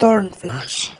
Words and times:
Turnflash. 0.00 0.92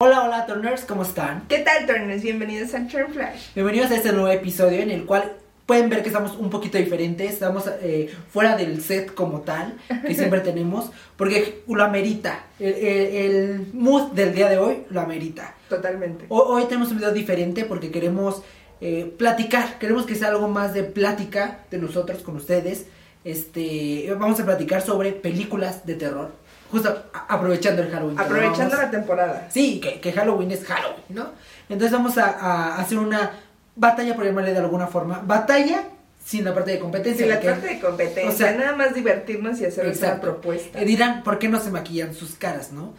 Hola, 0.00 0.22
hola 0.22 0.46
Turners, 0.46 0.84
¿cómo 0.84 1.02
están? 1.02 1.48
¿Qué 1.48 1.58
tal, 1.58 1.84
Turners? 1.84 2.22
Bienvenidos 2.22 2.74
a 2.74 2.86
Turn 2.86 3.12
Flash. 3.12 3.54
Bienvenidos 3.56 3.90
a 3.90 3.96
este 3.96 4.12
nuevo 4.12 4.28
episodio 4.28 4.78
en 4.82 4.92
el 4.92 5.04
cual 5.04 5.32
pueden 5.68 5.90
ver 5.90 6.00
que 6.02 6.08
estamos 6.08 6.34
un 6.36 6.48
poquito 6.48 6.78
diferentes, 6.78 7.30
estamos 7.30 7.64
eh, 7.82 8.10
fuera 8.32 8.56
del 8.56 8.80
set 8.82 9.12
como 9.12 9.42
tal, 9.42 9.76
que 10.06 10.14
siempre 10.14 10.40
tenemos, 10.40 10.90
porque 11.18 11.62
lo 11.68 11.84
amerita, 11.84 12.46
el, 12.58 12.72
el- 12.72 13.16
el 13.16 13.66
mood 13.74 14.12
del 14.12 14.34
día 14.34 14.48
de 14.48 14.56
hoy 14.56 14.84
lo 14.88 15.00
amerita. 15.02 15.54
Totalmente. 15.68 16.24
Ho- 16.30 16.44
Hoy 16.54 16.64
tenemos 16.64 16.90
un 16.90 16.96
video 16.96 17.12
diferente 17.12 17.66
porque 17.66 17.90
queremos 17.90 18.40
eh, 18.80 19.12
platicar, 19.18 19.78
queremos 19.78 20.06
que 20.06 20.14
sea 20.14 20.28
algo 20.28 20.48
más 20.48 20.72
de 20.72 20.84
plática 20.84 21.60
de 21.70 21.76
nosotros 21.78 22.22
con 22.22 22.36
ustedes. 22.36 22.86
Este, 23.24 24.08
vamos 24.18 24.40
a 24.40 24.44
platicar 24.46 24.80
sobre 24.80 25.12
películas 25.12 25.84
de 25.84 25.94
terror, 25.96 26.32
justo 26.70 26.96
aprovechando 27.28 27.82
el 27.82 27.90
Halloween. 27.90 28.18
Aprovechando 28.18 28.74
la 28.76 28.90
temporada. 28.90 29.48
Sí, 29.52 29.80
que, 29.80 30.00
que 30.00 30.12
Halloween 30.12 30.50
es 30.50 30.64
Halloween, 30.64 31.04
¿no? 31.10 31.26
Entonces 31.68 31.92
vamos 31.92 32.16
a, 32.16 32.24
a 32.30 32.80
hacer 32.80 32.96
una 32.98 33.32
batalla, 33.78 34.14
por 34.14 34.24
llamarle 34.24 34.52
de 34.52 34.58
alguna 34.58 34.86
forma. 34.86 35.22
Batalla 35.24 35.84
sin 36.24 36.44
la 36.44 36.52
parte 36.52 36.72
de 36.72 36.78
competencia. 36.78 37.24
Sin 37.24 37.34
la 37.34 37.40
parte 37.40 37.66
de 37.74 37.80
competencia, 37.80 38.28
o 38.28 38.32
sea, 38.32 38.52
nada 38.58 38.76
más 38.76 38.92
divertirnos 38.94 39.58
y 39.60 39.64
hacer 39.64 39.86
Exacto. 39.86 40.20
propuesta. 40.20 40.78
Eh, 40.80 40.84
dirán, 40.84 41.22
¿por 41.22 41.38
qué 41.38 41.48
no 41.48 41.58
se 41.58 41.70
maquillan 41.70 42.12
sus 42.14 42.34
caras, 42.34 42.70
no? 42.72 42.92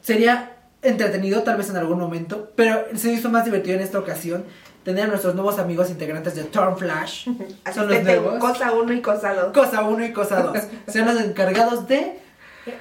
Sería 0.00 0.52
entretenido 0.82 1.42
tal 1.42 1.58
vez 1.58 1.68
en 1.68 1.76
algún 1.76 1.98
momento, 1.98 2.52
pero 2.56 2.84
se 2.94 3.12
hizo 3.12 3.28
más 3.28 3.44
divertido 3.44 3.76
en 3.76 3.82
esta 3.82 3.98
ocasión 3.98 4.44
tener 4.84 5.04
a 5.04 5.06
nuestros 5.08 5.34
nuevos 5.34 5.58
amigos 5.58 5.90
integrantes 5.90 6.34
de 6.34 6.44
Turn 6.44 6.78
Flash. 6.78 7.28
Son 7.74 7.88
los 7.88 8.02
nuevos. 8.02 8.38
cosa 8.38 8.72
uno 8.72 8.92
y 8.94 9.02
cosa 9.02 9.34
dos. 9.34 9.52
Cosa 9.52 9.82
1 9.82 10.04
y 10.06 10.12
cosa 10.12 10.42
2. 10.42 10.58
Serán 10.88 11.14
los 11.14 11.22
encargados 11.24 11.86
de. 11.86 12.18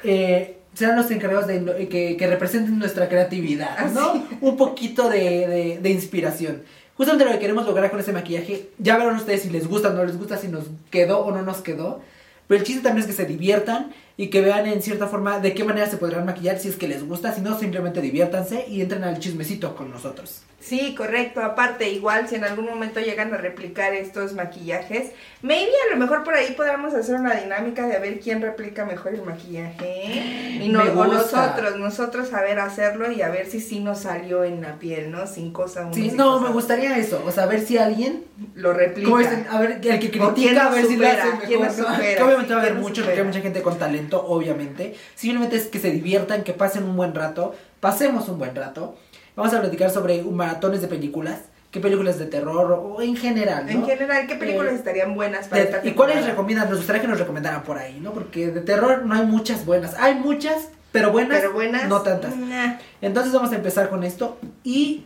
eh, 0.03 0.56
serán 0.73 0.95
los 0.95 1.12
encargados 1.12 1.47
de 1.47 1.89
que, 1.89 2.16
que 2.16 2.28
representen 2.28 2.80
nuestra 2.80 3.09
creatividad, 3.09 3.75
Ah, 3.78 3.89
¿no? 3.94 4.14
sí. 4.14 4.25
Un 4.39 4.56
poquito 4.56 5.09
de, 5.09 5.19
de- 5.47 5.80
de 5.81 5.89
inspiración. 5.89 6.62
Justamente 7.00 7.23
lo 7.23 7.31
que 7.31 7.39
queremos 7.39 7.66
lograr 7.66 7.89
con 7.89 8.02
ese 8.02 8.11
maquillaje, 8.11 8.72
ya 8.78 8.97
verán 8.97 9.16
ustedes 9.16 9.44
si 9.44 9.50
les 9.50 9.69
gusta 9.69 9.88
o 9.88 9.94
no 9.94 10.03
les 10.03 10.17
gusta, 10.17 10.36
si 10.36 10.50
nos 10.50 10.66
quedó 10.92 11.19
o 11.19 11.31
no 11.31 11.44
nos 11.44 11.61
quedó. 11.61 12.02
Pero 12.45 12.59
el 12.59 12.67
chiste 12.67 12.81
también 12.81 13.03
es 13.03 13.08
que 13.08 13.16
se 13.16 13.25
diviertan 13.25 13.94
y 14.20 14.30
que 14.30 14.42
vean 14.42 14.66
en 14.66 14.81
cierta 14.81 15.08
forma 15.08 15.39
de 15.39 15.53
qué 15.53 15.64
manera 15.64 15.89
se 15.89 15.95
podrán 15.95 16.25
maquillar 16.25 16.59
si 16.59 16.67
es 16.67 16.75
que 16.75 16.89
les 16.89 17.08
gusta, 17.08 17.34
si 17.34 17.39
no 17.39 17.58
simplemente 17.58 18.02
diviértanse 18.02 18.66
y 18.67 18.81
entren 18.81 19.06
al 19.06 19.17
chismecito 19.17 19.78
con 19.78 19.89
nosotros. 19.92 20.44
Sí, 20.59 20.94
correcto. 20.94 21.42
Aparte, 21.42 21.89
igual 21.89 22.28
si 22.28 22.36
en 22.36 22.44
algún 22.44 22.66
momento 22.66 23.00
llegan 23.00 23.34
a 23.34 23.38
replicar 23.38 23.94
estos 23.94 24.34
maquillajes, 24.34 25.12
maybe 25.42 25.72
a 25.88 25.94
lo 25.95 26.00
mejor 26.00 26.25
por 26.25 26.34
ahí 26.34 26.52
podamos 26.52 26.94
hacer 26.94 27.16
una 27.16 27.34
dinámica 27.34 27.88
de 27.88 27.97
ver 27.97 28.20
quién 28.20 28.42
replica 28.42 28.84
mejor 28.84 29.14
el 29.14 29.22
maquillaje. 29.22 30.59
Y 30.62 30.67
no, 30.67 30.81
o 30.84 31.08
nosotros, 31.08 31.78
nosotros 31.78 32.28
saber 32.28 32.59
hacerlo 32.59 33.09
y 33.09 33.22
a 33.22 33.30
ver 33.30 33.47
si 33.47 33.62
sí 33.62 33.80
nos 33.80 34.00
salió 34.00 34.44
en 34.44 34.62
la 34.62 34.78
piel, 34.80 35.12
¿no? 35.12 35.28
Sin 35.28 35.53
cosa 35.53 35.84
uno. 35.84 35.94
Sí, 35.94 36.09
sin 36.09 36.17
no, 36.17 36.34
cosa 36.34 36.47
me 36.47 36.52
gustaría 36.52 36.97
eso, 36.97 37.23
o 37.25 37.31
sea, 37.31 37.45
ver 37.45 37.62
si 37.62 37.78
alguien 37.78 38.25
Lo 38.53 38.73
replica. 38.73 39.17
Dicen, 39.17 39.47
a 39.50 39.62
ver, 39.62 39.72
el 39.72 39.80
que 39.81 39.90
¿O 40.22 40.34
quién 40.34 40.50
critica, 40.50 40.67
a 40.67 40.70
ver 40.72 40.86
si 40.86 40.97
lo 40.97 41.08
hace 41.08 41.22
¿Quién 41.47 41.62
mejor. 41.62 41.67
nos 41.67 41.78
¿no? 41.78 41.94
supera? 41.94 42.16
Que 42.17 42.23
obviamente 42.23 42.47
Sí, 42.47 42.53
va 42.53 42.58
a 42.58 42.62
haber 42.62 42.72
¿quién 42.73 42.81
nos 42.81 42.90
mucho, 42.90 43.03
porque 43.06 43.20
hay 43.20 43.25
mucha 43.25 43.42
gente 43.42 43.62
con 43.62 43.80
talento, 43.80 44.09
obviamente. 44.18 44.96
Simplemente 45.16 45.58
es 45.58 45.68
que 45.68 45.80
se 45.80 45.92
diviertan, 45.92 46.44
que 46.44 46.54
pasen 46.54 46.84
un 46.84 46.96
buen 46.96 47.14
rato, 47.16 47.56
pasemos 47.80 48.28
un 48.30 48.40
buen 48.40 48.56
rato. 48.56 48.96
Vamos 49.36 49.54
a 49.54 49.62
platicar 49.62 49.90
sobre 49.92 50.22
maratones 50.24 50.81
de 50.81 50.88
películas, 50.88 51.40
qué 51.72 51.80
películas 51.80 52.18
de 52.19 52.25
terror 52.25 52.72
o 52.72 53.02
en 53.02 53.16
general, 53.16 53.66
¿no? 53.66 53.72
En 53.72 53.86
general, 53.86 54.28
¿qué 54.28 54.36
películas 54.36 54.74
Eh, 54.74 54.75
estarían 54.75 55.16
buenas 55.16 55.48
para 55.48 55.62
De- 55.64 55.69
esta 55.69 55.88
¿Y 55.88 55.92
cuáles 55.94 56.25
recomiendan? 56.25 56.68
Nos 56.69 56.80
gustaría 56.80 57.02
que 57.02 57.08
nos 57.08 57.19
recomendaran 57.19 57.64
por 57.64 57.78
ahí, 57.78 58.00
¿no? 58.02 58.12
Porque 58.12 58.48
de 58.52 58.62
terror 58.62 59.06
no 59.06 59.14
hay 59.16 59.25
muchas 59.25 59.66
buenas. 59.66 59.94
Hay 60.00 60.16
muchas, 60.16 60.69
pero 60.92 61.12
buenas, 61.12 61.40
Pero 61.40 61.53
buenas. 61.53 61.88
no 61.88 62.02
tantas. 62.02 62.36
nah. 62.36 62.78
Entonces 63.02 63.31
vamos 63.31 63.52
a 63.52 63.56
empezar 63.56 63.90
con 63.90 64.03
esto 64.03 64.38
y 64.64 65.03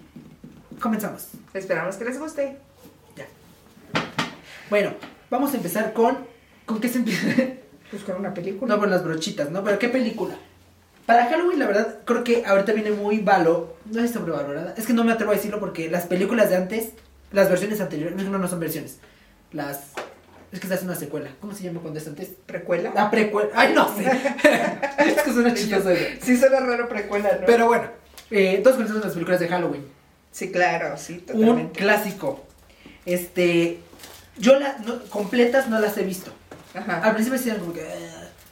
comenzamos. 0.79 1.27
Esperamos 1.53 1.97
que 1.97 2.05
les 2.05 2.17
guste. 2.17 2.57
Ya. 3.15 3.25
Bueno, 4.69 4.93
vamos 5.29 5.53
a 5.53 5.57
empezar 5.57 5.93
con... 5.93 6.17
¿Con 6.65 6.79
qué 6.79 6.87
se 6.87 6.99
empieza? 6.99 7.27
Pues 7.93 8.05
con 8.05 8.15
una 8.15 8.33
película. 8.33 8.73
No, 8.73 8.79
con 8.79 8.89
las 8.89 9.03
brochitas, 9.03 9.51
¿no? 9.51 9.63
Pero 9.63 9.77
¿qué 9.77 9.87
película? 9.87 10.33
Para 11.05 11.27
Halloween, 11.27 11.59
la 11.59 11.67
verdad, 11.67 11.99
creo 12.05 12.23
que 12.23 12.43
ahorita 12.43 12.73
viene 12.73 12.89
muy 12.89 13.19
valo. 13.19 13.75
No 13.85 14.03
es 14.03 14.09
sobrevalorada. 14.09 14.73
Es 14.75 14.87
que 14.87 14.93
no 14.93 15.03
me 15.03 15.11
atrevo 15.11 15.31
a 15.31 15.35
decirlo 15.35 15.59
porque 15.59 15.91
las 15.91 16.07
películas 16.07 16.49
de 16.49 16.55
antes, 16.55 16.93
las 17.31 17.49
versiones 17.49 17.81
anteriores, 17.81 18.15
no, 18.15 18.39
no 18.39 18.47
son 18.47 18.59
versiones. 18.59 18.97
Las. 19.51 19.91
Es 20.51 20.59
que 20.59 20.65
se 20.65 20.73
hace 20.73 20.85
una 20.85 20.95
secuela. 20.95 21.29
¿Cómo 21.39 21.53
se 21.53 21.65
llama 21.65 21.81
cuando 21.81 21.99
es 21.99 22.07
antes? 22.07 22.29
¿Precuela? 22.47 22.91
La 22.95 23.11
precuela. 23.11 23.51
Ay, 23.53 23.73
no 23.75 23.95
sé. 23.95 24.05
es 24.97 25.21
que 25.21 25.31
suena 25.31 25.53
chistoso. 25.53 25.89
Sí, 26.19 26.35
suena 26.35 26.61
raro 26.61 26.89
precuela, 26.89 27.37
¿no? 27.41 27.45
Pero 27.45 27.67
bueno, 27.67 27.89
eh, 28.31 28.59
todos 28.63 28.77
conocemos 28.77 29.03
las 29.03 29.13
películas 29.13 29.39
de 29.39 29.49
Halloween. 29.49 29.85
Sí, 30.31 30.51
claro, 30.51 30.97
sí, 30.97 31.23
Un 31.31 31.67
clásico. 31.69 32.43
Este. 33.05 33.81
Yo 34.39 34.57
las 34.57 34.77
completas 35.11 35.69
no 35.69 35.79
las 35.79 35.95
he 35.99 36.03
visto. 36.03 36.31
Ajá. 36.73 36.99
Al 37.03 37.13
principio 37.13 37.37
decían 37.39 37.59
como 37.59 37.73
que. 37.73 37.81
"Eh", 37.81 38.09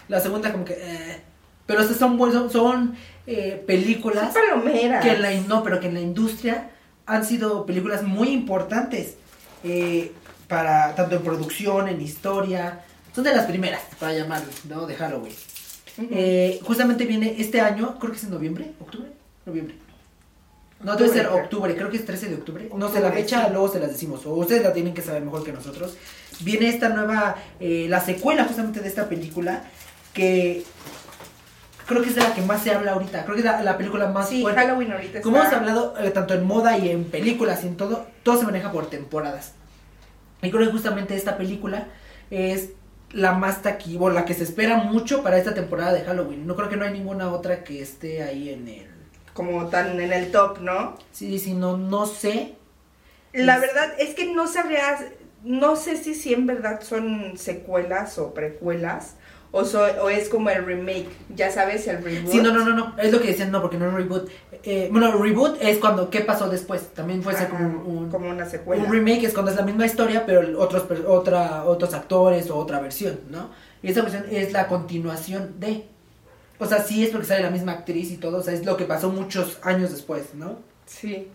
la 0.07 0.19
segunda 0.19 0.51
como 0.51 0.65
que. 0.65 0.73
"Eh", 0.73 1.17
pero 1.65 1.81
estas 1.81 1.97
son, 1.97 2.17
son, 2.31 2.49
son, 2.51 2.95
eh, 3.27 3.63
películas 3.65 4.33
Son 4.33 4.41
palomeras. 4.49 5.03
que 5.03 5.11
en 5.11 5.21
la, 5.21 5.31
no, 5.47 5.63
pero 5.63 5.79
que 5.79 5.87
en 5.87 5.93
la 5.95 6.01
industria 6.01 6.69
han 7.05 7.25
sido 7.25 7.65
películas 7.65 8.03
muy 8.03 8.29
importantes. 8.29 9.15
eh, 9.63 10.11
para 10.47 10.95
tanto 10.95 11.15
en 11.15 11.21
producción, 11.21 11.87
en 11.87 12.01
historia. 12.01 12.83
Son 13.15 13.23
de 13.23 13.33
las 13.33 13.45
primeras, 13.45 13.79
para 13.99 14.11
llamarlas, 14.13 14.65
¿no? 14.65 14.85
De 14.87 14.95
Halloween. 14.95 15.33
Ujú. 15.99 16.07
Eh, 16.11 16.59
justamente 16.63 17.05
viene 17.05 17.35
este 17.37 17.61
año, 17.61 17.97
creo 17.99 18.11
que 18.11 18.17
es 18.17 18.23
en 18.23 18.31
noviembre, 18.31 18.71
octubre, 18.79 19.07
noviembre. 19.45 19.75
No, 20.81 20.95
debe 20.95 21.09
ser 21.09 21.27
Octubre, 21.27 21.43
octubre, 21.43 21.75
creo 21.75 21.89
que 21.91 21.97
es 21.97 22.05
13 22.05 22.27
de 22.29 22.35
octubre. 22.35 22.69
No 22.75 22.87
sé 22.89 22.99
la 22.99 23.07
Octubre, 23.09 23.21
fecha, 23.23 23.45
sí. 23.45 23.51
luego 23.51 23.67
se 23.71 23.79
las 23.79 23.91
decimos. 23.91 24.25
O 24.25 24.31
ustedes 24.33 24.63
la 24.63 24.73
tienen 24.73 24.93
que 24.95 25.01
saber 25.03 25.21
mejor 25.21 25.43
que 25.43 25.51
nosotros. 25.53 25.95
Viene 26.43 26.69
esta 26.69 26.89
nueva, 26.89 27.35
eh, 27.59 27.85
la 27.89 27.99
secuela 28.01 28.45
justamente 28.45 28.79
de 28.81 28.87
esta 28.87 29.07
película, 29.09 29.63
que 30.13 30.63
creo 31.85 32.01
que 32.01 32.09
es 32.09 32.15
de 32.15 32.21
la 32.21 32.33
que 32.33 32.41
más 32.41 32.63
se 32.63 32.71
habla 32.73 32.93
ahorita. 32.93 33.23
Creo 33.23 33.35
que 33.35 33.41
es 33.41 33.45
la, 33.45 33.61
la 33.63 33.77
película 33.77 34.07
más 34.07 34.29
Sí, 34.29 34.41
fuerte. 34.41 34.59
Halloween 34.61 34.91
ahorita 34.91 35.17
está... 35.17 35.21
Como 35.21 35.37
hemos 35.37 35.53
hablado 35.53 35.93
eh, 35.99 36.09
tanto 36.11 36.33
en 36.33 36.45
moda 36.45 36.77
y 36.77 36.89
en 36.89 37.05
películas 37.05 37.63
y 37.63 37.67
en 37.67 37.77
todo, 37.77 38.07
todo 38.23 38.37
se 38.39 38.45
maneja 38.45 38.71
por 38.71 38.89
temporadas. 38.89 39.53
Y 40.41 40.49
creo 40.51 40.65
que 40.65 40.71
justamente 40.71 41.15
esta 41.15 41.37
película 41.37 41.87
es 42.29 42.69
la 43.11 43.33
más 43.33 43.61
taqui, 43.61 43.97
o 43.99 44.09
la 44.09 44.23
que 44.25 44.33
se 44.33 44.43
espera 44.43 44.77
mucho 44.77 45.21
para 45.21 45.37
esta 45.37 45.53
temporada 45.53 45.91
de 45.93 46.01
Halloween. 46.03 46.47
No 46.47 46.55
creo 46.55 46.69
que 46.69 46.77
no 46.77 46.85
hay 46.85 46.93
ninguna 46.93 47.29
otra 47.29 47.63
que 47.63 47.81
esté 47.81 48.23
ahí 48.23 48.49
en 48.49 48.67
el... 48.67 48.87
Como 49.33 49.67
tan 49.67 49.99
en 49.99 50.11
el 50.13 50.31
top, 50.31 50.59
¿no? 50.61 50.97
Sí, 51.11 51.37
sí, 51.39 51.53
no, 51.53 51.77
no 51.77 52.05
sé. 52.05 52.55
La 53.33 53.55
Es- 53.55 53.61
verdad 53.61 53.93
es 53.99 54.15
que 54.15 54.33
no 54.33 54.47
sabrías... 54.47 55.01
No 55.43 55.75
sé 55.75 55.97
si 55.97 56.13
sí 56.13 56.33
en 56.33 56.45
verdad 56.45 56.81
son 56.81 57.37
secuelas 57.37 58.17
o 58.19 58.33
precuelas. 58.33 59.15
O, 59.53 59.65
so- 59.65 59.83
o 60.01 60.09
es 60.09 60.29
como 60.29 60.49
el 60.49 60.63
remake. 60.65 61.09
Ya 61.35 61.51
sabes, 61.51 61.85
el 61.87 62.01
reboot. 62.03 62.31
Sí, 62.31 62.39
no, 62.39 62.53
no, 62.53 62.63
no, 62.63 62.73
no. 62.73 62.95
Es 62.97 63.11
lo 63.11 63.19
que 63.19 63.27
decían, 63.29 63.51
no, 63.51 63.61
porque 63.61 63.77
no 63.77 63.87
es 63.87 63.93
reboot. 63.93 64.29
Eh, 64.63 64.87
bueno, 64.91 65.11
reboot 65.11 65.57
es 65.61 65.77
cuando, 65.79 66.09
¿qué 66.09 66.21
pasó 66.21 66.47
después? 66.49 66.87
También 66.93 67.21
puede 67.21 67.37
ser 67.37 67.49
como 67.49 67.83
un, 67.83 68.09
como 68.09 68.29
una 68.29 68.45
secuela. 68.45 68.83
un 68.83 68.91
remake, 68.91 69.25
es 69.25 69.33
cuando 69.33 69.51
es 69.51 69.57
la 69.57 69.63
misma 69.63 69.85
historia, 69.85 70.25
pero 70.25 70.57
otros, 70.61 70.85
otra, 71.05 71.65
otros 71.65 71.93
actores 71.93 72.49
o 72.49 72.55
otra 72.57 72.79
versión, 72.79 73.19
¿no? 73.29 73.49
Y 73.83 73.89
esa 73.91 74.03
versión 74.03 74.25
es 74.31 74.53
la 74.53 74.67
continuación 74.67 75.59
de... 75.59 75.85
O 76.59 76.65
sea, 76.67 76.81
sí 76.83 77.03
es 77.03 77.09
porque 77.09 77.25
sale 77.27 77.41
la 77.41 77.49
misma 77.49 77.71
actriz 77.73 78.11
y 78.11 78.17
todo, 78.17 78.37
o 78.37 78.43
sea, 78.43 78.53
es 78.53 78.63
lo 78.65 78.77
que 78.77 78.85
pasó 78.85 79.09
muchos 79.09 79.57
años 79.63 79.91
después, 79.91 80.33
¿no? 80.35 80.59
Sí. 80.85 81.27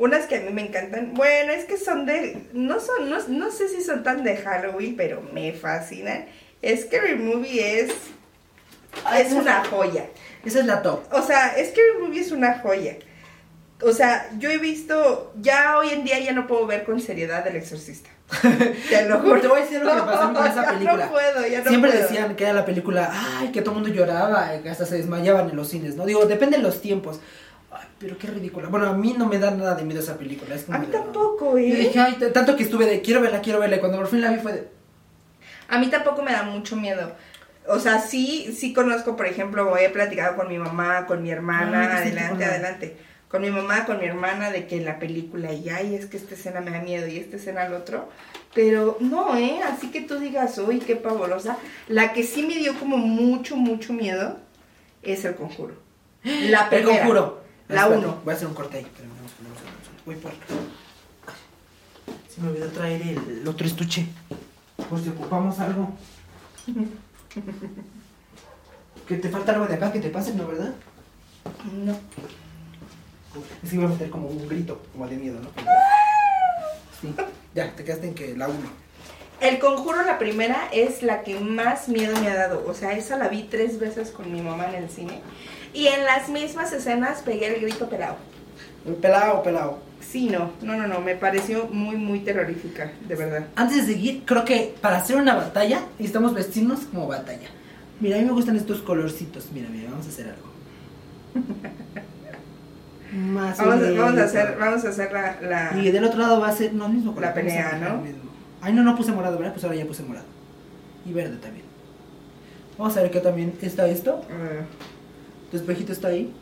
Unas 0.00 0.24
que 0.24 0.36
a 0.36 0.40
mí 0.40 0.50
me 0.50 0.62
encantan. 0.66 1.12
Bueno, 1.12 1.52
es 1.52 1.66
que 1.66 1.76
son 1.76 2.06
de. 2.06 2.46
No 2.54 2.80
son, 2.80 3.10
no, 3.10 3.18
no 3.28 3.50
sé 3.50 3.68
si 3.68 3.82
son 3.82 4.02
tan 4.02 4.24
de 4.24 4.34
Halloween, 4.38 4.96
pero 4.96 5.20
me 5.34 5.52
fascinan. 5.52 6.24
Scary 6.64 7.16
Movie 7.16 7.80
es. 7.80 7.90
Es 9.14 9.32
una 9.32 9.62
joya. 9.62 10.06
Esa 10.42 10.60
es 10.60 10.64
la 10.64 10.80
top. 10.80 11.00
O 11.12 11.20
sea, 11.20 11.50
Scary 11.52 12.00
Movie 12.00 12.20
es 12.22 12.32
una 12.32 12.60
joya. 12.60 12.96
O 13.82 13.92
sea, 13.92 14.26
yo 14.38 14.48
he 14.50 14.56
visto. 14.56 15.34
Ya 15.38 15.76
hoy 15.76 15.90
en 15.90 16.02
día 16.02 16.18
ya 16.18 16.32
no 16.32 16.46
puedo 16.46 16.66
ver 16.66 16.84
con 16.84 16.98
seriedad 16.98 17.46
El 17.46 17.56
Exorcista. 17.56 18.08
Te 18.88 19.06
lo 19.06 19.18
juro. 19.18 19.38
Te 19.42 19.48
voy 19.48 19.58
a 19.60 19.64
decir 19.64 19.82
lo 19.82 19.94
que 19.94 20.00
pasó 20.00 20.32
con 20.32 20.46
esa 20.46 20.62
ya 20.62 20.70
película. 20.70 21.04
No 21.04 21.12
puedo, 21.12 21.46
ya 21.46 21.58
no 21.58 21.68
Siempre 21.68 21.90
puedo. 21.90 22.02
decían 22.04 22.36
que 22.36 22.44
era 22.44 22.54
la 22.54 22.64
película, 22.64 23.10
ay, 23.12 23.52
que 23.52 23.60
todo 23.60 23.74
el 23.76 23.82
mundo 23.82 23.94
lloraba, 23.94 24.50
hasta 24.70 24.86
se 24.86 24.96
desmayaban 24.96 25.50
en 25.50 25.56
los 25.56 25.68
cines, 25.68 25.94
¿no? 25.94 26.06
Digo, 26.06 26.24
depende 26.24 26.56
de 26.56 26.62
los 26.62 26.80
tiempos. 26.80 27.20
Ay, 27.72 27.86
pero 27.98 28.18
qué 28.18 28.26
ridícula. 28.26 28.68
Bueno, 28.68 28.86
a 28.88 28.94
mí 28.94 29.14
no 29.16 29.26
me 29.26 29.38
da 29.38 29.50
nada 29.52 29.74
de 29.74 29.84
miedo 29.84 30.00
esa 30.00 30.18
película. 30.18 30.54
Es 30.54 30.64
como 30.64 30.76
A 30.76 30.80
mí 30.80 30.86
de, 30.86 30.92
tampoco, 30.92 31.56
¿eh? 31.56 31.62
dije, 31.72 31.98
ay, 32.00 32.16
tanto 32.32 32.56
que 32.56 32.64
estuve 32.64 32.86
de 32.86 33.00
quiero 33.00 33.20
verla, 33.20 33.40
quiero 33.40 33.60
verla. 33.60 33.76
Y 33.76 33.80
cuando 33.80 33.98
por 33.98 34.08
fin 34.08 34.20
la 34.20 34.30
vi 34.32 34.40
fue 34.40 34.52
de. 34.52 34.68
A 35.68 35.78
mí 35.78 35.88
tampoco 35.88 36.22
me 36.22 36.32
da 36.32 36.42
mucho 36.42 36.76
miedo. 36.76 37.12
O 37.68 37.78
sea, 37.78 38.00
sí, 38.00 38.52
sí 38.58 38.72
conozco, 38.72 39.14
por 39.16 39.26
ejemplo, 39.26 39.76
he 39.76 39.88
platicado 39.90 40.34
con 40.36 40.48
mi 40.48 40.58
mamá, 40.58 41.06
con 41.06 41.22
mi 41.22 41.30
hermana, 41.30 41.88
Ah, 41.92 41.96
adelante, 41.98 42.44
adelante. 42.44 42.96
Con 43.28 43.42
mi 43.42 43.50
mamá, 43.50 43.84
con 43.84 44.00
mi 44.00 44.06
hermana, 44.06 44.50
de 44.50 44.66
que 44.66 44.80
la 44.80 44.98
película, 44.98 45.52
y 45.52 45.68
ay, 45.68 45.94
es 45.94 46.06
que 46.06 46.16
esta 46.16 46.34
escena 46.34 46.60
me 46.60 46.72
da 46.72 46.80
miedo 46.80 47.06
y 47.06 47.18
esta 47.18 47.36
escena 47.36 47.62
al 47.62 47.74
otro. 47.74 48.08
Pero 48.54 48.96
no, 48.98 49.36
¿eh? 49.36 49.60
Así 49.64 49.92
que 49.92 50.00
tú 50.00 50.18
digas, 50.18 50.58
uy, 50.58 50.80
qué 50.80 50.96
pavorosa. 50.96 51.56
La 51.86 52.12
que 52.12 52.24
sí 52.24 52.42
me 52.42 52.56
dio 52.56 52.74
como 52.76 52.96
mucho, 52.96 53.54
mucho 53.54 53.92
miedo 53.92 54.38
es 55.02 55.24
el 55.24 55.36
conjuro. 55.36 55.74
La 56.24 56.62
El 56.62 56.68
primera. 56.82 56.98
conjuro. 56.98 57.40
La 57.70 57.82
Espérate, 57.82 58.06
uno. 58.06 58.20
Voy 58.24 58.32
a 58.32 58.36
hacer 58.36 58.48
un 58.48 58.54
corte 58.54 58.78
ahí. 58.78 58.86
Voy 60.04 60.16
por. 60.16 60.32
Se 62.28 62.40
me 62.40 62.48
olvidó 62.48 62.68
traer 62.68 63.02
el, 63.02 63.40
el 63.40 63.48
otro 63.48 63.66
estuche. 63.66 64.06
Por 64.88 65.00
si 65.00 65.08
ocupamos 65.08 65.58
algo. 65.58 65.90
Que 69.06 69.16
te 69.16 69.28
falta 69.28 69.52
algo 69.52 69.66
de 69.66 69.74
acá 69.74 69.90
que 69.90 69.98
te 69.98 70.08
pase, 70.08 70.34
¿no, 70.34 70.46
verdad? 70.46 70.72
No. 71.84 71.98
Es 73.60 73.70
que 73.70 73.74
iba 73.74 73.86
a 73.86 73.88
meter 73.88 74.08
como 74.08 74.28
un 74.28 74.48
grito, 74.48 74.80
como 74.92 75.08
de 75.08 75.16
miedo, 75.16 75.40
¿no? 75.40 75.48
Sí. 77.00 77.12
Ya, 77.52 77.72
te 77.74 77.82
quedaste 77.82 78.06
en 78.06 78.14
que 78.14 78.36
la 78.36 78.46
uno. 78.46 78.70
El 79.40 79.58
conjuro, 79.58 80.04
la 80.04 80.18
primera, 80.18 80.68
es 80.72 81.02
la 81.02 81.22
que 81.22 81.40
más 81.40 81.88
miedo 81.88 82.20
me 82.20 82.28
ha 82.28 82.36
dado. 82.36 82.64
O 82.68 82.74
sea, 82.74 82.92
esa 82.92 83.16
la 83.16 83.26
vi 83.26 83.42
tres 83.44 83.80
veces 83.80 84.10
con 84.12 84.30
mi 84.32 84.42
mamá 84.42 84.68
en 84.68 84.84
el 84.84 84.90
cine. 84.90 85.22
Y 85.72 85.86
en 85.86 86.04
las 86.04 86.28
mismas 86.28 86.72
escenas 86.72 87.20
pegué 87.22 87.54
el 87.54 87.60
grito 87.60 87.88
pelado. 87.88 88.16
Pelado, 89.00 89.42
pelado. 89.42 89.78
Sí, 90.00 90.28
no, 90.28 90.50
no, 90.62 90.76
no, 90.76 90.86
no, 90.88 91.00
me 91.00 91.14
pareció 91.14 91.66
muy, 91.68 91.96
muy 91.96 92.20
terrorífica, 92.20 92.90
de 93.06 93.14
verdad. 93.14 93.46
Antes 93.54 93.86
de 93.86 93.92
seguir, 93.94 94.22
creo 94.24 94.44
que 94.44 94.74
para 94.80 94.96
hacer 94.98 95.16
una 95.16 95.34
batalla 95.34 95.82
necesitamos 95.98 96.34
vestirnos 96.34 96.80
como 96.80 97.06
batalla. 97.06 97.48
Mira, 98.00 98.16
a 98.16 98.18
mí 98.20 98.24
me 98.24 98.32
gustan 98.32 98.56
estos 98.56 98.80
colorcitos. 98.80 99.48
Mira, 99.52 99.68
mira, 99.70 99.90
vamos 99.90 100.06
a 100.06 100.08
hacer 100.08 100.26
algo. 100.30 100.50
Más 103.12 103.58
o 103.58 103.66
Vamos, 103.66 103.84
a- 103.84 103.90
vamos 103.90 103.98
a 103.98 104.10
menos. 104.12 104.24
hacer, 104.28 104.56
vamos 104.58 104.84
a 104.84 104.88
hacer 104.88 105.12
la, 105.12 105.40
la- 105.42 105.76
Y 105.78 105.90
del 105.90 106.04
otro 106.04 106.18
lado 106.20 106.40
va 106.40 106.48
a 106.48 106.52
ser 106.56 106.72
no, 106.72 106.86
el 106.86 106.92
mismo 106.92 107.12
color. 107.12 107.28
La 107.30 107.34
pelea, 107.34 107.72
¿no? 107.80 108.04
el. 108.06 108.14
Ay, 108.62 108.72
no, 108.72 108.82
no 108.82 108.94
puse 108.96 109.10
morado, 109.12 109.36
¿verdad? 109.36 109.52
Pues 109.52 109.64
ahora 109.64 109.76
ya 109.76 109.84
puse 109.84 110.02
morado. 110.04 110.26
Y 111.04 111.12
verde 111.12 111.36
también. 111.38 111.64
Vamos 112.78 112.96
a 112.96 113.02
ver 113.02 113.10
que 113.10 113.20
también 113.20 113.52
está 113.62 113.86
esto. 113.88 114.22
Tu 115.50 115.56
espejito 115.56 115.92
está 115.92 116.08
ahí. 116.08 116.32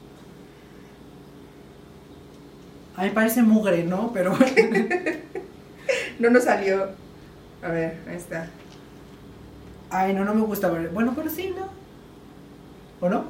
Ay, 2.96 3.10
parece 3.10 3.42
mugre, 3.42 3.84
¿no? 3.84 4.12
Pero 4.12 4.36
no 6.18 6.30
nos 6.30 6.44
salió. 6.44 6.88
A 7.62 7.68
ver, 7.68 7.98
ahí 8.08 8.16
está. 8.16 8.48
Ay, 9.90 10.12
no, 10.14 10.24
no 10.24 10.34
me 10.34 10.42
gusta. 10.42 10.68
ver- 10.68 10.90
Bueno, 10.90 11.12
pero 11.16 11.30
sí, 11.30 11.54
¿no? 11.56 11.68
¿O 13.00 13.08
no? 13.08 13.24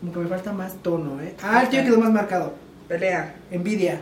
Como 0.00 0.12
que 0.12 0.18
me 0.20 0.26
falta 0.28 0.52
más 0.52 0.74
tono, 0.82 1.20
¿eh? 1.20 1.34
Ah, 1.42 1.62
el 1.62 1.68
tuyo 1.68 1.82
quedó 1.84 1.98
más 2.00 2.12
marcado. 2.12 2.54
Pelea. 2.88 3.34
Envidia. 3.50 4.00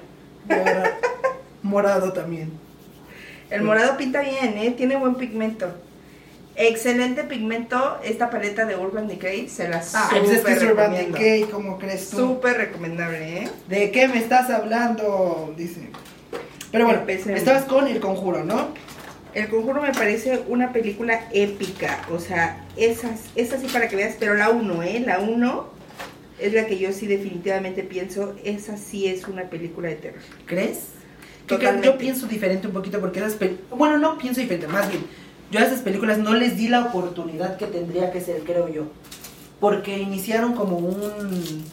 Morado 1.62 2.12
también. 2.12 2.50
El 3.50 3.62
morado 3.62 3.96
pinta 3.96 4.20
bien, 4.22 4.56
¿eh? 4.58 4.70
Tiene 4.76 4.96
buen 4.96 5.14
pigmento. 5.16 5.72
Excelente 6.56 7.24
pigmento. 7.24 7.98
Esta 8.04 8.28
paleta 8.30 8.66
de 8.66 8.76
Urban 8.76 9.08
Decay 9.08 9.48
se 9.48 9.68
la 9.68 9.82
Ah, 9.94 10.08
pues 10.10 10.30
es 10.30 10.40
que 10.44 10.52
es 10.52 10.58
súper 10.58 10.72
Urban 10.72 10.90
recomiendo. 10.92 11.18
Decay, 11.18 11.42
¿cómo 11.44 11.78
crees 11.78 12.10
tú? 12.10 12.16
Súper 12.18 12.56
recomendable, 12.56 13.38
¿eh? 13.44 13.48
¿De 13.68 13.90
qué 13.90 14.08
me 14.08 14.18
estás 14.18 14.50
hablando? 14.50 15.54
Dice. 15.56 15.88
Pero 16.72 16.84
bueno, 16.84 17.00
Empecemos. 17.00 17.38
estabas 17.38 17.64
con 17.64 17.86
El 17.88 18.00
Conjuro, 18.00 18.44
¿no? 18.44 18.68
El 19.34 19.48
Conjuro 19.48 19.80
me 19.80 19.92
parece 19.92 20.42
una 20.48 20.72
película 20.72 21.28
épica. 21.32 22.00
O 22.12 22.18
sea, 22.18 22.64
esas, 22.76 23.20
esa 23.36 23.58
sí 23.58 23.66
para 23.72 23.88
que 23.88 23.96
veas, 23.96 24.16
pero 24.18 24.34
la 24.34 24.50
1, 24.50 24.82
¿eh? 24.82 25.02
La 25.06 25.20
1 25.20 25.68
es 26.40 26.52
la 26.52 26.66
que 26.66 26.78
yo 26.78 26.92
sí 26.92 27.06
definitivamente 27.06 27.82
pienso, 27.82 28.34
esa 28.44 28.76
sí 28.76 29.06
es 29.06 29.26
una 29.28 29.44
película 29.44 29.88
de 29.88 29.96
terror. 29.96 30.20
¿Crees? 30.46 30.78
Totalmente. 31.46 31.86
yo 31.88 31.98
pienso 31.98 32.26
diferente 32.28 32.66
un 32.68 32.72
poquito 32.72 33.00
porque 33.00 33.18
esas 33.18 33.38
pel- 33.38 33.56
Bueno, 33.70 33.98
no 33.98 34.16
pienso 34.18 34.40
diferente, 34.40 34.68
más 34.68 34.88
bien. 34.88 35.04
Yo 35.50 35.58
a 35.58 35.62
esas 35.64 35.80
películas 35.80 36.18
no 36.18 36.34
les 36.34 36.56
di 36.56 36.68
la 36.68 36.86
oportunidad 36.86 37.56
que 37.56 37.66
tendría 37.66 38.12
que 38.12 38.20
ser, 38.20 38.42
creo 38.42 38.68
yo. 38.68 38.84
Porque 39.58 39.98
iniciaron 39.98 40.54
como 40.54 40.76
un... 40.76 41.64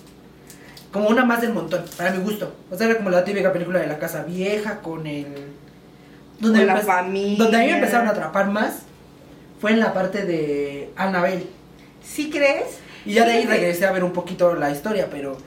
Como 0.91 1.09
una 1.09 1.25
más 1.25 1.41
del 1.41 1.53
montón, 1.53 1.83
para 1.95 2.11
mi 2.11 2.23
gusto. 2.23 2.55
O 2.71 2.77
sea, 2.77 2.87
era 2.87 2.97
como 2.97 3.09
la 3.09 3.23
típica 3.23 3.53
película 3.53 3.79
de 3.79 3.87
la 3.87 3.99
casa 3.99 4.23
vieja 4.23 4.79
con 4.81 5.05
el... 5.05 5.27
Con 6.41 6.53
me 6.53 6.65
la 6.65 6.77
familia. 6.77 7.37
Donde 7.37 7.57
a 7.57 7.59
mí 7.59 7.67
me 7.67 7.75
empezaron 7.75 8.07
a 8.07 8.11
atrapar 8.11 8.49
más 8.49 8.83
fue 9.59 9.71
en 9.71 9.79
la 9.79 9.93
parte 9.93 10.25
de 10.25 10.91
Annabelle. 10.95 11.47
¿Sí 12.03 12.29
crees? 12.29 12.79
Y 13.05 13.13
ya 13.13 13.25
de 13.25 13.33
ahí 13.33 13.45
regresé 13.45 13.85
a 13.85 13.91
ver 13.91 14.03
un 14.03 14.11
poquito 14.11 14.55
la 14.55 14.71
historia, 14.71 15.07
pero 15.09 15.37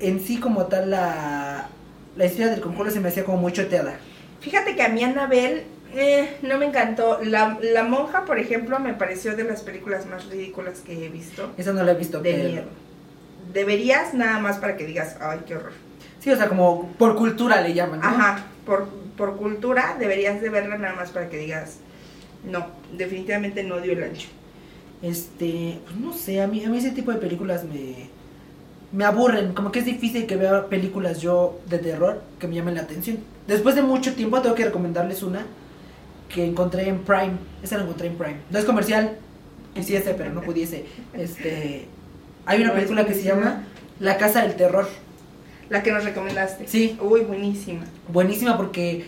en 0.00 0.20
sí 0.20 0.38
como 0.38 0.66
tal 0.66 0.90
la, 0.90 1.68
la 2.16 2.24
historia 2.24 2.48
del 2.48 2.60
conjuro 2.60 2.90
se 2.90 3.00
me 3.00 3.08
hacía 3.08 3.24
como 3.24 3.38
muy 3.38 3.52
choteada. 3.52 3.94
Fíjate 4.40 4.74
que 4.74 4.82
a 4.82 4.88
mí 4.88 5.02
Annabelle 5.04 5.64
eh, 5.94 6.36
no 6.42 6.58
me 6.58 6.66
encantó. 6.66 7.20
La, 7.22 7.58
la 7.60 7.82
monja, 7.84 8.24
por 8.24 8.38
ejemplo, 8.38 8.78
me 8.80 8.94
pareció 8.94 9.36
de 9.36 9.44
las 9.44 9.62
películas 9.62 10.06
más 10.06 10.26
ridículas 10.26 10.80
que 10.80 11.06
he 11.06 11.08
visto. 11.08 11.52
Esa 11.56 11.72
no 11.72 11.82
la 11.82 11.92
he 11.92 11.94
visto. 11.96 12.20
De 12.20 12.32
pero- 12.32 12.48
miedo. 12.48 12.64
Deberías 13.52 14.14
nada 14.14 14.38
más 14.38 14.58
para 14.58 14.76
que 14.76 14.86
digas, 14.86 15.16
ay, 15.20 15.40
qué 15.46 15.56
horror. 15.56 15.72
Sí, 16.20 16.30
o 16.30 16.36
sea, 16.36 16.48
como 16.48 16.88
por 16.92 17.16
cultura 17.16 17.60
le 17.60 17.74
llaman, 17.74 18.00
¿no? 18.00 18.06
Ajá, 18.06 18.46
por, 18.64 18.88
por 19.16 19.36
cultura 19.36 19.96
deberías 19.98 20.40
de 20.40 20.48
verla 20.48 20.78
nada 20.78 20.94
más 20.94 21.10
para 21.10 21.28
que 21.28 21.36
digas, 21.38 21.78
no, 22.48 22.66
definitivamente 22.96 23.62
no 23.64 23.80
dio 23.80 23.92
el 23.92 24.04
ancho. 24.04 24.28
Este, 25.02 25.80
pues 25.84 25.96
no 25.96 26.12
sé, 26.12 26.40
a 26.40 26.46
mí, 26.46 26.64
a 26.64 26.68
mí 26.70 26.78
ese 26.78 26.92
tipo 26.92 27.10
de 27.10 27.18
películas 27.18 27.64
me, 27.64 28.08
me 28.92 29.04
aburren. 29.04 29.52
Como 29.52 29.72
que 29.72 29.80
es 29.80 29.84
difícil 29.84 30.26
que 30.26 30.36
vea 30.36 30.68
películas 30.68 31.20
yo 31.20 31.58
de 31.66 31.78
terror 31.78 32.22
que 32.38 32.46
me 32.46 32.54
llamen 32.54 32.76
la 32.76 32.82
atención. 32.82 33.18
Después 33.48 33.74
de 33.74 33.82
mucho 33.82 34.14
tiempo 34.14 34.40
tengo 34.40 34.54
que 34.54 34.64
recomendarles 34.64 35.22
una 35.24 35.44
que 36.34 36.44
encontré 36.44 36.88
en 36.88 37.00
Prime. 37.00 37.32
Esa 37.62 37.76
la 37.76 37.84
encontré 37.84 38.08
en 38.08 38.16
Prime. 38.16 38.36
No 38.50 38.58
es 38.58 38.64
comercial, 38.64 39.16
quisiese, 39.74 40.14
pero 40.14 40.32
no 40.32 40.40
pudiese. 40.42 40.84
Este, 41.14 41.86
hay 42.46 42.62
una 42.62 42.72
película 42.72 43.04
que 43.06 43.14
se 43.14 43.22
llama 43.22 43.64
La 44.00 44.16
Casa 44.18 44.42
del 44.42 44.54
Terror. 44.56 44.88
La 45.68 45.82
que 45.82 45.92
nos 45.92 46.04
recomendaste. 46.04 46.66
Sí. 46.68 46.98
Uy, 47.00 47.20
buenísima. 47.20 47.84
Buenísima 48.08 48.56
porque, 48.56 49.04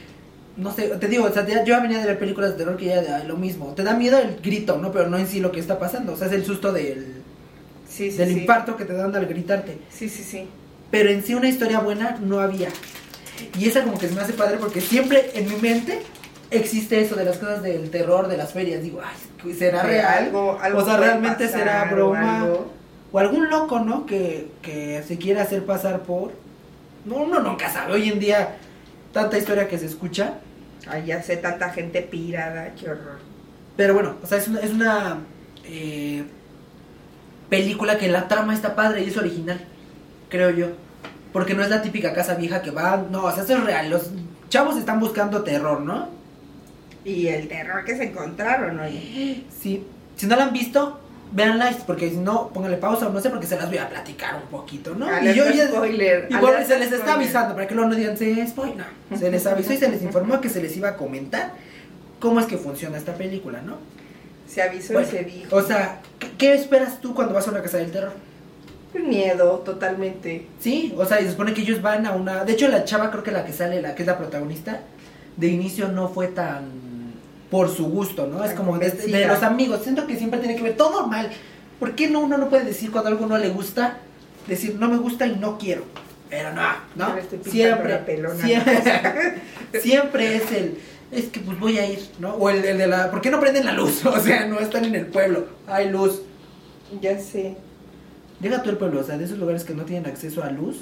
no 0.57 0.73
sé, 0.73 0.89
te 0.89 1.09
digo, 1.09 1.25
o 1.25 1.33
sea, 1.33 1.45
yo 1.65 1.83
venía 1.83 1.99
de 1.99 2.07
ver 2.07 2.19
películas 2.19 2.53
de 2.53 2.57
terror 2.57 2.77
que 2.77 2.87
ya 2.87 3.03
de 3.03 3.25
lo 3.25 3.37
mismo. 3.37 3.75
Te 3.75 3.83
da 3.83 3.95
miedo 3.95 4.19
el 4.19 4.37
grito, 4.41 4.79
¿no? 4.79 4.91
Pero 4.93 5.09
no 5.09 5.19
en 5.19 5.27
sí 5.27 5.41
lo 5.41 5.53
que 5.53 5.61
está 5.61 5.79
pasando. 5.79 6.13
O 6.13 6.17
sea, 6.17 6.29
es 6.29 6.33
el 6.33 6.45
susto 6.45 6.73
del, 6.73 7.23
Sí, 7.89 8.11
sí, 8.11 8.17
del 8.17 8.33
sí. 8.33 8.41
impacto 8.41 8.77
que 8.77 8.85
te 8.85 8.93
dan 8.95 9.15
al 9.15 9.27
gritarte. 9.27 9.79
Sí, 9.91 10.09
sí, 10.09 10.23
sí. 10.23 10.47
Pero 10.91 11.11
en 11.11 11.23
sí 11.23 11.35
una 11.35 11.49
historia 11.49 11.81
buena 11.81 12.19
no 12.23 12.41
había. 12.41 12.69
Y 13.59 13.69
esa 13.69 13.83
como 13.83 13.99
que 13.99 14.09
se 14.09 14.15
me 14.15 14.21
hace 14.21 14.33
padre 14.33 14.57
porque 14.59 14.81
siempre 14.81 15.33
en 15.35 15.49
mi 15.49 15.57
mente 15.57 16.01
existe 16.51 17.01
eso 17.01 17.15
de 17.17 17.25
las 17.25 17.39
cosas 17.39 17.63
del 17.63 17.91
terror, 17.91 18.29
de 18.29 18.37
las 18.37 18.53
ferias. 18.53 18.83
Digo, 18.83 19.01
ay, 19.05 19.55
¿será 19.55 19.83
real? 19.83 20.25
algo- 20.27 20.59
algo 20.61 20.81
o 20.81 20.85
sea, 20.85 20.97
realmente 20.97 21.45
pasar 21.47 21.61
será 21.61 21.85
broma. 21.85 22.47
O 23.13 23.19
algún 23.19 23.49
loco, 23.49 23.79
¿no? 23.79 24.07
Que, 24.07 24.49
que 24.63 25.03
se 25.07 25.19
quiere 25.19 25.41
hacer 25.41 25.65
pasar 25.65 26.01
por... 26.03 26.33
No, 27.05 27.17
uno 27.17 27.39
nunca 27.41 27.71
sabe. 27.73 27.93
Hoy 27.93 28.09
en 28.09 28.19
día, 28.19 28.57
tanta 29.13 29.39
historia 29.39 29.69
que 29.69 29.79
se 29.79 29.87
escucha. 29.87 30.35
Ay, 30.89 31.07
ya 31.07 31.23
sé, 31.23 31.37
tanta 31.37 31.71
gente 31.71 32.03
pirada, 32.03 32.75
qué 32.75 32.91
horror. 32.91 33.19
Pero 33.77 33.95
bueno, 33.95 34.17
o 34.23 34.27
sea, 34.27 34.39
es 34.39 34.49
una, 34.49 34.61
es 34.61 34.71
una 34.73 35.19
eh, 35.65 36.25
película 37.49 37.99
que 37.99 38.09
la 38.09 38.29
trama 38.29 38.55
está 38.55 38.75
padre 38.75 39.03
y 39.05 39.09
es 39.09 39.17
original, 39.17 39.61
creo 40.29 40.51
yo. 40.51 40.69
Porque 41.33 41.55
no 41.55 41.63
es 41.63 41.71
la 41.71 41.83
típica 41.83 42.13
casa 42.15 42.35
vieja 42.35 42.63
que 42.63 42.71
va, 42.71 43.05
no, 43.11 43.25
o 43.25 43.33
sea, 43.33 43.45
eso 43.45 43.57
es 43.57 43.65
real. 43.65 43.91
Los 43.91 44.11
chavos 44.49 44.77
están 44.77 45.01
buscando 45.01 45.43
terror, 45.43 45.81
¿no? 45.81 46.09
Y 47.05 47.29
el 47.29 47.49
terror 47.49 47.85
que 47.85 47.97
se 47.97 48.05
encontraron, 48.05 48.81
oye. 48.81 49.45
Sí. 49.61 49.85
Si 50.17 50.27
no 50.27 50.37
la 50.37 50.45
han 50.45 50.53
visto, 50.53 51.01
véanla, 51.33 51.75
porque 51.87 52.09
si 52.11 52.17
no, 52.17 52.49
pónganle 52.49 52.77
pausa 52.77 53.09
o 53.09 53.13
no 53.13 53.21
sé, 53.21 53.31
porque 53.31 53.47
se 53.47 53.57
las 53.57 53.69
voy 53.69 53.79
a 53.79 53.89
platicar 53.89 54.37
un 54.37 54.49
poquito, 54.49 54.95
¿no? 54.95 55.07
Alerta 55.09 55.69
spoiler, 55.69 56.29
Igual 56.31 56.65
se 56.65 56.79
les 56.79 56.87
está 56.93 56.99
spoiler. 56.99 57.17
avisando, 57.17 57.55
para 57.55 57.67
que 57.67 57.75
luego 57.75 57.91
no 57.91 57.97
digan, 57.97 58.17
se 58.17 58.47
spoiler. 58.47 58.87
Se 59.19 59.31
les 59.31 59.47
avisó 59.47 59.73
y 59.73 59.77
se 59.77 59.89
les 59.91 60.03
informó 60.03 60.41
que 60.41 60.49
se 60.49 60.63
les 60.63 60.77
iba 60.77 60.91
a 60.91 60.97
comentar 60.97 61.53
cómo 62.21 62.41
es 62.41 62.47
que 62.47 62.57
funciona 62.57 62.97
esta 62.97 63.15
película, 63.15 63.61
¿no? 63.61 63.77
Se 64.49 64.63
avisó 64.63 64.93
Bueno, 64.95 65.09
y 65.09 65.11
se 65.11 65.25
dijo. 65.25 65.57
O 65.57 65.63
sea, 65.63 66.01
¿qué, 66.19 66.29
qué 66.39 66.55
esperas 66.55 67.01
tú 67.01 67.15
cuando 67.15 67.35
vas 67.35 67.47
a 67.49 67.51
una 67.51 67.63
casa 67.63 67.79
del 67.79 67.91
terror? 67.91 68.13
Miedo, 68.95 69.59
totalmente. 69.65 70.47
Sí, 70.61 70.95
o 70.97 71.05
sea, 71.05 71.21
y 71.21 71.25
se 71.25 71.33
supone 71.33 71.53
que 71.53 71.63
ellos 71.63 71.83
van 71.83 72.07
a 72.07 72.13
una... 72.13 72.45
De 72.45 72.53
hecho, 72.53 72.69
la 72.69 72.85
chava, 72.85 73.11
creo 73.11 73.25
que 73.25 73.33
la 73.33 73.45
que 73.45 73.53
sale, 73.53 73.83
la 73.83 73.95
que 73.97 74.03
es 74.03 74.07
la 74.07 74.17
protagonista, 74.17 74.81
de 75.37 75.49
inicio 75.49 75.89
no 75.89 76.09
fue 76.09 76.29
tan 76.29 76.94
por 77.55 77.71
su 77.71 77.85
gusto, 77.87 78.27
¿no? 78.27 78.43
Es 78.45 78.53
como 78.55 78.77
de, 78.79 78.91
convencida. 78.91 79.19
de 79.19 79.27
los 79.29 79.43
amigos. 79.45 79.81
Siento 79.85 80.09
que 80.09 80.17
siempre 80.17 80.41
tiene 80.41 80.57
que 80.57 80.63
ver 80.65 80.77
todo 80.77 80.91
normal. 81.03 81.31
¿Por 81.79 81.95
qué 81.95 82.11
no 82.11 82.19
uno 82.19 82.37
no 82.37 82.49
puede 82.49 82.65
decir 82.65 82.91
cuando 82.91 83.11
algo 83.11 83.27
no 83.27 83.39
le 83.39 83.49
gusta? 83.51 83.99
Decir, 84.49 84.75
no 84.81 84.89
me 84.89 84.97
gusta 84.97 85.25
y 85.29 85.37
no 85.37 85.57
quiero. 85.57 85.85
Pero 86.29 86.53
no, 86.53 86.63
¿no? 86.97 87.15
Siempre, 87.49 87.95
pelona, 87.99 88.45
siempre, 88.45 88.83
siempre 89.81 90.35
es 90.37 90.51
el, 90.51 90.79
es 91.13 91.27
que 91.27 91.39
pues 91.39 91.61
voy 91.61 91.79
a 91.79 91.87
ir, 91.89 92.01
¿no? 92.19 92.35
O 92.35 92.51
el, 92.51 92.65
el 92.65 92.77
de 92.77 92.89
la, 92.89 93.09
¿por 93.13 93.21
qué 93.21 93.31
no 93.31 93.39
prenden 93.39 93.65
la 93.67 93.73
luz? 93.73 94.05
O 94.07 94.19
sea, 94.19 94.47
no 94.47 94.59
están 94.59 94.85
en 94.85 94.97
el 94.97 95.07
pueblo, 95.07 95.47
hay 95.69 95.91
luz. 95.91 96.23
Ya 97.01 97.17
sé. 97.21 97.55
Deja 98.41 98.63
tú 98.65 98.71
el 98.71 98.79
pueblo, 98.79 98.99
o 99.01 99.05
sea, 99.05 99.17
de 99.17 99.27
esos 99.27 99.39
lugares 99.39 99.63
que 99.63 99.75
no 99.75 99.85
tienen 99.85 100.11
acceso 100.11 100.43
a 100.43 100.51
luz, 100.51 100.79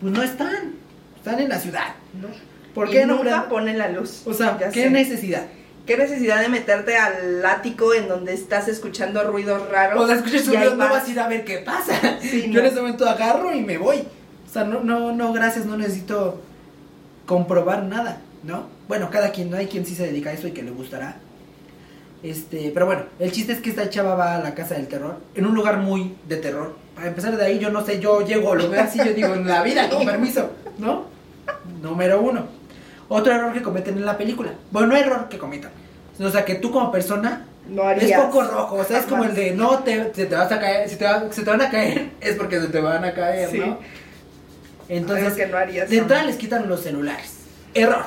pues 0.00 0.12
no 0.12 0.22
están, 0.22 0.74
están 1.16 1.40
en 1.40 1.48
la 1.48 1.58
ciudad, 1.58 1.94
¿no? 2.22 2.28
¿Por 2.72 2.88
Y 2.88 2.92
qué 2.92 3.06
no 3.06 3.16
nunca 3.16 3.30
prenden? 3.30 3.48
ponen 3.48 3.78
la 3.78 3.88
luz? 3.88 4.22
O 4.26 4.32
sea, 4.32 4.56
Ya 4.60 4.68
¿qué 4.70 4.84
sé. 4.84 4.90
necesidad? 4.90 5.46
¿Qué 5.86 5.98
necesidad 5.98 6.40
de 6.40 6.48
meterte 6.48 6.96
al 6.96 7.44
ático 7.44 7.92
en 7.92 8.08
donde 8.08 8.32
estás 8.32 8.68
escuchando 8.68 9.22
ruidos 9.24 9.68
raros? 9.70 10.02
O 10.02 10.06
sea, 10.06 10.16
escuchas 10.16 10.48
un 10.48 10.54
ruido, 10.54 10.76
no 10.76 10.88
vas? 10.88 11.06
a 11.06 11.10
ir 11.10 11.20
a 11.20 11.28
ver 11.28 11.44
qué 11.44 11.58
pasa. 11.58 12.18
Sí, 12.22 12.50
Yo 12.50 12.60
en 12.60 12.64
no. 12.64 12.70
ese 12.70 12.80
momento 12.80 13.08
agarro 13.08 13.54
y 13.54 13.60
me 13.60 13.76
voy. 13.76 13.98
O 13.98 14.52
sea, 14.52 14.64
no, 14.64 14.80
no, 14.80 15.12
no, 15.12 15.32
gracias, 15.32 15.66
no 15.66 15.76
necesito 15.76 16.40
comprobar 17.26 17.82
nada, 17.82 18.20
¿no? 18.42 18.66
Bueno, 18.88 19.10
cada 19.10 19.30
quien, 19.30 19.50
no 19.50 19.56
hay 19.56 19.66
quien 19.66 19.84
sí 19.84 19.94
se 19.94 20.06
dedica 20.06 20.30
a 20.30 20.32
eso 20.32 20.48
y 20.48 20.52
que 20.52 20.62
le 20.62 20.70
gustará. 20.70 21.16
Este, 22.22 22.70
pero 22.72 22.86
bueno, 22.86 23.02
el 23.18 23.30
chiste 23.32 23.52
es 23.52 23.60
que 23.60 23.68
esta 23.68 23.90
chava 23.90 24.14
va 24.14 24.36
a 24.36 24.40
la 24.40 24.54
casa 24.54 24.74
del 24.76 24.88
terror, 24.88 25.18
en 25.34 25.44
un 25.44 25.54
lugar 25.54 25.76
muy 25.78 26.14
de 26.26 26.36
terror. 26.38 26.74
Para 26.94 27.08
empezar 27.08 27.36
de 27.36 27.44
ahí, 27.44 27.58
yo 27.58 27.70
no 27.70 27.84
sé, 27.84 28.00
yo 28.00 28.26
llego, 28.26 28.54
lo 28.54 28.70
veo 28.70 28.80
así, 28.80 28.98
yo 28.98 29.12
digo, 29.12 29.34
en 29.34 29.46
la 29.46 29.62
vida, 29.62 29.90
con 29.90 30.06
permiso, 30.06 30.50
¿no? 30.78 31.04
Número 31.82 32.22
uno. 32.22 32.46
Otro 33.16 33.32
error 33.32 33.52
que 33.52 33.62
cometen 33.62 33.96
en 33.96 34.04
la 34.06 34.18
película. 34.18 34.50
Bueno, 34.70 34.88
no 34.88 34.96
error 34.96 35.28
que 35.28 35.38
cometan. 35.38 35.70
O 36.18 36.28
sea, 36.30 36.44
que 36.44 36.56
tú 36.56 36.70
como 36.72 36.90
persona 36.90 37.44
No 37.68 37.88
es 37.90 37.96
harías. 38.02 38.20
poco 38.22 38.42
rojo, 38.42 38.76
o 38.76 38.84
sea, 38.84 38.98
es 39.00 39.06
como 39.06 39.24
el 39.24 39.34
de 39.34 39.52
no 39.52 39.78
te, 39.80 40.12
se 40.14 40.26
te 40.26 40.34
vas 40.34 40.50
a 40.50 40.58
caer, 40.60 40.88
si 40.88 40.96
te, 40.96 41.04
va- 41.04 41.30
se 41.32 41.42
te 41.42 41.50
van 41.50 41.60
a 41.62 41.70
caer, 41.70 42.10
es 42.20 42.36
porque 42.36 42.60
se 42.60 42.68
te 42.68 42.80
van 42.80 43.04
a 43.04 43.12
caer, 43.14 43.50
Sí. 43.50 43.58
¿no? 43.58 43.78
Entonces, 44.88 45.34
que 45.34 45.46
no 45.46 45.56
harías. 45.56 45.88
de 45.88 45.96
entrada 45.98 46.24
les 46.24 46.36
quitan 46.36 46.68
los 46.68 46.80
celulares. 46.82 47.32
Error. 47.72 48.04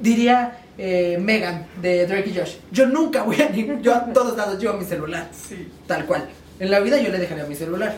Diría 0.00 0.58
eh, 0.78 1.18
Megan 1.20 1.66
de 1.82 2.06
Drake 2.06 2.30
y 2.30 2.38
Josh. 2.38 2.54
Yo 2.72 2.86
nunca 2.86 3.22
voy 3.22 3.40
a 3.40 3.48
ni- 3.50 3.80
yo 3.82 3.94
a 3.94 4.04
todos 4.12 4.36
lados 4.36 4.58
llevo 4.58 4.74
mi 4.78 4.84
celular. 4.84 5.28
Sí. 5.32 5.68
Tal 5.86 6.06
cual. 6.06 6.28
En 6.58 6.70
la 6.70 6.80
vida 6.80 6.98
yo 6.98 7.10
le 7.10 7.18
dejaría 7.18 7.44
mi 7.44 7.54
celular. 7.54 7.94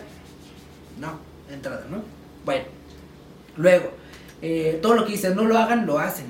No, 0.99 1.19
de 1.49 1.55
entrada, 1.55 1.85
¿no? 1.91 2.03
Bueno. 2.45 2.65
Luego, 3.57 3.91
eh, 4.43 4.81
todo 4.83 4.95
lo 4.95 5.07
que 5.07 5.13
dicen, 5.13 5.37
no 5.37 5.45
lo 5.45 5.57
hagan, 5.57 5.87
lo 5.87 5.99
hacen. 5.99 6.27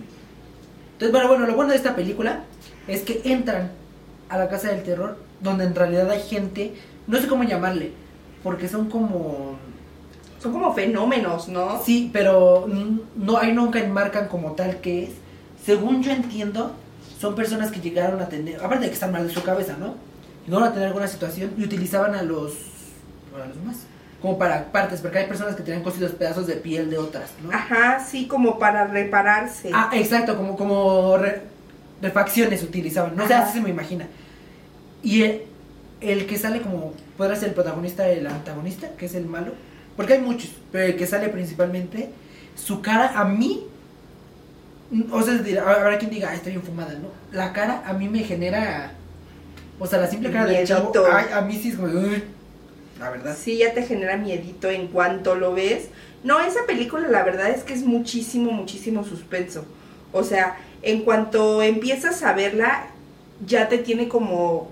Entonces, 0.93 1.13
bueno, 1.13 1.29
bueno, 1.29 1.47
lo 1.47 1.57
bueno 1.57 1.71
de 1.71 1.77
esta 1.77 1.97
película 1.97 2.45
es 2.87 3.03
que 3.03 3.23
entran 3.25 3.73
a 4.29 4.39
la 4.39 4.49
casa 4.49 4.69
del 4.69 4.83
terror 4.83 5.17
donde 5.41 5.65
en 5.65 5.75
realidad 5.75 6.09
hay 6.11 6.23
gente, 6.23 6.75
no 7.07 7.19
sé 7.19 7.27
cómo 7.27 7.43
llamarle, 7.45 7.93
porque 8.43 8.69
son 8.69 8.89
como... 8.89 9.57
Son 10.41 10.53
como 10.53 10.75
fenómenos, 10.75 11.49
¿no? 11.49 11.81
Sí, 11.85 12.11
pero 12.13 12.67
no, 13.15 13.39
ahí 13.39 13.53
nunca 13.53 13.79
enmarcan 13.79 14.27
como 14.27 14.53
tal 14.53 14.81
que 14.81 15.05
es. 15.05 15.11
Según 15.65 16.03
yo 16.03 16.11
entiendo, 16.11 16.73
son 17.21 17.37
personas 17.37 17.71
que 17.71 17.81
llegaron 17.81 18.21
a 18.21 18.29
tener, 18.29 18.57
aparte 18.57 18.81
de 18.81 18.89
que 18.89 18.95
están 18.95 19.13
mal 19.13 19.27
de 19.27 19.33
su 19.33 19.45
cabeza, 19.45 19.77
¿no? 19.79 19.95
Llegaron 20.45 20.67
a 20.67 20.73
tener 20.73 20.89
alguna 20.89 21.07
situación 21.07 21.53
y 21.57 21.63
utilizaban 21.63 22.17
a 22.17 22.25
los, 22.25 22.55
a 23.41 23.47
los 23.47 23.57
demás, 23.57 23.87
como 24.23 24.39
para 24.39 24.71
partes, 24.73 25.01
porque 25.01 25.19
hay 25.19 25.27
personas 25.27 25.57
que 25.57 25.63
tenían 25.63 25.83
cosidos 25.83 26.13
pedazos 26.13 26.47
de 26.47 26.55
piel 26.55 26.89
de 26.89 26.97
otras, 26.99 27.31
¿no? 27.43 27.51
Ajá, 27.53 27.99
sí, 28.09 28.27
como 28.29 28.59
para 28.59 28.87
repararse. 28.87 29.71
Ah, 29.75 29.91
exacto, 29.93 30.37
como, 30.37 30.57
como 30.57 31.19
re- 31.19 31.43
refacciones 32.01 32.63
utilizaban, 32.63 33.17
no 33.17 33.27
sé, 33.27 33.35
Ajá. 33.35 33.45
así 33.45 33.55
se 33.59 33.61
me 33.61 33.71
imagina. 33.71 34.07
Y 35.03 35.23
el, 35.25 35.43
el 36.01 36.27
que 36.27 36.39
sale 36.39 36.63
como, 36.63 36.95
podrá 37.19 37.35
ser 37.35 37.49
el 37.49 37.55
protagonista, 37.55 38.09
el 38.09 38.27
antagonista, 38.27 38.91
que 38.97 39.07
es 39.07 39.15
el 39.17 39.27
malo, 39.27 39.53
porque 39.97 40.15
hay 40.15 40.21
muchos, 40.21 40.53
pero 40.71 40.85
el 40.87 40.97
que 40.97 41.07
sale 41.07 41.29
principalmente, 41.29 42.11
su 42.55 42.81
cara 42.81 43.19
a 43.19 43.25
mí, 43.25 43.65
o 45.11 45.23
sea, 45.23 45.35
habrá 45.67 45.99
quien 45.99 46.11
diga, 46.11 46.29
"Ay, 46.31 46.37
está 46.37 46.51
bien 46.51 46.63
fumada, 46.63 46.93
¿no? 46.95 47.09
La 47.37 47.53
cara 47.53 47.83
a 47.87 47.93
mí 47.93 48.09
me 48.09 48.21
genera, 48.21 48.93
o 49.79 49.87
sea, 49.87 49.99
la 49.99 50.07
simple 50.07 50.31
cara 50.31 50.47
del 50.47 50.67
chavo, 50.67 50.93
ay, 51.13 51.27
a 51.33 51.41
mí 51.41 51.59
sí 51.61 51.71
es 51.71 51.77
como, 51.77 51.89
"Uy", 51.89 52.23
la 53.03 53.11
verdad. 53.11 53.37
Sí, 53.39 53.59
ya 53.59 53.75
te 53.75 53.83
genera 53.83 54.17
miedito 54.17 54.71
en 54.71 54.87
cuanto 54.89 55.35
lo 55.35 55.53
ves. 55.55 55.89
No, 56.25 56.41
esa 56.41 56.61
película 56.67 57.09
la 57.09 57.25
verdad 57.25 57.51
es 57.51 57.65
que 57.65 57.75
es 57.75 57.83
muchísimo, 57.83 58.53
muchísimo 58.53 59.05
suspenso. 59.05 59.65
O 60.13 60.23
sea, 60.23 60.57
en 60.83 61.03
cuanto 61.03 61.63
empiezas 61.63 62.23
a 62.23 62.33
verla, 62.33 62.87
ya 63.47 63.69
te 63.69 63.79
tiene 63.79 64.09
como 64.09 64.71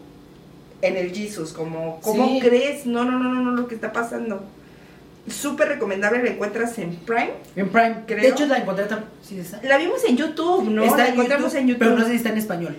en 0.82 0.96
el 0.96 1.12
Jesus, 1.14 1.52
como, 1.52 2.00
¿cómo 2.00 2.26
Sí. 2.28 2.40
crees? 2.40 2.86
No, 2.86 3.04
no, 3.04 3.18
no, 3.18 3.34
no, 3.34 3.42
no, 3.42 3.50
lo 3.52 3.68
que 3.68 3.74
está 3.74 3.92
pasando. 3.92 4.44
Súper 5.28 5.68
recomendable, 5.68 6.22
la 6.22 6.30
encuentras 6.30 6.78
en 6.78 6.96
Prime. 6.96 7.32
En 7.56 7.68
Prime, 7.68 7.90
de 8.06 8.06
Creo. 8.06 8.32
hecho 8.32 8.46
la 8.46 8.58
encontré 8.58 8.86
¿sí 9.22 9.38
está? 9.38 9.60
La 9.62 9.76
vimos 9.76 10.02
en 10.04 10.16
YouTube, 10.16 10.70
¿no? 10.70 10.82
Está 10.84 10.98
la 10.98 11.06
en 11.08 11.12
encontramos 11.14 11.52
YouTube, 11.52 11.60
en 11.60 11.68
YouTube. 11.68 11.78
pero 11.80 11.96
no 11.98 12.04
sé 12.04 12.10
si 12.10 12.16
está 12.16 12.28
en 12.30 12.38
español. 12.38 12.76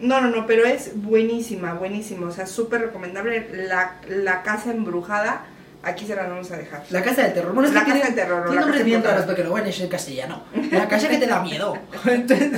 No, 0.00 0.20
no, 0.20 0.28
no, 0.28 0.46
pero 0.46 0.64
es 0.66 0.90
buenísima, 0.94 1.74
buenísima. 1.74 2.26
O 2.26 2.30
sea, 2.32 2.46
súper 2.46 2.80
recomendable. 2.82 3.48
La, 3.68 3.96
la 4.08 4.42
casa 4.42 4.72
embrujada, 4.72 5.46
aquí 5.82 6.04
se 6.06 6.16
la 6.16 6.26
vamos 6.26 6.50
a 6.50 6.56
dejar. 6.56 6.84
La 6.90 7.02
casa 7.02 7.22
del 7.22 7.32
terror. 7.32 7.54
Bueno, 7.54 7.68
es 7.68 7.74
La 7.74 7.84
que 7.84 7.92
casa 7.92 8.02
tiene, 8.02 8.16
del 8.16 8.24
terror, 8.26 8.46
tiene 8.48 8.60
nombres 8.60 8.84
bien 8.84 9.02
raros 9.04 9.24
porque 9.24 9.44
lo 9.44 9.56
a 9.56 9.62
decir 9.62 9.84
en 9.84 9.90
castellano. 9.90 10.42
La 10.72 10.88
casa 10.88 11.08
que 11.08 11.18
te 11.18 11.26
da 11.26 11.42
miedo. 11.42 11.78
Entonces, 12.06 12.50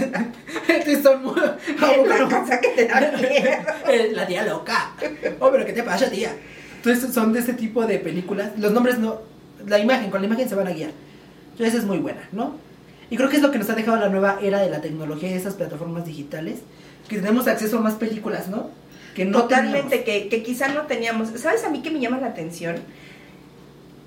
son 1.03 1.23
muy... 1.25 1.35
La 1.41 2.29
casa 2.29 2.61
que 2.61 2.69
te 2.69 2.87
da 2.87 3.01
miedo. 3.01 3.51
Eh, 3.89 4.13
La 4.15 4.27
tía 4.27 4.45
loca. 4.45 4.93
Oh, 5.39 5.51
pero 5.51 5.67
¿qué 5.67 5.73
te 5.73 5.83
pasa, 5.83 6.11
tía? 6.11 6.33
Entonces 6.77 7.13
son 7.13 7.33
de 7.33 7.41
ese 7.41 7.53
tipo 7.53 7.85
de 7.87 7.99
películas. 7.99 8.53
Los 8.59 8.73
nombres 8.73 8.99
no... 8.99 9.21
La 9.67 9.79
imagen, 9.79 10.11
con 10.11 10.21
la 10.21 10.27
imagen 10.27 10.49
se 10.49 10.55
van 10.55 10.69
a 10.69 10.73
guiar. 10.73 10.91
Entonces 11.53 11.75
es 11.75 11.85
muy 11.85 11.99
buena, 11.99 12.29
¿no? 12.33 12.57
Y 13.11 13.17
creo 13.17 13.29
que 13.29 13.37
es 13.37 13.43
lo 13.43 13.51
que 13.51 13.59
nos 13.59 13.69
ha 13.71 13.75
dejado 13.75 13.97
la 13.99 14.09
nueva 14.09 14.39
era 14.43 14.61
de 14.61 14.71
la 14.71 14.81
tecnología 14.81 15.31
y 15.31 15.35
esas 15.35 15.55
plataformas 15.55 16.05
digitales. 16.05 16.61
Que 17.09 17.17
tenemos 17.17 17.47
acceso 17.49 17.79
a 17.79 17.81
más 17.81 17.95
películas, 17.95 18.49
¿no? 18.49 18.71
Que 19.15 19.25
no 19.25 19.43
Totalmente, 19.43 20.05
que, 20.05 20.29
que 20.29 20.43
quizá 20.43 20.69
no 20.69 20.83
teníamos. 20.83 21.29
¿Sabes 21.41 21.65
a 21.65 21.71
mí 21.71 21.83
que 21.83 21.91
me 21.91 22.01
llama 22.01 22.19
la 22.19 22.29
atención? 22.29 22.77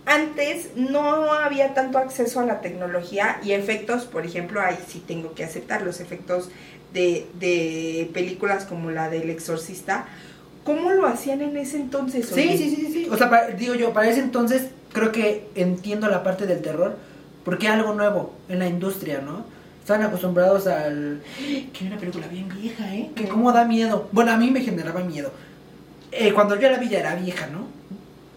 Antes 0.06 0.72
no 0.75 1.34
había 1.34 1.74
tanto 1.75 2.00
acceso 2.00 2.39
a 2.39 2.46
la 2.46 2.62
tecnología 2.62 3.39
y 3.44 3.51
efectos, 3.51 4.06
por 4.06 4.25
ejemplo, 4.25 4.60
ahí 4.62 4.77
sí 4.88 5.03
tengo 5.06 5.34
que 5.34 5.44
aceptar 5.44 5.84
los 5.84 6.00
efectos 6.00 6.50
de, 6.94 7.27
de 7.39 8.10
películas 8.12 8.65
como 8.65 8.89
la 8.89 9.10
del 9.10 9.29
exorcista. 9.29 10.08
¿Cómo 10.63 10.91
lo 10.91 11.06
hacían 11.06 11.41
en 11.41 11.56
ese 11.58 11.77
entonces? 11.77 12.25
Sí, 12.27 12.41
oye? 12.41 12.58
sí, 12.58 12.70
sí, 12.70 12.75
sí, 12.88 12.94
sí. 12.94 13.08
O 13.12 13.18
sea, 13.18 13.29
para- 13.29 13.50
digo 13.50 13.75
yo, 13.75 13.94
para 13.94 14.10
ese 14.10 14.20
entonces 14.22 14.70
creo 14.94 15.12
que 15.12 15.48
entiendo 15.56 16.08
la 16.08 16.24
parte 16.24 16.48
del 16.48 16.62
terror 16.62 16.98
porque 17.46 17.68
es 17.68 17.72
algo 17.72 17.94
nuevo 17.94 18.34
en 18.50 18.60
la 18.60 18.68
industria, 18.68 19.22
¿no? 19.22 19.46
Estaban 19.89 20.05
acostumbrados 20.05 20.67
al... 20.67 21.19
Que 21.74 21.79
hay 21.81 21.88
una 21.88 21.98
película 21.98 22.27
bien 22.27 22.48
vieja, 22.48 22.93
¿eh? 22.93 23.10
Que 23.15 23.27
cómo 23.27 23.51
da 23.51 23.65
miedo. 23.65 24.08
Bueno, 24.12 24.31
a 24.31 24.38
mí 24.38 24.51
me 24.51 24.62
generaba 24.62 25.00
miedo. 25.00 25.31
Eh, 26.12 26.31
cuando 26.31 26.55
yo 26.60 26.69
la 26.69 26.77
vi 26.77 26.89
ya 26.89 27.00
era 27.00 27.15
vieja, 27.15 27.48
¿no? 27.48 27.65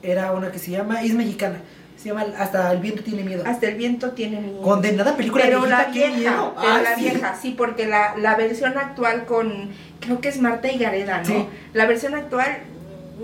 Era 0.03 0.33
una 0.33 0.51
que 0.51 0.59
se 0.59 0.71
llama... 0.71 1.03
Es 1.03 1.13
mexicana. 1.13 1.59
Se 1.99 2.09
llama 2.09 2.25
Hasta 2.39 2.73
el 2.73 2.79
viento 2.79 3.03
tiene 3.03 3.23
miedo. 3.23 3.45
Hasta 3.47 3.69
el 3.69 3.75
viento 3.75 4.13
tiene 4.13 4.41
miedo. 4.41 4.63
Condenada 4.63 5.15
película 5.15 5.45
Pero 5.45 5.67
la 5.67 5.85
viejita, 5.91 6.17
vieja, 6.17 6.31
miedo. 6.31 6.55
pero 6.59 6.73
Ay, 6.73 6.85
la 6.85 6.95
sí. 6.95 7.01
vieja, 7.03 7.37
sí, 7.37 7.55
porque 7.55 7.87
la, 7.87 8.17
la 8.17 8.35
versión 8.35 8.79
actual 8.79 9.27
con, 9.27 9.69
creo 10.01 10.23
que 10.23 10.31
es 10.31 10.41
Marta 10.41 10.73
y 10.73 10.79
Gareda, 10.79 11.19
¿no? 11.19 11.27
Sí. 11.27 11.47
La 11.75 11.85
versión 11.85 12.15
actual, 12.15 12.61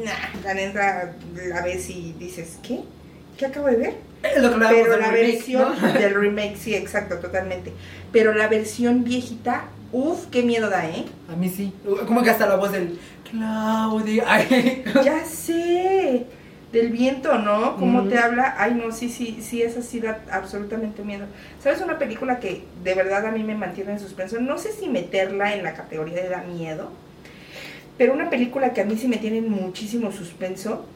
nah, 0.04 0.44
la 0.44 0.52
neta 0.52 1.14
la 1.35 1.62
ves 1.62 1.88
y 1.88 2.14
dices, 2.18 2.58
¿qué? 2.62 2.80
¿Qué 3.38 3.47
acabo 3.47 3.68
de 3.68 3.76
ver? 3.76 4.07
Es 4.22 4.42
lo 4.42 4.48
que 4.48 4.54
hablábamos 4.54 4.80
Pero 4.82 4.92
del 4.92 5.00
la 5.00 5.10
remake, 5.10 5.32
versión 5.37 5.72
¿no? 5.80 5.92
del 6.00 6.14
remake, 6.14 6.56
sí, 6.56 6.75
exacto, 6.75 7.16
totalmente. 7.18 7.72
Pero 8.12 8.34
la 8.34 8.48
versión 8.48 9.04
viejita, 9.04 9.64
uff, 9.92 10.26
qué 10.30 10.42
miedo 10.42 10.68
da, 10.70 10.88
¿eh? 10.88 11.04
A 11.32 11.37
mí 11.37 11.48
sí. 11.48 11.72
Como 12.06 12.22
que 12.22 12.30
hasta 12.30 12.46
la 12.46 12.56
voz 12.56 12.72
del... 12.72 12.98
Claudia. 13.30 14.25
Ay. 14.26 14.82
Ya 15.04 15.22
sé, 15.25 16.25
del 16.72 16.88
viento, 16.90 17.38
¿no? 17.38 17.76
Cómo 17.76 18.02
Mm. 18.02 18.08
te 18.08 18.18
habla. 18.18 18.54
Ay, 18.58 18.75
no, 18.75 18.90
sí, 18.90 19.08
sí, 19.10 19.38
sí, 19.42 19.62
esa 19.62 19.82
sí 19.82 20.00
da 20.00 20.20
absolutamente 20.32 21.02
miedo. 21.04 21.26
¿Sabes 21.62 21.80
una 21.82 21.98
película 21.98 22.40
que 22.40 22.64
de 22.82 22.94
verdad 22.94 23.26
a 23.26 23.30
mí 23.30 23.44
me 23.44 23.54
mantiene 23.54 23.92
en 23.92 24.00
suspenso? 24.00 24.40
No 24.40 24.56
sé 24.58 24.72
si 24.72 24.88
meterla 24.88 25.54
en 25.54 25.62
la 25.62 25.75
categoría 25.75 26.22
de 26.22 26.28
da 26.30 26.42
miedo, 26.42 26.90
pero 27.98 28.14
una 28.14 28.30
película 28.30 28.72
que 28.72 28.80
a 28.80 28.84
mí 28.84 28.96
sí 28.96 29.08
me 29.08 29.18
tiene 29.18 29.38
en 29.38 29.50
muchísimo 29.50 30.10
suspenso, 30.10 30.87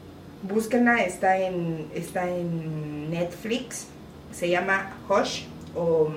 búsquenla, 0.43 1.03
está 1.03 1.37
en, 1.37 1.87
está 1.95 2.29
en 2.29 3.09
Netflix, 3.09 3.87
se 4.31 4.49
llama 4.49 4.97
Hush, 5.09 5.43
o... 5.75 6.09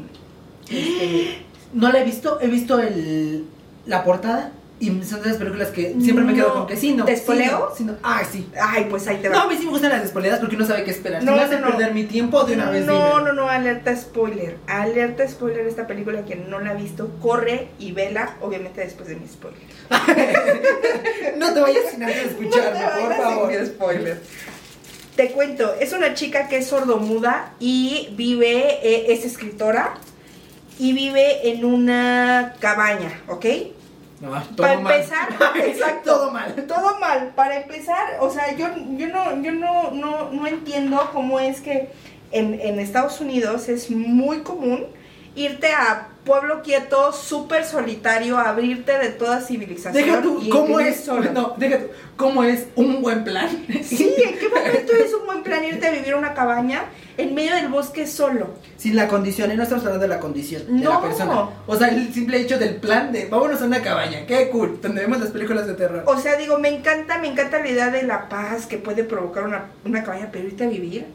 este, 0.68 1.38
No 1.73 1.90
la 1.90 2.00
he 2.00 2.04
visto, 2.04 2.40
he 2.40 2.47
visto 2.47 2.78
el, 2.78 3.45
la 3.87 4.04
portada 4.04 4.52
y 4.78 4.88
son 5.04 5.23
de 5.23 5.28
esas 5.28 5.37
películas 5.38 5.68
que 5.68 5.95
siempre 6.00 6.23
me 6.25 6.35
quedo 6.35 6.49
No. 6.49 6.54
con 6.54 6.66
que 6.66 6.76
sí, 6.76 6.92
no. 6.92 7.04
¿Te 7.06 7.14
sí, 7.14 7.21
espoleo? 7.21 7.68
no, 7.71 7.75
sí, 7.75 7.85
no. 7.85 7.95
Ah, 8.02 8.23
sí. 8.30 8.47
ay, 8.61 8.87
pues 8.90 9.06
ahí 9.09 9.16
te 9.23 9.28
va. 9.30 9.37
No, 9.37 9.42
a 9.42 9.49
mí 9.49 9.56
sí 9.56 9.64
me 9.64 9.71
gustan 9.71 9.90
las 9.90 10.02
despoleadas 10.02 10.38
porque 10.40 10.56
uno 10.56 10.66
sabe 10.66 10.85
qué 10.85 10.90
esperar. 10.90 11.23
No, 11.25 11.33
si 11.33 11.38
me 11.38 11.45
hace 11.45 11.54
no, 11.61 11.68
no. 11.71 11.76
perder 11.76 11.95
mi 11.95 12.04
tiempo 12.04 12.45
de 12.45 12.54
una 12.54 12.71
vez, 12.71 12.85
No, 12.85 13.21
no, 13.21 13.33
no, 13.33 13.49
alerta 13.49 13.97
spoiler. 13.97 14.59
Alerta 14.66 15.26
spoiler 15.26 15.66
esta 15.66 15.87
película 15.87 16.25
que 16.26 16.37
no 16.37 16.61
la 16.61 16.71
ha 16.71 16.75
visto, 16.75 17.09
corre 17.23 17.68
y 17.78 17.92
vela, 17.92 18.37
obviamente 18.42 18.83
después 18.83 19.09
de 19.09 19.16
mi 19.16 19.26
spoiler. 19.26 19.61
No 21.38 21.52
te 21.52 21.61
vayas 21.61 21.90
sin 21.90 22.02
antes 22.02 22.25
escucharme, 22.30 22.80
No 22.80 23.06
por 23.09 23.16
favor. 23.16 23.50
sin 23.52 23.61
mi 23.61 23.66
spoiler. 23.66 24.21
Te 25.16 25.30
cuento, 25.33 25.75
es 25.80 25.92
una 25.95 26.12
chica 26.14 26.49
que 26.49 26.59
es 26.59 26.66
sordomuda 26.66 27.52
y 27.59 28.11
vive, 28.16 28.78
eh, 28.83 29.06
es 29.14 29.25
escritora 29.25 29.95
y 30.78 30.92
vive 30.92 31.49
en 31.50 31.64
una 31.64 32.54
cabaña, 32.61 33.23
¿ok? 33.28 33.47
No, 34.20 34.30
todo 34.30 34.56
Para 34.66 34.80
mal. 34.80 34.94
empezar, 34.94 35.28
exacto. 35.56 36.11
todo 36.11 36.30
mal. 36.30 36.54
Todo 36.66 36.99
mal. 36.99 37.32
Para 37.35 37.56
empezar, 37.56 38.16
o 38.20 38.30
sea, 38.30 38.56
yo, 38.56 38.68
yo 38.96 39.08
no, 39.08 39.42
yo 39.42 39.52
no, 39.52 39.90
no, 39.90 40.30
no 40.30 40.46
entiendo 40.46 41.11
cómo 41.12 41.38
es 41.38 41.61
que 41.61 41.90
en, 42.32 42.58
en 42.61 42.78
Estados 42.78 43.20
Unidos 43.20 43.68
es 43.68 43.90
muy 43.90 44.40
común 44.40 44.87
irte 45.35 45.70
a 45.73 46.08
pueblo 46.26 46.61
quieto, 46.62 47.12
súper 47.12 47.64
solitario, 47.64 48.37
abrirte 48.37 48.99
de 48.99 49.09
toda 49.09 49.40
civilización. 49.40 49.95
Deja 49.95 50.21
tú, 50.21 50.40
y 50.42 50.50
¿cómo 50.50 50.78
es? 50.80 51.00
solo. 51.00 51.33
No, 51.33 51.54
deja 51.56 51.78
tú, 51.78 51.87
¿cómo 52.16 52.45
es 52.45 52.66
un 52.75 53.00
buen 53.00 53.25
plan? 53.25 53.49
Sí, 53.83 54.14
¿en 54.23 54.38
qué 54.38 54.49
momento 54.50 54.92
es 54.92 55.14
un 55.14 55.25
buen 55.25 55.42
plan 55.42 55.64
irte 55.64 55.87
a 55.87 55.90
vivir 55.92 56.12
a 56.12 56.16
una 56.18 56.35
cabaña 56.35 56.85
en 57.16 57.35
medio 57.35 57.54
del 57.54 57.68
bosque 57.68 58.06
solo? 58.06 58.49
Sin 58.76 58.97
la 58.97 59.09
condición, 59.09 59.50
y 59.52 59.56
no 59.56 59.62
estamos 59.62 59.85
hablando 59.85 60.02
de 60.02 60.09
la 60.09 60.21
condición 60.21 60.66
de 60.66 60.85
la 60.85 60.95
No. 60.95 61.00
persona. 61.00 61.49
O 61.66 61.76
sea, 61.76 61.88
el 61.88 62.12
simple 62.12 62.40
hecho 62.40 62.59
del 62.59 62.76
plan 62.76 63.12
de 63.12 63.26
vámonos 63.26 63.62
a 63.62 63.64
una 63.64 63.80
cabaña, 63.80 64.26
qué 64.26 64.50
cool, 64.50 64.80
donde 64.83 65.00
vemos 65.02 65.21
las 65.21 65.30
películas 65.30 65.66
de 65.66 65.75
terror. 65.75 66.02
O 66.06 66.18
sea, 66.18 66.37
digo, 66.37 66.59
me 66.59 66.68
encanta, 66.68 67.18
me 67.18 67.28
encanta 67.28 67.61
la 67.61 67.68
idea 67.68 67.90
de 67.90 68.02
la 68.02 68.28
paz 68.28 68.66
que 68.66 68.76
puede 68.78 69.04
provocar 69.04 69.45
una, 69.45 69.66
una 69.85 70.02
cabaña, 70.02 70.28
pero 70.33 70.49
irte 70.49 70.64
a 70.64 70.68
vivir, 70.68 71.06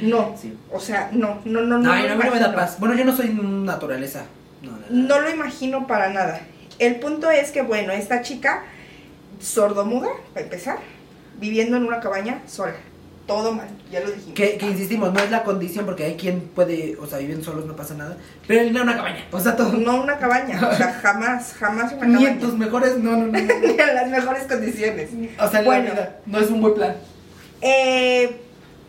no. 0.00 0.34
Sí. 0.40 0.56
O 0.72 0.80
sea, 0.80 1.10
no, 1.12 1.40
no, 1.44 1.60
no, 1.62 1.78
no. 1.78 1.78
No, 1.78 1.94
mí 1.94 2.02
no 2.26 2.30
me 2.32 2.40
da 2.40 2.54
paz. 2.54 2.76
Bueno, 2.78 2.94
yo 2.94 3.04
no 3.04 3.14
soy 3.16 3.28
naturaleza. 3.30 4.24
No, 4.62 4.70
no, 4.72 4.78
no. 4.90 5.08
No 5.08 5.20
lo 5.20 5.30
imagino 5.30 5.86
para 5.86 6.10
nada. 6.10 6.40
El 6.78 6.96
punto 7.00 7.30
es 7.30 7.50
que, 7.50 7.62
bueno, 7.62 7.92
esta 7.92 8.22
chica, 8.22 8.64
sordomuda, 9.40 10.08
para 10.32 10.44
empezar, 10.44 10.78
viviendo 11.38 11.76
en 11.76 11.84
una 11.84 12.00
cabaña 12.00 12.40
sola. 12.46 12.74
Todo 13.26 13.52
mal, 13.52 13.68
ya 13.90 14.00
lo 14.00 14.10
dijimos. 14.10 14.34
Que, 14.34 14.56
que 14.58 14.66
insistimos, 14.66 15.12
no 15.12 15.20
es 15.20 15.30
la 15.30 15.44
condición 15.44 15.84
porque 15.86 16.04
hay 16.04 16.16
quien 16.16 16.40
puede, 16.40 16.96
o 17.00 17.06
sea, 17.06 17.18
viviendo 17.18 17.44
solos 17.44 17.66
no 17.66 17.76
pasa 17.76 17.94
nada. 17.94 18.16
Pero 18.48 18.68
no 18.72 18.82
una 18.82 18.96
cabaña, 18.96 19.24
o 19.30 19.38
sea, 19.38 19.54
todo. 19.54 19.72
No 19.74 20.02
una 20.02 20.18
cabaña, 20.18 20.56
o 20.68 20.74
sea, 20.74 20.92
jamás, 21.00 21.54
jamás 21.56 21.92
una 21.92 22.06
Ni 22.06 22.14
cabaña. 22.14 22.30
en 22.32 22.40
tus 22.40 22.54
mejores, 22.58 22.98
no, 22.98 23.12
no, 23.12 23.26
no. 23.26 23.26
no. 23.26 23.38
Ni 23.38 23.78
en 23.80 23.94
las 23.94 24.08
mejores 24.10 24.42
condiciones. 24.48 25.10
O 25.38 25.48
sea, 25.48 25.60
en 25.60 25.66
Bueno. 25.66 25.84
la 25.84 25.90
vida, 25.92 26.16
no 26.26 26.38
es 26.40 26.50
un 26.50 26.60
buen 26.60 26.74
plan. 26.74 26.96
Eh, 27.60 28.41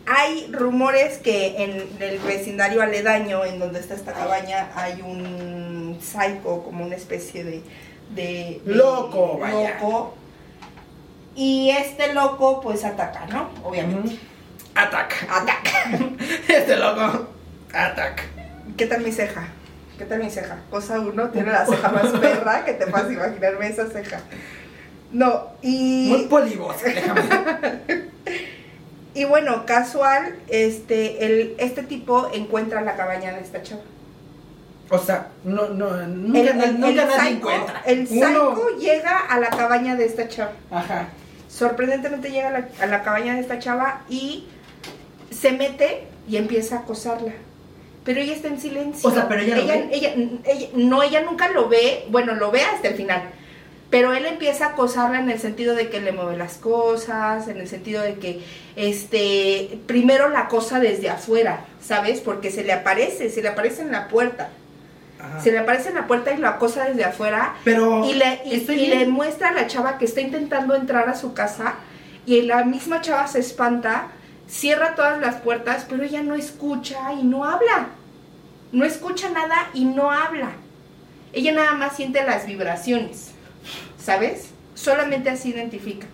hay 0.06 0.50
rumores 0.52 1.18
que 1.18 1.62
en 1.62 1.88
el 2.00 2.18
vecindario 2.18 2.82
aledaño, 2.82 3.44
en 3.44 3.58
donde 3.58 3.80
está 3.80 3.94
esta 3.94 4.12
cabaña, 4.12 4.70
hay 4.74 5.00
un 5.02 5.98
psycho, 6.02 6.62
como 6.64 6.84
una 6.84 6.96
especie 6.96 7.42
de... 7.44 7.62
de- 8.14 8.60
de 8.64 8.74
Loco, 8.74 9.38
vaya. 9.38 9.78
loco. 9.80 10.14
Y 11.34 11.70
este 11.70 12.12
loco, 12.12 12.60
pues, 12.60 12.84
ataca, 12.84 13.26
¿no? 13.26 13.50
Obviamente. 13.64 14.18
Attack. 14.74 15.26
Ataca. 15.28 15.98
Este 16.48 16.76
loco. 16.76 17.28
Attack. 17.72 18.22
¿Qué 18.76 18.86
tal 18.86 19.00
mi 19.02 19.10
ceja? 19.12 19.48
¿Qué 19.98 20.04
tal 20.04 20.22
mi 20.22 20.30
ceja? 20.30 20.58
Cosa 20.70 20.98
uno, 21.00 21.28
tiene 21.30 21.50
la 21.52 21.64
ceja 21.66 21.88
más 21.88 22.06
perra 22.20 22.64
que 22.64 22.72
te 22.74 22.86
puedas 22.86 23.10
imaginarme 23.10 23.68
esa 23.68 23.86
ceja. 23.88 24.20
No, 25.12 25.48
y... 25.62 26.08
Muy 26.10 26.22
polivos, 26.26 26.76
déjame. 26.82 27.22
Y 29.14 29.24
bueno, 29.24 29.64
casual, 29.66 30.36
este, 30.48 31.24
el, 31.24 31.54
este 31.58 31.82
tipo 31.82 32.28
encuentra 32.34 32.80
la 32.80 32.96
cabaña 32.96 33.32
de 33.32 33.40
esta 33.40 33.62
chava. 33.62 33.82
O 34.90 34.98
sea, 34.98 35.28
no, 35.44 35.68
no, 35.68 35.90
nunca, 36.06 36.40
El, 36.40 36.48
el- 36.48 36.80
nunca 36.80 36.88
el 36.88 36.96
nadie 36.96 37.16
psycho- 37.16 37.36
encuentra. 37.36 37.82
El 37.86 38.06
Uno- 38.10 38.54
psycho 38.54 38.78
llega 38.78 39.18
a 39.18 39.38
la 39.40 39.50
cabaña 39.50 39.96
de 39.96 40.04
esta 40.04 40.28
chava. 40.28 40.52
Ajá. 40.70 41.08
Sorprendentemente 41.48 42.30
llega 42.30 42.48
a 42.48 42.52
la, 42.52 42.68
a 42.80 42.86
la 42.86 43.02
cabaña 43.02 43.34
de 43.34 43.40
esta 43.40 43.58
chava 43.60 44.02
y 44.08 44.46
se 45.30 45.52
mete 45.52 46.06
y 46.28 46.36
empieza 46.36 46.76
a 46.76 46.78
acosarla. 46.80 47.32
Pero 48.04 48.20
ella 48.20 48.34
está 48.34 48.48
en 48.48 48.60
silencio. 48.60 49.08
O 49.08 49.12
sea, 49.12 49.28
pero 49.28 49.40
ella 49.40 49.56
lo 49.56 49.66
ve. 49.66 49.88
ella, 49.92 50.12
ella- 50.44 50.68
no, 50.74 51.02
ella 51.02 51.22
nunca 51.22 51.48
lo 51.48 51.68
ve. 51.68 52.04
Bueno, 52.10 52.34
lo 52.34 52.50
ve 52.50 52.62
hasta 52.62 52.88
el 52.88 52.94
final. 52.96 53.22
Pero 53.94 54.12
él 54.12 54.26
empieza 54.26 54.66
a 54.66 54.68
acosarla 54.70 55.20
en 55.20 55.30
el 55.30 55.38
sentido 55.38 55.74
de 55.76 55.88
que 55.88 56.00
le 56.00 56.10
mueve 56.10 56.36
las 56.36 56.54
cosas, 56.54 57.46
en 57.48 57.58
el 57.58 57.68
sentido 57.68 58.02
de 58.02 58.14
que, 58.14 58.42
este, 58.76 59.78
primero 59.86 60.28
la 60.28 60.48
cosa 60.48 60.80
desde 60.80 61.08
afuera, 61.10 61.60
¿sabes? 61.80 62.20
Porque 62.20 62.50
se 62.50 62.64
le 62.64 62.72
aparece, 62.72 63.30
se 63.30 63.40
le 63.42 63.48
aparece 63.48 63.82
en 63.82 63.92
la 63.92 64.08
puerta. 64.08 64.48
Ajá. 65.20 65.40
Se 65.40 65.52
le 65.52 65.58
aparece 65.58 65.90
en 65.90 65.94
la 65.94 66.06
puerta 66.06 66.32
y 66.32 66.38
lo 66.38 66.48
acosa 66.48 66.84
desde 66.86 67.04
afuera 67.04 67.54
Pero 67.64 68.04
y 68.04 68.14
le, 68.14 68.40
y- 68.44 68.86
le 68.88 69.06
muestra 69.06 69.48
a 69.48 69.52
la 69.52 69.66
chava 69.68 69.96
que 69.96 70.04
está 70.04 70.20
intentando 70.20 70.74
entrar 70.74 71.08
a 71.08 71.14
su 71.16 71.32
casa 71.32 71.74
y 72.26 72.42
la 72.42 72.64
misma 72.64 73.00
chava 73.00 73.26
se 73.28 73.38
espanta, 73.38 74.08
cierra 74.48 74.94
todas 74.96 75.20
las 75.20 75.36
puertas, 75.36 75.86
pero 75.88 76.02
ella 76.02 76.22
no 76.22 76.34
escucha 76.34 77.12
y 77.12 77.22
no 77.22 77.44
habla. 77.44 77.88
No 78.72 78.84
escucha 78.84 79.30
nada 79.30 79.68
y 79.72 79.84
no 79.84 80.10
habla. 80.10 80.50
Ella 81.32 81.52
nada 81.52 81.74
más 81.74 81.96
siente 81.96 82.22
las 82.24 82.46
vibraciones, 82.46 83.30
¿sabes? 84.04 84.48
Solamente 84.74 85.30
así 85.30 85.50
identifica. 85.50 86.06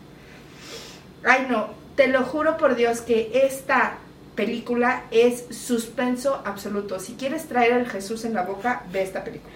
Ay, 1.25 1.47
no, 1.51 1.69
te 1.97 2.07
lo 2.09 2.23
juro 2.25 2.57
por 2.57 2.77
Dios 2.77 3.01
que 3.01 3.31
esta 3.45 3.99
película 4.35 5.05
es 5.11 5.45
suspenso 5.51 6.41
absoluto. 6.45 6.99
Si 7.01 7.15
quieres 7.15 7.47
traer 7.47 7.73
el 7.73 7.89
Jesús 7.89 8.25
en 8.25 8.35
la 8.35 8.43
boca, 8.43 8.85
ve 8.93 9.03
esta 9.03 9.25
película 9.25 9.53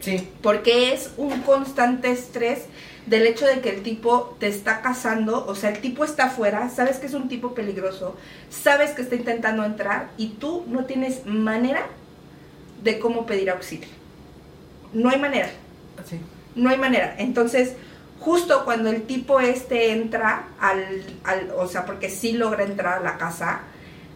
Sí. 0.00 0.28
porque 0.42 0.92
es 0.94 1.10
un 1.16 1.40
constante 1.42 2.10
estrés 2.12 2.60
del 3.06 3.26
hecho 3.26 3.46
de 3.46 3.60
que 3.60 3.70
el 3.70 3.82
tipo 3.82 4.36
te 4.38 4.46
está 4.46 4.80
cazando, 4.80 5.44
o 5.46 5.54
sea, 5.56 5.70
el 5.70 5.80
tipo 5.80 6.04
está 6.04 6.26
afuera, 6.26 6.68
sabes 6.70 6.98
que 6.98 7.06
es 7.06 7.14
un 7.14 7.28
tipo 7.28 7.52
peligroso, 7.52 8.14
sabes 8.48 8.92
que 8.92 9.02
está 9.02 9.16
intentando 9.16 9.64
entrar 9.64 10.10
y 10.16 10.28
tú 10.28 10.64
no 10.68 10.84
tienes 10.84 11.26
manera 11.26 11.86
de 12.82 12.98
cómo 13.00 13.26
pedir 13.26 13.50
auxilio. 13.50 13.88
No 14.92 15.10
hay 15.10 15.18
manera, 15.18 15.50
Sí. 16.08 16.20
No 16.58 16.70
hay 16.70 16.76
manera. 16.76 17.14
Entonces, 17.18 17.74
justo 18.20 18.64
cuando 18.64 18.90
el 18.90 19.02
tipo 19.02 19.40
este 19.40 19.92
entra 19.92 20.48
al, 20.60 21.02
al 21.24 21.50
o 21.56 21.66
sea, 21.66 21.86
porque 21.86 22.10
sí 22.10 22.32
logra 22.32 22.64
entrar 22.64 22.98
a 22.98 23.00
la 23.00 23.16
casa, 23.16 23.62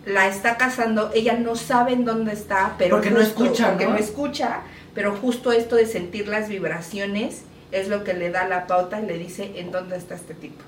la 0.06 0.26
está 0.26 0.56
cazando, 0.56 1.10
ella 1.14 1.34
no 1.34 1.54
sabe 1.54 1.92
en 1.92 2.04
dónde 2.04 2.32
está, 2.32 2.74
pero 2.78 2.96
Porque 2.96 3.10
no 3.10 3.20
escucha, 3.20 3.70
porque 3.70 3.84
¿no? 3.84 3.92
no 3.92 3.96
escucha, 3.96 4.60
pero 4.94 5.14
justo 5.16 5.52
esto 5.52 5.76
de 5.76 5.86
sentir 5.86 6.28
las 6.28 6.48
vibraciones 6.48 7.42
es 7.70 7.88
lo 7.88 8.04
que 8.04 8.12
le 8.14 8.30
da 8.30 8.46
la 8.46 8.66
pauta 8.66 9.00
y 9.00 9.06
le 9.06 9.18
dice 9.18 9.52
en 9.56 9.70
dónde 9.70 9.96
está 9.96 10.14
este 10.14 10.34
tipo. 10.34 10.62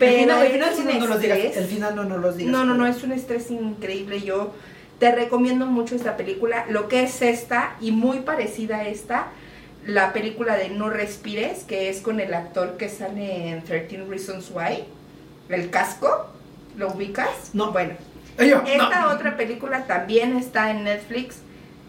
el 0.00 0.20
final, 0.20 0.46
el 0.46 0.52
final 0.52 0.74
sí 0.74 0.80
un 0.82 0.86
no, 0.86 0.98
no 1.00 1.06
los 1.06 1.20
digas. 1.20 1.38
El 1.56 1.64
final 1.64 1.96
no 1.96 2.04
nos 2.04 2.20
los 2.20 2.36
digas. 2.36 2.52
No, 2.52 2.64
no, 2.64 2.74
no, 2.74 2.86
es 2.86 3.02
un 3.02 3.12
estrés 3.12 3.50
increíble. 3.50 4.20
Yo 4.20 4.52
te 4.98 5.12
recomiendo 5.12 5.66
mucho 5.66 5.96
esta 5.96 6.16
película. 6.16 6.66
Lo 6.68 6.88
que 6.88 7.02
es 7.02 7.22
esta, 7.22 7.76
y 7.80 7.90
muy 7.90 8.20
parecida 8.20 8.78
a 8.78 8.88
esta, 8.88 9.28
la 9.88 10.12
película 10.12 10.54
de 10.56 10.68
No 10.68 10.90
Respires, 10.90 11.64
que 11.64 11.88
es 11.88 12.02
con 12.02 12.20
el 12.20 12.34
actor 12.34 12.76
que 12.76 12.90
sale 12.90 13.48
en 13.48 13.62
13 13.64 14.04
Reasons 14.06 14.50
Why, 14.54 14.84
el 15.48 15.70
casco, 15.70 16.26
¿lo 16.76 16.88
ubicas? 16.92 17.30
No. 17.54 17.72
Bueno, 17.72 17.94
esta 18.36 19.00
no. 19.00 19.10
otra 19.12 19.38
película 19.38 19.84
también 19.86 20.36
está 20.36 20.70
en 20.72 20.84
Netflix. 20.84 21.36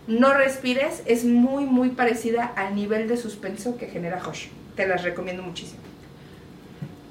No 0.07 0.33
Respires 0.33 1.03
es 1.07 1.25
muy, 1.25 1.65
muy 1.65 1.89
parecida 1.89 2.45
al 2.55 2.73
nivel 2.73 3.09
de 3.09 3.17
suspenso 3.17 3.75
que 3.75 3.87
genera 3.87 4.21
Hush. 4.25 4.45
Te 4.77 4.87
las 4.87 5.03
recomiendo 5.03 5.43
muchísimo. 5.43 5.81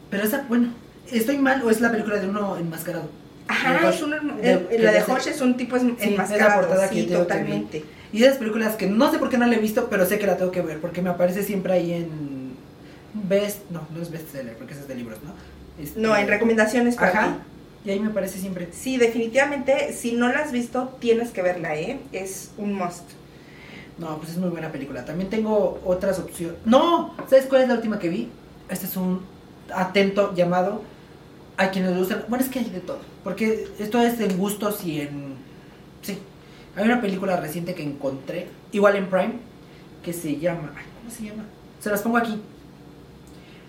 Pero 0.08 0.24
esa, 0.24 0.46
bueno, 0.48 0.72
¿estoy 1.12 1.36
mal 1.36 1.62
o 1.64 1.70
es 1.70 1.82
la 1.82 1.90
película 1.90 2.16
de 2.16 2.28
uno 2.30 2.56
enmascarado? 2.56 3.10
Ajá, 3.46 3.78
De 3.86 3.94
es 3.94 4.02
un- 4.02 4.40
De- 4.40 4.52
el- 4.52 4.66
que 4.68 4.78
la 4.78 4.92
de 4.92 5.02
Hush 5.04 5.28
es 5.28 5.40
un 5.42 5.54
tipo 5.58 5.76
es- 5.76 5.82
Sí, 5.82 5.94
es 5.98 6.00
la 6.00 6.06
enmascarado, 6.12 6.60
portada 6.66 6.88
sí, 6.88 7.06
que 7.06 7.12
totalmente. 7.14 7.84
Y 8.12 8.22
esas 8.24 8.38
películas 8.38 8.76
que 8.76 8.86
no 8.86 9.10
sé 9.12 9.18
por 9.18 9.28
qué 9.28 9.38
no 9.38 9.46
la 9.46 9.56
he 9.56 9.58
visto, 9.58 9.88
pero 9.90 10.06
sé 10.06 10.18
que 10.18 10.26
la 10.26 10.36
tengo 10.36 10.50
que 10.50 10.62
ver, 10.62 10.80
porque 10.80 11.02
me 11.02 11.10
aparece 11.10 11.42
siempre 11.42 11.72
ahí 11.74 11.92
en 11.92 12.48
Best, 13.14 13.70
no, 13.70 13.82
no 13.94 14.00
es 14.02 14.10
bestseller, 14.10 14.56
porque 14.56 14.74
es 14.74 14.86
de 14.88 14.94
libros, 14.94 15.18
¿no? 15.24 15.32
Este- 15.82 16.00
No, 16.00 16.16
en 16.16 16.28
recomendaciones 16.28 16.96
para 16.96 17.08
Ajá. 17.10 17.26
ti. 17.28 17.34
Y 17.84 17.90
ahí 17.90 18.00
me 18.00 18.08
aparece 18.10 18.38
siempre. 18.38 18.68
Sí, 18.72 18.96
definitivamente, 18.96 19.92
si 19.92 20.12
no 20.12 20.28
la 20.28 20.40
has 20.40 20.52
visto, 20.52 20.96
tienes 21.00 21.30
que 21.30 21.42
verla, 21.42 21.76
¿eh? 21.76 22.00
Es 22.12 22.50
un 22.58 22.74
must. 22.74 23.04
No, 23.98 24.16
pues 24.18 24.30
es 24.30 24.36
muy 24.36 24.48
buena 24.50 24.70
película. 24.70 25.04
También 25.04 25.30
tengo 25.30 25.80
otras 25.84 26.18
opciones. 26.18 26.56
¡No! 26.64 27.14
¿Sabes 27.28 27.46
cuál 27.46 27.62
es 27.62 27.68
la 27.68 27.74
última 27.74 27.98
que 27.98 28.08
vi? 28.08 28.28
Este 28.68 28.86
es 28.86 28.96
un 28.96 29.22
atento 29.74 30.34
llamado 30.34 30.82
a 31.56 31.70
quienes 31.70 31.90
les 31.90 31.98
gustan. 32.00 32.24
Bueno, 32.28 32.44
es 32.44 32.50
que 32.50 32.58
hay 32.60 32.66
de 32.70 32.80
todo. 32.80 32.98
Porque 33.24 33.68
esto 33.78 34.00
es 34.00 34.20
en 34.20 34.36
gustos 34.38 34.84
y 34.84 35.00
en. 35.00 35.37
Hay 36.78 36.84
una 36.84 37.00
película 37.00 37.36
reciente 37.36 37.74
que 37.74 37.82
encontré, 37.82 38.46
igual 38.72 38.96
en 38.96 39.06
Prime, 39.08 39.34
que 40.04 40.12
se 40.12 40.36
llama. 40.38 40.72
ay, 40.76 40.84
¿Cómo 41.00 41.10
se 41.10 41.24
llama? 41.24 41.44
Se 41.80 41.90
las 41.90 42.02
pongo 42.02 42.16
aquí. 42.18 42.40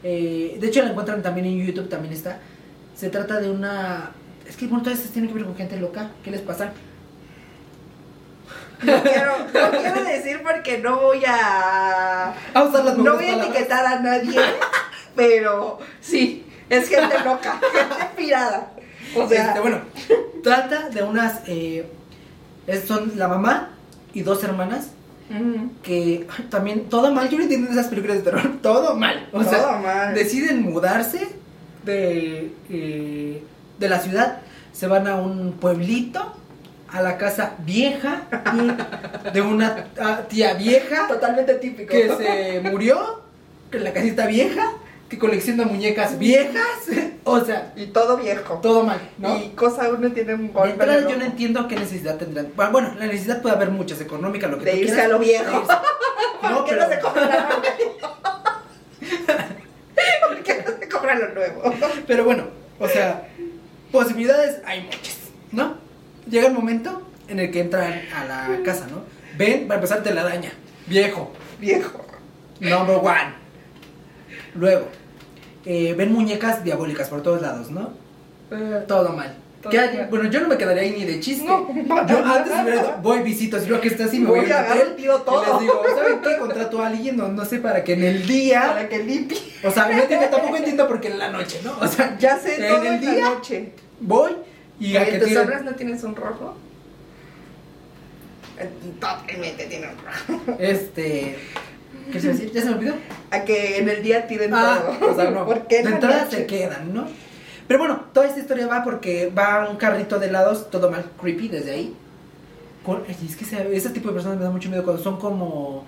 Eh, 0.03 0.57
de 0.59 0.67
hecho, 0.67 0.81
la 0.83 0.89
encuentran 0.91 1.21
también 1.21 1.47
en 1.47 1.65
YouTube, 1.65 1.89
también 1.89 2.13
está. 2.13 2.39
Se 2.95 3.09
trata 3.09 3.39
de 3.39 3.49
una. 3.49 4.11
Es 4.47 4.55
que 4.57 4.67
bueno, 4.67 4.83
todas 4.83 4.99
estas 4.99 5.11
tienen 5.13 5.29
que 5.29 5.35
ver 5.35 5.45
con 5.45 5.55
gente 5.55 5.77
loca. 5.77 6.11
¿Qué 6.23 6.31
les 6.31 6.41
pasa? 6.41 6.71
No 8.83 9.03
quiero, 9.03 9.33
no 9.53 9.71
quiero 9.77 10.03
decir 10.05 10.41
porque 10.41 10.77
no 10.77 11.01
voy 11.01 11.21
a... 11.27 12.33
A 12.53 12.63
usar 12.63 12.85
las 12.85 12.97
No 12.97 13.15
voy 13.15 13.25
a 13.25 13.31
palabras. 13.31 13.47
etiquetar 13.49 13.85
a 13.85 13.99
nadie, 13.99 14.39
pero 15.17 15.79
sí, 15.99 16.45
es 16.69 16.87
gente 16.87 17.13
loca, 17.25 17.59
gente 17.73 18.05
pirada. 18.15 18.71
O 19.17 19.27
sea, 19.27 19.47
Este, 19.49 19.59
bueno, 19.59 19.79
trata 20.43 20.89
de 20.89 21.03
unas. 21.03 21.41
eh, 21.47 21.91
es- 22.69 22.85
son 22.85 23.13
la 23.15 23.27
mamá 23.27 23.69
y 24.13 24.21
dos 24.21 24.43
hermanas 24.43 24.89
que 25.83 26.25
también 26.49 26.89
todo 26.89 27.13
mal. 27.13 27.29
Yo 27.29 27.37
no 27.37 27.43
entiendo 27.43 27.69
esas 27.69 27.87
películas 27.87 28.17
de 28.17 28.23
terror. 28.23 28.41
Todo 28.63 28.95
mal. 28.95 29.29
O 29.31 29.43
sea, 29.43 29.59
Todo 29.61 29.77
mal. 29.77 30.15
deciden 30.15 30.63
mudarse 30.63 31.29
de, 31.85 32.51
eh, 32.69 33.43
de 33.77 33.89
la 33.89 33.99
ciudad. 33.99 34.39
Se 34.73 34.87
van 34.87 35.07
a 35.07 35.17
un 35.17 35.51
pueblito, 35.53 36.33
a 36.91 37.01
la 37.03 37.19
casa 37.19 37.53
vieja 37.59 38.23
de- 39.31 39.41
una 39.41 39.85
ah, 40.01 40.21
tía 40.27 40.55
vieja 40.55 41.07
Totalmente 41.07 41.53
típico. 41.55 41.91
que 41.91 42.09
se 42.17 42.61
murió, 42.67 43.21
que 43.69 43.77
la 43.79 43.93
casita 43.93 44.25
vieja, 44.25 44.63
que 45.09 45.17
colecciona 45.17 45.65
muñecas 45.65 46.17
viejas. 46.19 46.65
O 47.25 47.43
sea, 47.45 47.73
Y 47.75 47.87
todo 47.87 48.17
viejo. 48.17 48.55
todo 48.55 48.83
mal, 48.83 48.99
¿no? 49.19 49.37
Y 49.37 49.49
cosa 49.49 49.87
uno 49.89 50.11
tiene 50.13 50.33
un 50.33 50.47
De 50.47 50.53
golpe 50.53 50.71
entrada, 50.71 50.97
en 50.97 51.03
el 51.03 51.09
yo 51.11 51.17
no 51.17 51.25
entiendo 51.25 51.67
qué 51.67 51.75
necesidad 51.75 52.17
tendrán. 52.17 52.51
Bueno, 52.55 52.95
la 52.97 53.05
necesidad 53.05 53.41
puede 53.43 53.53
haber 53.55 53.69
muchas, 53.69 54.01
económica, 54.01 54.47
lo 54.47 54.57
que 54.57 54.65
De 54.65 54.71
tú 54.71 54.77
irse 54.77 54.93
quieras. 54.93 55.05
a 55.05 55.09
lo 55.09 55.19
viejo. 55.19 55.59
De. 55.61 55.67
No, 56.49 56.55
¿Por 56.55 56.65
qué 56.65 56.71
pero 56.71 56.87
no 56.87 56.93
se 56.93 56.99
compra 57.01 57.25
la 57.27 57.49
¿Por 60.27 60.43
qué 60.43 60.63
no 60.65 60.71
se 60.79 60.89
compra 60.89 61.15
lo 61.15 61.29
nuevo? 61.33 61.61
Pero 62.07 62.23
bueno, 62.23 62.45
o 62.79 62.87
sea, 62.87 63.27
posibilidades 63.91 64.61
hay 64.65 64.81
muchas, 64.83 65.17
¿no? 65.51 65.75
Llega 66.29 66.47
el 66.47 66.53
momento 66.53 67.01
en 67.27 67.39
el 67.39 67.51
que 67.51 67.61
entran 67.61 68.01
a 68.15 68.25
la 68.25 68.59
casa, 68.63 68.87
¿no? 68.89 69.03
Ven, 69.37 69.67
va 69.69 69.73
a 69.73 69.77
empezar 69.77 70.01
telaraña, 70.01 70.51
viejo, 70.87 71.31
Viejo. 71.59 72.05
number 72.59 72.95
one. 72.97 73.33
Luego, 74.55 74.87
eh, 75.71 75.93
ven 75.95 76.11
muñecas 76.11 76.63
diabólicas 76.63 77.07
por 77.09 77.21
todos 77.21 77.41
lados, 77.43 77.69
¿no? 77.69 77.91
Todo 78.87 79.13
mal. 79.13 79.35
Todo 79.61 79.69
¿Qué 79.71 79.79
hay? 79.79 79.97
mal. 79.97 80.07
Bueno, 80.09 80.29
yo 80.31 80.39
no 80.39 80.47
me 80.47 80.57
quedaría 80.57 80.81
ahí 80.83 80.91
ni 80.97 81.05
de 81.05 81.19
chiste. 81.19 81.45
No, 81.45 81.67
yo 82.07 82.25
antes 82.25 82.57
de 82.57 82.63
ver, 82.63 82.85
voy, 83.03 83.19
visito, 83.19 83.59
si 83.59 83.69
veo 83.69 83.79
que 83.79 83.89
está 83.89 84.05
así, 84.05 84.17
me 84.19 84.29
voy, 84.29 84.39
Voy 84.39 84.51
a 84.51 84.61
hotel 84.71 84.95
tiro 84.95 85.19
y 85.21 85.25
todo. 85.25 85.43
les 85.45 85.59
digo, 85.61 85.81
¿saben 85.95 86.21
qué? 86.21 86.37
Contrato 86.39 86.81
a 86.81 86.87
alguien, 86.87 87.17
no, 87.17 87.27
no 87.27 87.45
sé, 87.45 87.59
para 87.59 87.83
que 87.83 87.93
en 87.93 88.03
el 88.03 88.25
día... 88.25 88.61
Para 88.67 88.89
que 88.89 89.03
limpie. 89.03 89.37
O 89.63 89.69
sea, 89.69 89.87
no 89.89 90.01
entiendo, 90.01 90.25
tampoco 90.27 90.55
entiendo 90.55 90.87
por 90.87 90.99
qué 91.01 91.09
en 91.09 91.19
la 91.19 91.29
noche, 91.29 91.59
¿no? 91.63 91.77
O 91.79 91.87
sea, 91.87 92.17
Ya 92.17 92.39
sé 92.39 92.55
en 92.55 92.67
todo 92.73 92.81
el 92.81 92.87
en 92.87 93.05
la 93.05 93.11
día 93.11 93.23
noche. 93.29 93.71
voy 93.99 94.31
y 94.79 94.95
¿En 94.95 95.19
tus 95.19 95.29
tiren- 95.29 95.45
obras 95.45 95.63
no 95.63 95.73
tienes 95.75 96.03
un 96.03 96.15
rojo? 96.15 96.55
Eh, 98.57 98.69
Totalmente 98.99 99.65
tiene 99.65 99.87
un 99.87 99.95
rojo. 100.37 100.55
Este. 100.59 101.37
¿Qué 102.11 102.19
se 102.19 102.29
decir? 102.29 102.51
¿Ya 102.51 102.61
se 102.61 102.69
me 102.69 102.75
olvidó? 102.75 102.93
A 103.31 103.41
que 103.41 103.77
en 103.77 103.89
el 103.89 104.01
día 104.03 104.27
tiren 104.27 104.53
Ah, 104.53 104.81
todo. 104.99 105.11
o 105.11 105.15
sea, 105.15 105.31
no. 105.31 105.45
¿Por 105.47 105.67
qué 105.67 105.83
de 105.83 105.89
en 105.89 106.01
la 106.01 106.29
se 106.29 106.45
quedan, 106.45 106.93
¿no? 106.93 107.05
Pero 107.67 107.79
bueno, 107.79 108.05
toda 108.13 108.25
esta 108.25 108.39
historia 108.39 108.67
va 108.67 108.83
porque 108.83 109.31
va 109.37 109.69
un 109.69 109.77
carrito 109.77 110.17
de 110.19 110.27
helados, 110.27 110.69
todo 110.71 110.89
mal 110.89 111.05
creepy 111.21 111.47
desde 111.49 111.71
ahí. 111.71 111.95
Es 113.07 113.35
que 113.35 113.45
se- 113.45 113.75
ese 113.75 113.89
tipo 113.91 114.07
de 114.07 114.15
personas 114.15 114.37
me 114.39 114.43
da 114.43 114.49
mucho 114.49 114.69
miedo 114.69 114.83
cuando 114.83 115.03
son 115.03 115.17
como. 115.19 115.85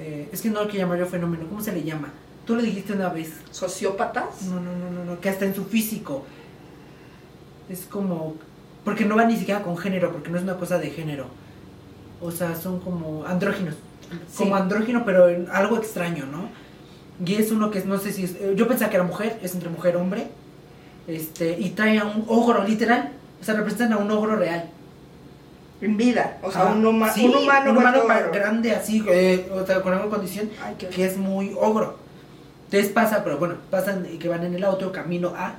eh, 0.00 0.28
es 0.32 0.40
que 0.42 0.50
no 0.50 0.60
hay 0.60 0.66
que 0.68 0.78
llamar 0.78 0.98
yo 0.98 1.06
fenómeno, 1.06 1.44
¿cómo 1.48 1.60
se 1.60 1.70
le 1.72 1.84
llama? 1.84 2.08
Tú 2.46 2.56
lo 2.56 2.62
dijiste 2.62 2.92
una 2.94 3.08
vez. 3.10 3.34
¿Sociópatas? 3.52 4.42
No, 4.42 4.54
no, 4.60 4.72
no, 4.76 4.90
no, 4.90 5.04
no, 5.04 5.20
que 5.20 5.28
hasta 5.28 5.44
en 5.44 5.54
su 5.54 5.64
físico. 5.66 6.24
Es 7.68 7.80
como. 7.88 8.34
Porque 8.84 9.04
no 9.04 9.14
va 9.14 9.24
ni 9.26 9.36
siquiera 9.36 9.62
con 9.62 9.76
género, 9.76 10.10
porque 10.10 10.30
no 10.30 10.38
es 10.38 10.42
una 10.42 10.56
cosa 10.56 10.78
de 10.78 10.90
género. 10.90 11.26
O 12.20 12.30
sea, 12.32 12.56
son 12.56 12.80
como 12.80 13.24
andróginos. 13.26 13.76
Como 14.36 14.56
Sí. 14.56 14.62
andrógino, 14.62 15.04
pero 15.04 15.28
en 15.28 15.48
algo 15.50 15.76
extraño, 15.76 16.26
¿no? 16.26 16.48
Y 17.24 17.34
es 17.34 17.50
uno 17.52 17.70
que 17.70 17.80
no 17.84 17.98
sé 17.98 18.12
si 18.12 18.24
es. 18.24 18.32
eh, 18.32 18.54
Yo 18.56 18.66
pensaba 18.66 18.90
que 18.90 18.96
era 18.96 19.04
mujer, 19.04 19.38
es 19.42 19.54
entre 19.54 19.68
mujer 19.68 19.94
y 19.94 19.96
hombre. 20.00 20.26
Este, 21.06 21.56
y 21.58 21.70
trae 21.70 21.98
a 21.98 22.04
un 22.04 22.24
ogro, 22.28 22.64
literal. 22.64 23.12
O 23.40 23.44
sea, 23.44 23.54
representan 23.54 23.92
a 23.94 23.96
un 23.98 24.10
ogro 24.10 24.36
real. 24.36 24.68
En 25.80 25.96
vida. 25.96 26.38
O 26.42 26.50
sea, 26.52 26.62
Ah, 26.68 26.72
un, 26.72 26.84
huma- 26.84 27.12
sí, 27.12 27.24
un 27.24 27.36
humano. 27.36 27.70
un 27.70 27.78
humano 27.78 28.02
grande, 28.32 28.72
así, 28.72 29.02
eh, 29.10 29.48
o 29.52 29.64
sea, 29.64 29.80
con 29.80 29.92
alguna 29.94 30.10
condición 30.10 30.50
Ay, 30.62 30.74
qué 30.78 30.88
que 30.88 31.06
es 31.06 31.16
muy 31.16 31.54
ogro. 31.58 31.98
Entonces 32.66 32.90
pasa, 32.92 33.24
pero 33.24 33.38
bueno, 33.38 33.54
pasan 33.70 34.06
y 34.12 34.18
que 34.18 34.28
van 34.28 34.44
en 34.44 34.54
el 34.54 34.62
auto 34.64 34.92
camino 34.92 35.32
a 35.36 35.54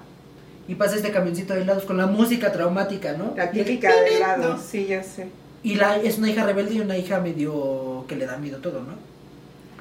y 0.68 0.76
pasa 0.76 0.96
este 0.96 1.12
camioncito 1.12 1.54
de 1.56 1.64
helados 1.64 1.84
con 1.86 1.98
la 1.98 2.06
música 2.06 2.52
traumática, 2.52 3.14
¿no? 3.14 3.34
La 3.36 3.50
típica 3.52 3.90
de 3.94 4.04
pin, 4.08 4.18
helado. 4.18 4.50
¿no? 4.54 4.60
Sí, 4.62 4.86
ya 4.86 5.02
sé. 5.04 5.28
Y 5.64 5.76
la, 5.76 5.98
es 5.98 6.18
una 6.18 6.30
hija 6.30 6.46
rebelde 6.46 6.76
y 6.76 6.80
una 6.80 6.98
hija 6.98 7.20
medio 7.20 8.06
que 8.08 8.16
le 8.16 8.26
da 8.26 8.38
miedo 8.38 8.58
todo, 8.60 8.82
¿no? 8.82 8.94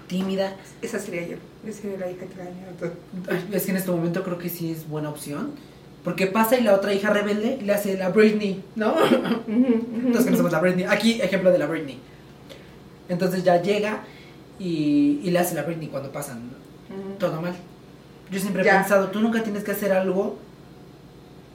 Tímida. 0.09 0.57
Esa 0.83 0.99
sería 0.99 1.27
yo. 1.27 1.37
Yo 1.65 1.73
sería 1.73 1.99
la 1.99 2.11
hija 2.11 2.21
que 2.21 2.35
te 2.35 2.39
da 2.39 2.51
miedo 2.51 2.73
todo. 2.79 3.57
Es 3.57 3.65
que 3.65 3.71
en 3.71 3.77
este 3.77 3.91
momento 3.91 4.23
creo 4.23 4.39
que 4.39 4.49
sí 4.49 4.71
es 4.73 4.89
buena 4.89 5.09
opción. 5.09 5.53
Porque 6.05 6.27
pasa 6.27 6.59
y 6.59 6.63
la 6.63 6.75
otra 6.75 6.95
hija 6.95 7.11
rebelde 7.11 7.59
le 7.63 7.73
hace 7.73 7.97
la 7.97 8.09
Britney, 8.09 8.63
¿no? 8.75 8.95
Entonces 9.47 10.25
conocemos 10.25 10.53
la 10.53 10.61
Britney. 10.61 10.85
Aquí, 10.85 11.21
ejemplo 11.21 11.53
de 11.53 11.59
la 11.59 11.67
Britney. 11.67 11.99
Entonces 13.09 13.45
ya 13.45 13.61
llega 13.61 14.03
y, 14.59 15.21
y 15.23 15.31
le 15.31 15.39
hace 15.39 15.55
la 15.55 15.63
Britney 15.63 15.89
cuando 15.89 16.11
pasan. 16.11 16.51
todo 17.19 17.41
mal. 17.43 17.55
Yo 18.31 18.39
siempre 18.39 18.63
he 18.63 18.65
pensado, 18.65 19.09
tú 19.09 19.21
nunca 19.21 19.43
tienes 19.43 19.65
que 19.65 19.73
hacer 19.73 19.93
algo. 19.93 20.39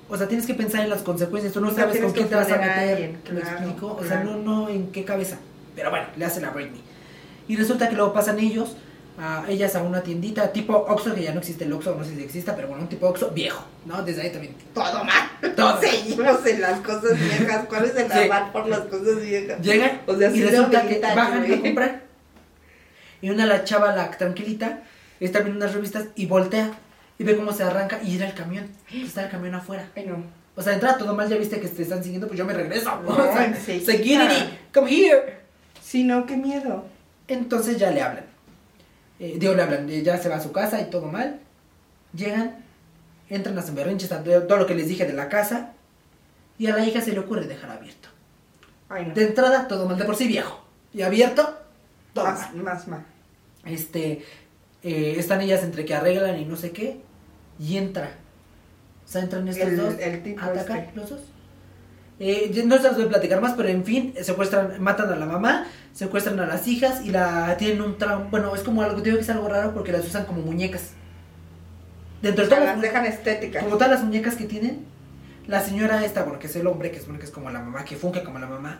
O 0.07 0.17
sea, 0.17 0.27
tienes 0.27 0.45
que 0.45 0.53
pensar 0.53 0.81
en 0.83 0.89
las 0.89 1.01
consecuencias. 1.01 1.51
Tú 1.53 1.61
no 1.61 1.73
sabes 1.73 1.99
con 1.99 2.11
quién 2.11 2.27
te 2.29 2.35
vas 2.35 2.51
a 2.51 2.55
a 2.55 2.57
meter. 2.59 2.89
alguien, 2.93 3.11
¿Me 3.31 3.39
claro, 3.41 3.57
explico? 3.57 3.97
O 3.99 4.03
sea, 4.03 4.23
no, 4.23 4.37
no 4.37 4.69
en 4.69 4.91
qué 4.91 5.03
cabeza. 5.03 5.37
Pero 5.75 5.89
bueno, 5.89 6.05
le 6.15 6.25
hace 6.25 6.41
la 6.41 6.51
Britney. 6.51 6.81
Y 7.47 7.55
resulta 7.57 7.89
que 7.89 7.95
luego 7.95 8.13
pasan 8.13 8.39
ellos, 8.39 8.75
a 9.19 9.45
ellas 9.49 9.75
a 9.75 9.81
una 9.81 10.01
tiendita 10.01 10.51
tipo 10.51 10.73
Oxxo, 10.75 11.15
que 11.15 11.23
ya 11.23 11.33
no 11.33 11.39
existe 11.39 11.63
el 11.65 11.73
Oxxo, 11.73 11.95
no 11.95 12.03
sé 12.03 12.15
si 12.15 12.21
exista, 12.23 12.55
pero 12.55 12.67
bueno, 12.67 12.83
un 12.83 12.89
tipo 12.89 13.07
Oxxo 13.07 13.31
viejo, 13.31 13.63
¿no? 13.85 14.01
Desde 14.03 14.21
ahí 14.21 14.31
también. 14.31 14.55
Todo 14.73 15.03
mal. 15.03 15.29
Todo. 15.55 15.79
Seguimos 15.81 16.45
en 16.45 16.61
las 16.61 16.79
cosas 16.81 17.19
viejas. 17.19 17.65
¿Cuál 17.67 17.85
es 17.85 17.95
el 17.95 18.11
Sí. 18.11 18.17
amar 18.25 18.51
por 18.51 18.67
las 18.67 18.81
cosas 18.81 19.21
viejas? 19.21 19.59
Llegan 19.61 20.01
O 20.05 20.15
sea, 20.15 20.29
y 20.31 20.43
resulta 20.43 20.87
que 20.87 20.99
bajan 20.99 21.43
a 21.51 21.61
comprar. 21.61 22.01
Y 23.21 23.29
una 23.31 23.45
la 23.45 23.63
chava, 23.63 23.95
la 23.95 24.11
tranquilita, 24.11 24.83
está 25.19 25.39
viendo 25.39 25.57
unas 25.57 25.73
revistas 25.73 26.05
y 26.15 26.25
voltea 26.27 26.71
y 27.17 27.23
ve 27.23 27.35
cómo 27.35 27.51
se 27.53 27.63
arranca 27.63 28.01
y 28.03 28.15
era 28.15 28.27
el 28.27 28.33
camión. 28.33 28.67
Está 28.91 29.25
el 29.25 29.29
camión 29.31 29.55
afuera. 29.55 29.89
Ay, 29.95 30.05
no. 30.07 30.23
O 30.55 30.61
sea, 30.61 30.73
entra 30.73 30.97
todo 30.97 31.13
mal, 31.15 31.27
ya 31.29 31.35
viste 31.37 31.59
que 31.59 31.67
te 31.67 31.81
están 31.83 32.01
siguiendo, 32.03 32.27
pues 32.27 32.37
yo 32.37 32.45
me 32.45 32.53
regreso. 32.53 33.01
No, 33.01 33.09
o 33.09 33.15
sea, 33.15 33.45
enseguida. 33.45 33.91
security, 34.29 34.57
come 34.73 34.89
here. 34.89 35.39
Sí, 35.81 36.03
no, 36.03 36.25
qué 36.25 36.37
miedo. 36.37 36.85
Entonces 37.27 37.77
ya 37.77 37.91
le 37.91 38.01
hablan. 38.01 38.25
Eh, 39.19 39.35
digo, 39.37 39.53
le 39.53 39.61
hablan, 39.61 39.89
eh, 39.89 40.01
ya 40.01 40.17
se 40.17 40.29
va 40.29 40.35
a 40.35 40.41
su 40.41 40.51
casa 40.51 40.79
y 40.81 40.89
todo 40.89 41.07
mal. 41.07 41.39
Llegan, 42.13 42.57
entran 43.29 43.57
a 43.57 43.61
a 43.61 44.23
todo 44.23 44.43
todo 44.43 44.57
lo 44.57 44.65
que 44.65 44.75
les 44.75 44.87
dije 44.87 45.05
de 45.05 45.13
la 45.13 45.27
casa. 45.29 45.73
Y 46.57 46.67
a 46.67 46.75
la 46.75 46.85
hija 46.85 47.01
se 47.01 47.11
le 47.11 47.19
ocurre 47.19 47.47
dejar 47.47 47.71
abierto. 47.71 48.07
Ay, 48.87 49.07
no. 49.07 49.13
De 49.13 49.27
entrada, 49.27 49.67
todo 49.67 49.85
mal, 49.87 49.97
de 49.97 50.05
por 50.05 50.15
sí 50.15 50.27
viejo. 50.27 50.63
Y 50.93 51.01
abierto, 51.01 51.57
todo 52.13 52.25
Más, 52.25 52.53
mal. 52.53 52.63
más 52.63 52.87
mal. 52.87 53.05
Este, 53.65 54.23
eh, 54.85 55.15
están 55.17 55.41
ellas 55.41 55.63
entre 55.63 55.83
que 55.83 55.93
arreglan 55.95 56.37
y 56.39 56.45
no 56.45 56.55
sé 56.55 56.71
qué. 56.71 57.01
Y 57.59 57.75
entra. 57.77 58.11
O 59.03 59.07
sea, 59.07 59.21
entran 59.23 59.47
estos 59.47 59.67
El- 59.67 59.77
dos. 59.77 59.95
el 59.99 60.23
tipo 60.23 60.41
a 60.41 60.45
atacar 60.45 60.77
este. 60.79 60.95
los 60.95 61.09
dos. 61.09 61.19
Eh, 62.17 62.63
no 62.65 62.77
se 62.77 62.83
las 62.83 62.95
voy 62.95 63.05
a 63.05 63.09
platicar 63.09 63.41
más, 63.41 63.53
pero 63.57 63.67
en 63.67 63.83
fin, 63.83 64.13
secuestran, 64.21 64.81
matan 64.81 65.11
a 65.11 65.17
la 65.17 65.25
mamá, 65.25 65.65
secuestran 65.93 66.39
a 66.39 66.45
las 66.45 66.65
hijas 66.67 67.03
y 67.05 67.09
la 67.11 67.57
tienen 67.57 67.81
un 67.81 67.97
trauma. 67.97 68.27
Bueno, 68.31 68.55
es 68.55 68.61
como 68.61 68.81
algo, 68.83 69.01
digo 69.01 69.17
que 69.17 69.23
es 69.23 69.29
algo 69.29 69.49
raro 69.49 69.73
porque 69.73 69.91
las 69.91 70.05
usan 70.05 70.23
como 70.25 70.41
muñecas. 70.41 70.91
Dentro 72.21 72.43
O 72.43 72.47
de 72.47 72.49
sea, 72.49 72.57
todas 72.59 72.75
las 72.75 72.75
las 72.75 72.81
dejan 72.93 73.05
estéticas. 73.05 73.63
como 73.63 73.75
todas 73.75 73.91
las 73.91 74.03
muñecas 74.03 74.35
que 74.35 74.45
tienen, 74.45 74.85
la 75.47 75.59
señora 75.61 76.03
esta, 76.05 76.23
bueno, 76.23 76.39
que 76.39 76.47
es 76.47 76.55
el 76.55 76.65
hombre, 76.67 76.89
que 76.91 76.97
es, 76.97 77.05
bueno, 77.05 77.19
que 77.19 77.25
es 77.25 77.31
como 77.31 77.49
la 77.49 77.59
mamá, 77.59 77.83
que 77.83 77.97
funge 77.97 78.23
como 78.23 78.39
la 78.39 78.47
mamá, 78.47 78.79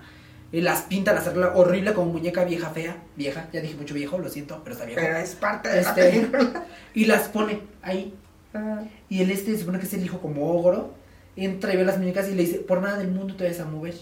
y 0.58 0.62
las 0.62 0.84
pinta, 0.84 1.14
las 1.14 1.28
arregla 1.28 1.52
horrible 1.56 1.94
como 1.94 2.12
muñeca 2.14 2.46
vieja, 2.46 2.70
fea, 2.70 2.96
vieja, 3.16 3.50
ya 3.52 3.60
dije 3.62 3.76
mucho 3.76 3.94
viejo, 3.94 4.18
lo 4.18 4.30
siento, 4.30 4.62
pero 4.64 4.74
está 4.76 4.86
viejo. 4.86 5.02
Pero 5.02 5.18
es 5.18 5.36
parte 5.36 5.70
de 5.70 5.82
la 5.82 5.90
Este, 5.90 6.10
película. 6.12 6.64
y 6.94 7.06
las 7.06 7.28
pone 7.28 7.60
ahí. 7.82 8.14
Ah, 8.54 8.84
Y 9.10 9.22
el 9.22 9.32
este, 9.32 9.52
se 9.52 9.60
supone 9.60 9.80
que 9.80 9.86
es 9.86 9.94
el 9.94 10.04
hijo 10.06 10.20
como 10.20 10.50
ogro, 10.52 10.94
entra 11.36 11.74
y 11.74 11.78
ve 11.78 11.84
las 11.84 11.98
muñecas 11.98 12.30
y 12.30 12.36
le 12.36 12.44
dice, 12.44 12.60
por 12.60 12.82
nada 12.82 12.98
del 12.98 13.10
mundo 13.10 13.36
te 13.36 13.48
vas 13.48 13.60
a 13.60 13.66
mover. 13.66 13.96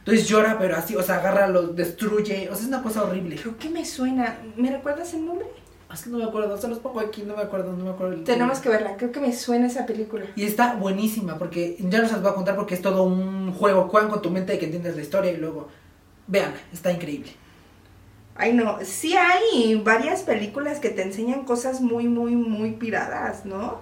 Entonces 0.00 0.26
llora, 0.26 0.58
pero 0.58 0.76
así, 0.76 0.96
o 0.96 1.02
sea, 1.02 1.16
agarra, 1.16 1.46
los 1.46 1.76
destruye, 1.76 2.48
o 2.50 2.54
sea, 2.54 2.62
es 2.62 2.68
una 2.68 2.82
cosa 2.82 3.04
horrible. 3.04 3.36
Creo 3.36 3.56
que 3.58 3.68
me 3.70 3.84
suena. 3.84 4.38
¿Me 4.56 4.70
recuerdas 4.70 5.12
el 5.14 5.24
nombre? 5.26 5.46
Es 5.92 6.02
que 6.02 6.10
no 6.10 6.18
me 6.18 6.24
acuerdo, 6.24 6.56
se 6.56 6.68
los 6.68 6.78
pongo 6.78 7.00
aquí, 7.00 7.22
no 7.22 7.34
me 7.36 7.42
acuerdo, 7.42 7.72
no 7.72 7.84
me 7.84 7.90
acuerdo. 7.90 8.14
el- 8.14 8.24
Tenemos 8.24 8.60
que 8.60 8.68
verla. 8.68 8.96
Creo 8.96 9.10
que 9.12 9.20
me 9.20 9.32
suena 9.32 9.66
esa 9.66 9.86
película. 9.86 10.26
Y 10.36 10.44
está 10.44 10.74
buenísima, 10.74 11.36
porque 11.38 11.76
ya 11.80 12.00
no 12.00 12.06
se 12.06 12.12
las 12.14 12.22
voy 12.22 12.30
a 12.30 12.34
contar 12.34 12.54
porque 12.56 12.74
es 12.74 12.82
todo 12.82 13.02
un 13.02 13.52
juego. 13.52 13.88
Juegan 13.88 14.08
con 14.10 14.22
tu 14.22 14.30
mente 14.30 14.52
de 14.52 14.58
que 14.58 14.66
entiendes 14.66 14.94
la 14.96 15.02
historia 15.02 15.32
y 15.32 15.36
luego. 15.36 15.68
Vean, 16.28 16.52
está 16.72 16.92
increíble. 16.92 17.32
Ay, 18.36 18.52
no. 18.54 18.78
Sí 18.82 19.14
hay 19.16 19.74
varias 19.84 20.22
películas 20.22 20.78
que 20.78 20.90
te 20.90 21.02
enseñan 21.02 21.44
cosas 21.44 21.80
muy, 21.80 22.06
muy, 22.08 22.34
muy 22.36 22.72
piradas, 22.72 23.44
¿no? 23.44 23.80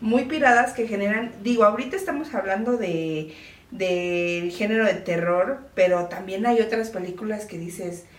Muy 0.00 0.24
piradas 0.24 0.72
que 0.72 0.88
generan. 0.88 1.32
Digo, 1.42 1.64
ahorita 1.64 1.96
estamos 1.96 2.34
hablando 2.34 2.76
de 2.76 3.34
del 3.70 4.52
género 4.52 4.84
de 4.84 4.94
terror, 4.94 5.58
pero 5.74 6.04
también 6.06 6.46
hay 6.46 6.60
otras 6.60 6.90
películas 6.90 7.44
que 7.44 7.58
dices, 7.58 8.04
"Mm, 8.04 8.13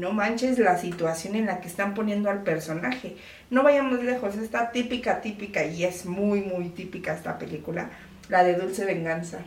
no 0.00 0.12
manches 0.12 0.58
la 0.58 0.78
situación 0.78 1.34
en 1.36 1.46
la 1.46 1.60
que 1.60 1.68
están 1.68 1.94
poniendo 1.94 2.30
al 2.30 2.42
personaje. 2.42 3.16
No 3.50 3.62
vayamos 3.62 4.02
lejos, 4.02 4.36
esta 4.36 4.70
típica, 4.72 5.20
típica, 5.20 5.64
y 5.64 5.84
es 5.84 6.06
muy, 6.06 6.40
muy 6.42 6.68
típica 6.70 7.14
esta 7.14 7.38
película, 7.38 7.90
la 8.28 8.44
de 8.44 8.54
Dulce 8.54 8.84
Venganza. 8.84 9.38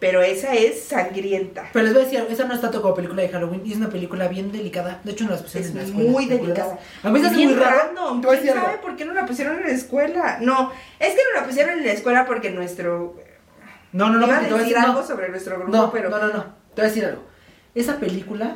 pero 0.00 0.22
esa 0.22 0.54
es 0.54 0.84
sangrienta. 0.84 1.68
Pero 1.72 1.84
les 1.84 1.92
voy 1.94 2.02
a 2.02 2.04
decir, 2.06 2.26
esa 2.30 2.44
no 2.44 2.54
es 2.54 2.60
tanto 2.60 2.80
como 2.80 2.94
película 2.94 3.22
de 3.22 3.28
Halloween, 3.30 3.62
y 3.64 3.72
es 3.72 3.78
una 3.78 3.88
película 3.90 4.28
bien 4.28 4.52
delicada. 4.52 5.00
De 5.02 5.12
hecho, 5.12 5.24
no 5.24 5.30
las 5.32 5.42
pusieron 5.42 5.68
Es 5.68 5.74
en 5.74 5.78
la 5.78 5.84
escuela. 5.88 6.10
muy 6.10 6.26
delicada. 6.26 6.78
A 7.02 7.10
mí 7.10 7.20
se 7.20 7.30
muy 7.30 7.54
random. 7.54 8.22
¿Quién 8.22 8.46
sabe 8.46 8.66
algo. 8.66 8.80
por 8.80 8.96
qué 8.96 9.04
no 9.04 9.12
la 9.12 9.26
pusieron 9.26 9.56
en 9.58 9.64
la 9.64 9.70
escuela? 9.70 10.38
No, 10.40 10.72
es 11.00 11.08
que 11.10 11.20
no 11.32 11.40
la 11.40 11.46
pusieron 11.46 11.78
en 11.78 11.86
la 11.86 11.92
escuela 11.92 12.26
porque 12.26 12.50
nuestro... 12.50 13.16
No, 13.92 14.10
no, 14.10 14.18
no, 14.18 14.26
Iba 14.26 14.38
a 14.38 14.40
decir 14.42 14.76
algo 14.76 15.00
no. 15.00 15.06
sobre 15.06 15.30
nuestro 15.30 15.58
grupo, 15.58 15.90
pero... 15.92 16.10
no, 16.10 16.18
no, 16.18 16.32
no. 16.32 16.44
Te 16.74 16.82
voy 16.82 16.84
a 16.84 16.88
decir 16.88 17.04
algo. 17.04 17.22
Esa 17.74 17.98
película 17.98 18.54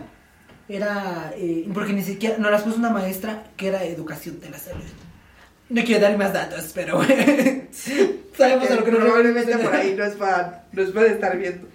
era. 0.69 1.33
eh, 1.37 1.69
porque 1.73 1.93
ni 1.93 2.03
siquiera. 2.03 2.39
Nos 2.39 2.51
las 2.51 2.63
puso 2.63 2.77
una 2.77 2.91
maestra 2.91 3.45
que 3.57 3.69
era 3.69 3.85
educación 3.85 4.41
de 4.41 4.51
la 4.51 4.59
salud. 4.59 4.85
No 5.69 5.83
quiero 5.85 6.03
dar 6.03 6.17
más 6.19 6.33
datos, 6.33 6.73
pero. 6.75 7.01
sabemos 8.37 8.71
a 8.71 8.75
lo 8.75 8.85
que 8.85 8.91
nos 8.91 9.01
Probablemente 9.01 9.59
por 9.59 9.75
ahí 9.75 9.95
nos, 9.95 10.21
va, 10.21 10.65
nos 10.73 10.91
puede 10.91 11.13
estar 11.13 11.37
viendo. 11.39 11.67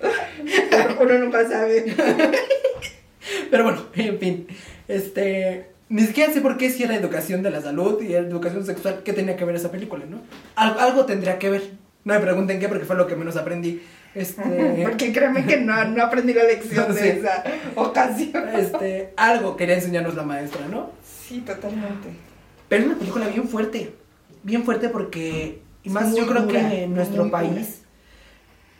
Uno 1.00 1.17
nunca 1.17 1.47
sabe. 1.47 1.95
Pero 3.52 3.63
bueno, 3.63 3.86
en 3.95 4.19
fin. 4.19 4.47
Este. 4.88 5.71
Ni 5.89 6.04
siquiera 6.04 6.34
sé 6.34 6.41
por 6.41 6.58
qué 6.58 6.69
si 6.69 6.84
era 6.84 6.95
educación 6.95 7.43
de 7.43 7.50
la 7.50 7.62
salud 7.62 8.02
y 8.02 8.13
era 8.13 8.28
educación 8.28 8.65
sexual, 8.65 9.04
¿qué 9.06 9.13
tenía 9.13 9.38
que 9.38 9.45
ver 9.45 9.56
esa 9.56 9.71
película, 9.71 10.06
no? 10.06 10.21
Algo 10.56 11.06
tendría 11.06 11.39
que 11.39 11.50
ver. 11.50 11.71
No 12.04 12.13
me 12.13 12.19
pregunten 12.19 12.60
qué, 12.60 12.67
porque 12.67 12.86
fue 12.86 12.97
lo 12.97 13.08
que 13.08 13.15
menos 13.15 13.38
aprendí. 13.38 13.82
Este. 14.17 14.41
Porque 14.84 15.13
créeme 15.13 15.45
que 15.45 15.58
no, 15.62 15.86
no 15.86 16.03
aprendí 16.03 16.34
la 16.34 16.43
lección 16.43 16.93
de 16.95 17.01
Sí. 17.01 17.08
esa 17.19 17.43
ocasión. 17.75 18.49
Este. 18.56 19.13
Algo 19.17 19.56
quería 19.58 19.75
enseñarnos 19.75 20.15
la 20.15 20.23
maestra, 20.23 20.67
¿no? 20.67 20.91
Sí, 21.03 21.41
totalmente. 21.41 22.10
Pero 22.69 22.82
es 22.84 22.88
una 22.89 22.97
película 22.99 23.27
bien 23.27 23.47
fuerte. 23.47 23.93
Bien 24.43 24.63
fuerte 24.63 24.89
porque. 24.89 25.62
Y 25.84 25.89
más, 25.89 26.15
yo 26.15 26.25
creo 26.27 26.43
dura, 26.43 26.69
que 26.69 26.84
en 26.84 26.93
nuestro 26.95 27.30
país. 27.32 27.49
dura. 27.51 27.65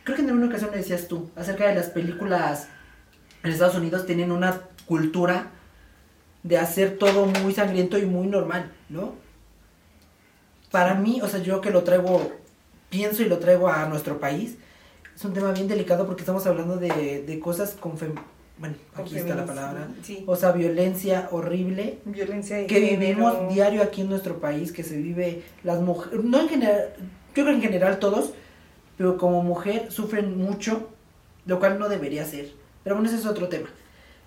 Creo 0.04 0.16
que 0.16 0.22
en 0.24 0.30
alguna 0.30 0.48
ocasión 0.48 0.72
me 0.72 0.78
decías 0.78 1.08
tú 1.08 1.30
acerca 1.36 1.68
de 1.68 1.76
las 1.76 1.88
películas 1.90 2.68
en 3.44 3.52
Estados 3.52 3.76
Unidos 3.76 4.06
tienen 4.06 4.32
una 4.32 4.62
cultura 4.86 5.48
de 6.44 6.58
hacer 6.58 6.98
todo 6.98 7.26
muy 7.26 7.54
sangriento 7.54 7.98
y 7.98 8.06
muy 8.06 8.28
normal, 8.28 8.72
¿no? 8.90 9.16
Para 10.72 10.96
mí, 10.96 11.20
o 11.22 11.28
sea, 11.28 11.42
yo 11.42 11.60
que 11.62 11.70
lo 11.72 11.84
traigo, 11.84 12.32
pienso 12.90 13.22
y 13.22 13.26
lo 13.26 13.40
traigo 13.40 13.70
a 13.70 13.86
nuestro 13.88 14.20
país, 14.20 14.56
es 15.18 15.26
un 15.26 15.34
tema 15.34 15.52
bien 15.52 15.68
delicado 15.68 16.06
porque 16.06 16.22
estamos 16.22 16.46
hablando 16.46 16.78
de, 16.78 17.24
de 17.26 17.40
cosas 17.40 17.72
con 17.80 17.98
fem- 17.98 18.14
bueno, 18.60 18.76
aquí 18.96 19.18
está 19.18 19.36
la 19.36 19.46
palabra, 19.46 19.88
sí. 20.04 20.24
o 20.28 20.36
sea, 20.36 20.52
violencia 20.52 21.28
horrible 21.32 22.00
Violencia 22.06 22.66
que 22.68 22.76
género. 22.76 23.00
vivimos 23.00 23.54
diario 23.54 23.84
aquí 23.84 24.02
en 24.02 24.10
nuestro 24.10 24.40
país, 24.40 24.72
que 24.72 24.84
se 24.84 24.98
vive 24.98 25.44
las 25.64 25.80
mujeres, 25.82 26.24
no 26.24 26.40
en 26.40 26.50
general, 26.50 26.94
yo 27.36 27.44
creo 27.44 27.50
en 27.56 27.62
general 27.62 28.00
todos, 28.00 28.32
pero 28.98 29.18
como 29.18 29.44
mujer 29.44 29.92
sufren 29.92 30.38
mucho, 30.38 30.90
lo 31.46 31.60
cual 31.60 31.78
no 31.80 31.88
debería 31.90 32.26
ser. 32.26 32.52
Pero 32.84 32.96
bueno, 32.96 33.10
ese 33.10 33.20
es 33.20 33.26
otro 33.28 33.48
tema. 33.48 33.70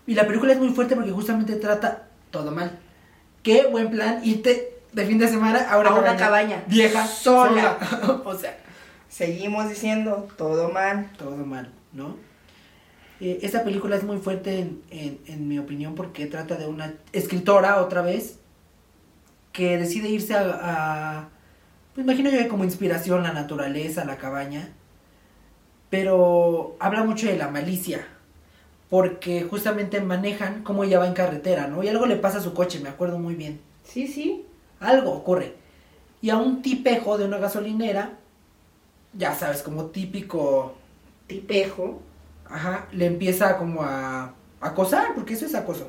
Y 0.07 0.15
la 0.15 0.27
película 0.29 0.53
es 0.53 0.59
muy 0.61 0.69
fuerte 0.71 0.95
porque 0.95 1.11
justamente 1.11 1.57
trata 1.57 2.07
todo 2.31 2.51
mal. 2.53 2.79
Qué 3.43 3.67
buen 3.67 3.91
plan 3.91 4.21
irte 4.25 4.75
de 4.93 5.07
fin 5.07 5.19
de 5.19 5.27
semana 5.29 5.69
a 5.71 5.79
una, 5.79 5.91
A 5.91 5.95
una 5.95 6.17
cabaña. 6.17 6.63
vieja 6.69 7.05
Sola. 7.07 7.79
sola. 7.81 8.23
o 8.25 8.35
sea, 8.37 8.57
Seguimos 9.11 9.69
diciendo 9.69 10.27
todo 10.39 10.71
mal. 10.71 11.11
todo 11.19 11.37
mal, 11.45 11.71
¿no? 11.93 12.17
Eh, 13.21 13.41
esta 13.43 13.65
película 13.65 13.97
es 13.97 14.05
muy 14.05 14.19
fuerte 14.19 14.59
en, 14.61 14.83
en- 14.91 15.21
en 15.27 15.49
mi 15.49 15.59
opinión 15.59 15.95
porque 15.95 16.27
trata 16.27 16.57
de 16.57 16.67
una 16.67 16.95
escritora 17.13 17.81
otra 17.83 18.03
vez 18.03 18.39
que 19.53 19.79
decide 19.79 20.09
irse 20.09 20.35
a, 20.35 20.43
a- 20.63 21.29
pues 21.95 22.05
imagino 22.07 22.31
yo 22.31 22.39
que 22.39 22.49
como 22.49 22.65
inspiración 22.65 23.23
la 23.23 23.33
naturaleza, 23.33 24.05
la 24.05 24.17
cabaña, 24.19 24.71
pero 25.89 26.77
habla 26.81 27.05
mucho 27.05 27.27
de 27.27 27.37
la 27.37 27.49
malicia 27.49 28.07
porque 28.91 29.45
justamente 29.45 30.01
manejan 30.01 30.63
como 30.65 30.85
ella 30.85 31.01
va 31.01 31.09
en 31.09 31.15
carretera, 31.15 31.69
¿no? 31.69 31.83
Y 31.85 31.89
algo 31.89 32.07
le 32.07 32.17
pasa 32.17 32.39
a 32.39 32.43
su 32.43 32.55
coche, 32.55 32.81
me 32.81 32.91
acuerdo 32.91 33.19
muy 33.19 33.35
bien. 33.37 33.61
Sí, 33.85 34.09
sí. 34.09 34.47
Algo 34.81 35.13
ocurre. 35.13 35.55
Y 36.23 36.31
a 36.31 36.39
un 36.39 36.63
tipejo 36.63 37.19
de 37.19 37.27
una 37.27 37.39
gasolinera, 37.39 38.20
ya 39.15 39.35
sabes, 39.35 39.63
como 39.63 39.87
típico 39.87 40.75
Tipejo. 41.27 42.03
Ajá, 42.47 42.87
le 42.93 43.07
empieza 43.07 43.57
como 43.59 43.83
a 43.85 44.35
acosar, 44.61 45.15
porque 45.15 45.35
eso 45.35 45.47
es 45.47 45.55
acoso. 45.55 45.89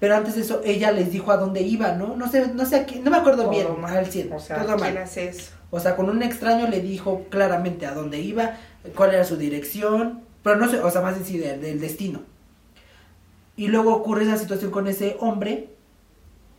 Pero 0.00 0.16
antes 0.16 0.34
de 0.34 0.40
eso, 0.42 0.60
ella 0.64 0.90
les 0.92 1.12
dijo 1.12 1.30
a 1.30 1.36
dónde 1.36 1.60
iba, 1.62 1.92
¿no? 1.92 2.16
No 2.16 2.28
sé, 2.28 2.48
no 2.54 2.64
sé 2.66 2.76
a 2.76 2.86
qué, 2.86 2.98
no 3.00 3.10
me 3.10 3.18
acuerdo 3.18 3.42
Todo 3.44 3.50
bien, 3.50 3.80
mal. 3.80 3.96
al 3.96 4.06
100, 4.06 4.32
O 4.32 4.40
sea, 4.40 4.56
todo 4.64 4.76
¿quién 4.76 4.94
mal. 4.94 4.96
hace 5.04 5.28
eso? 5.28 5.52
O 5.70 5.78
sea, 5.78 5.94
con 5.96 6.08
un 6.10 6.22
extraño 6.22 6.66
le 6.68 6.80
dijo 6.80 7.26
claramente 7.30 7.86
a 7.86 7.94
dónde 7.94 8.20
iba, 8.20 8.56
cuál 8.96 9.14
era 9.14 9.24
su 9.24 9.36
dirección, 9.36 10.22
pero 10.42 10.56
no 10.56 10.68
sé, 10.70 10.80
o 10.80 10.90
sea, 10.90 11.02
más 11.02 11.16
en 11.16 11.24
sí 11.24 11.38
de- 11.38 11.58
del 11.58 11.80
destino. 11.80 12.22
Y 13.56 13.68
luego 13.68 13.94
ocurre 13.94 14.24
esa 14.24 14.38
situación 14.38 14.70
con 14.70 14.86
ese 14.88 15.16
hombre, 15.20 15.68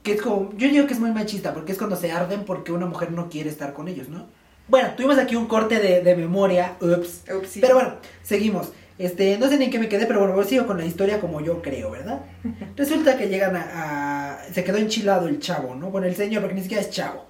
que 0.04 0.14
es 0.14 0.22
como, 0.22 0.52
yo 0.58 0.70
digo 0.70 0.88
que 0.88 0.94
es 0.94 1.00
muy 1.00 1.12
machista, 1.12 1.54
porque 1.54 1.72
es 1.72 1.78
cuando 1.78 1.96
se 1.96 2.12
arden 2.12 2.46
porque 2.46 2.72
una 2.72 2.86
mujer 2.86 3.12
no 3.12 3.30
quiere 3.30 3.50
estar 3.50 3.74
con 3.74 3.88
ellos, 3.88 4.10
¿no? 4.10 4.28
Bueno, 4.74 4.90
tuvimos 4.98 5.20
aquí 5.20 5.36
un 5.36 5.46
corte 5.46 5.78
de, 5.80 6.02
de 6.02 6.16
memoria, 6.16 6.78
ups. 6.82 7.26
Upsi. 7.32 7.60
Pero 7.62 7.76
bueno, 7.76 7.94
seguimos. 8.24 8.72
Este, 8.98 9.38
no 9.38 9.48
sé 9.48 9.58
ni 9.60 9.66
en 9.66 9.70
qué 9.72 9.78
me 9.78 9.88
quedé, 9.88 10.08
pero 10.08 10.20
bueno, 10.26 10.44
sigo 10.44 10.66
con 10.66 10.80
la 10.80 10.86
historia 10.86 11.22
como 11.22 11.42
yo 11.42 11.62
creo, 11.62 11.92
¿verdad? 11.92 12.22
Resulta 12.76 13.16
que 13.16 13.28
llegan 13.30 13.56
a, 13.56 14.32
a- 14.40 14.44
Se 14.52 14.64
quedó 14.64 14.78
enchilado 14.78 15.28
el 15.28 15.38
chavo, 15.40 15.76
¿no? 15.76 15.92
Bueno, 15.92 16.08
el 16.08 16.16
señor, 16.16 16.42
porque 16.42 16.56
ni 16.56 16.62
siquiera 16.64 16.82
es 16.82 16.90
chavo. 16.90 17.24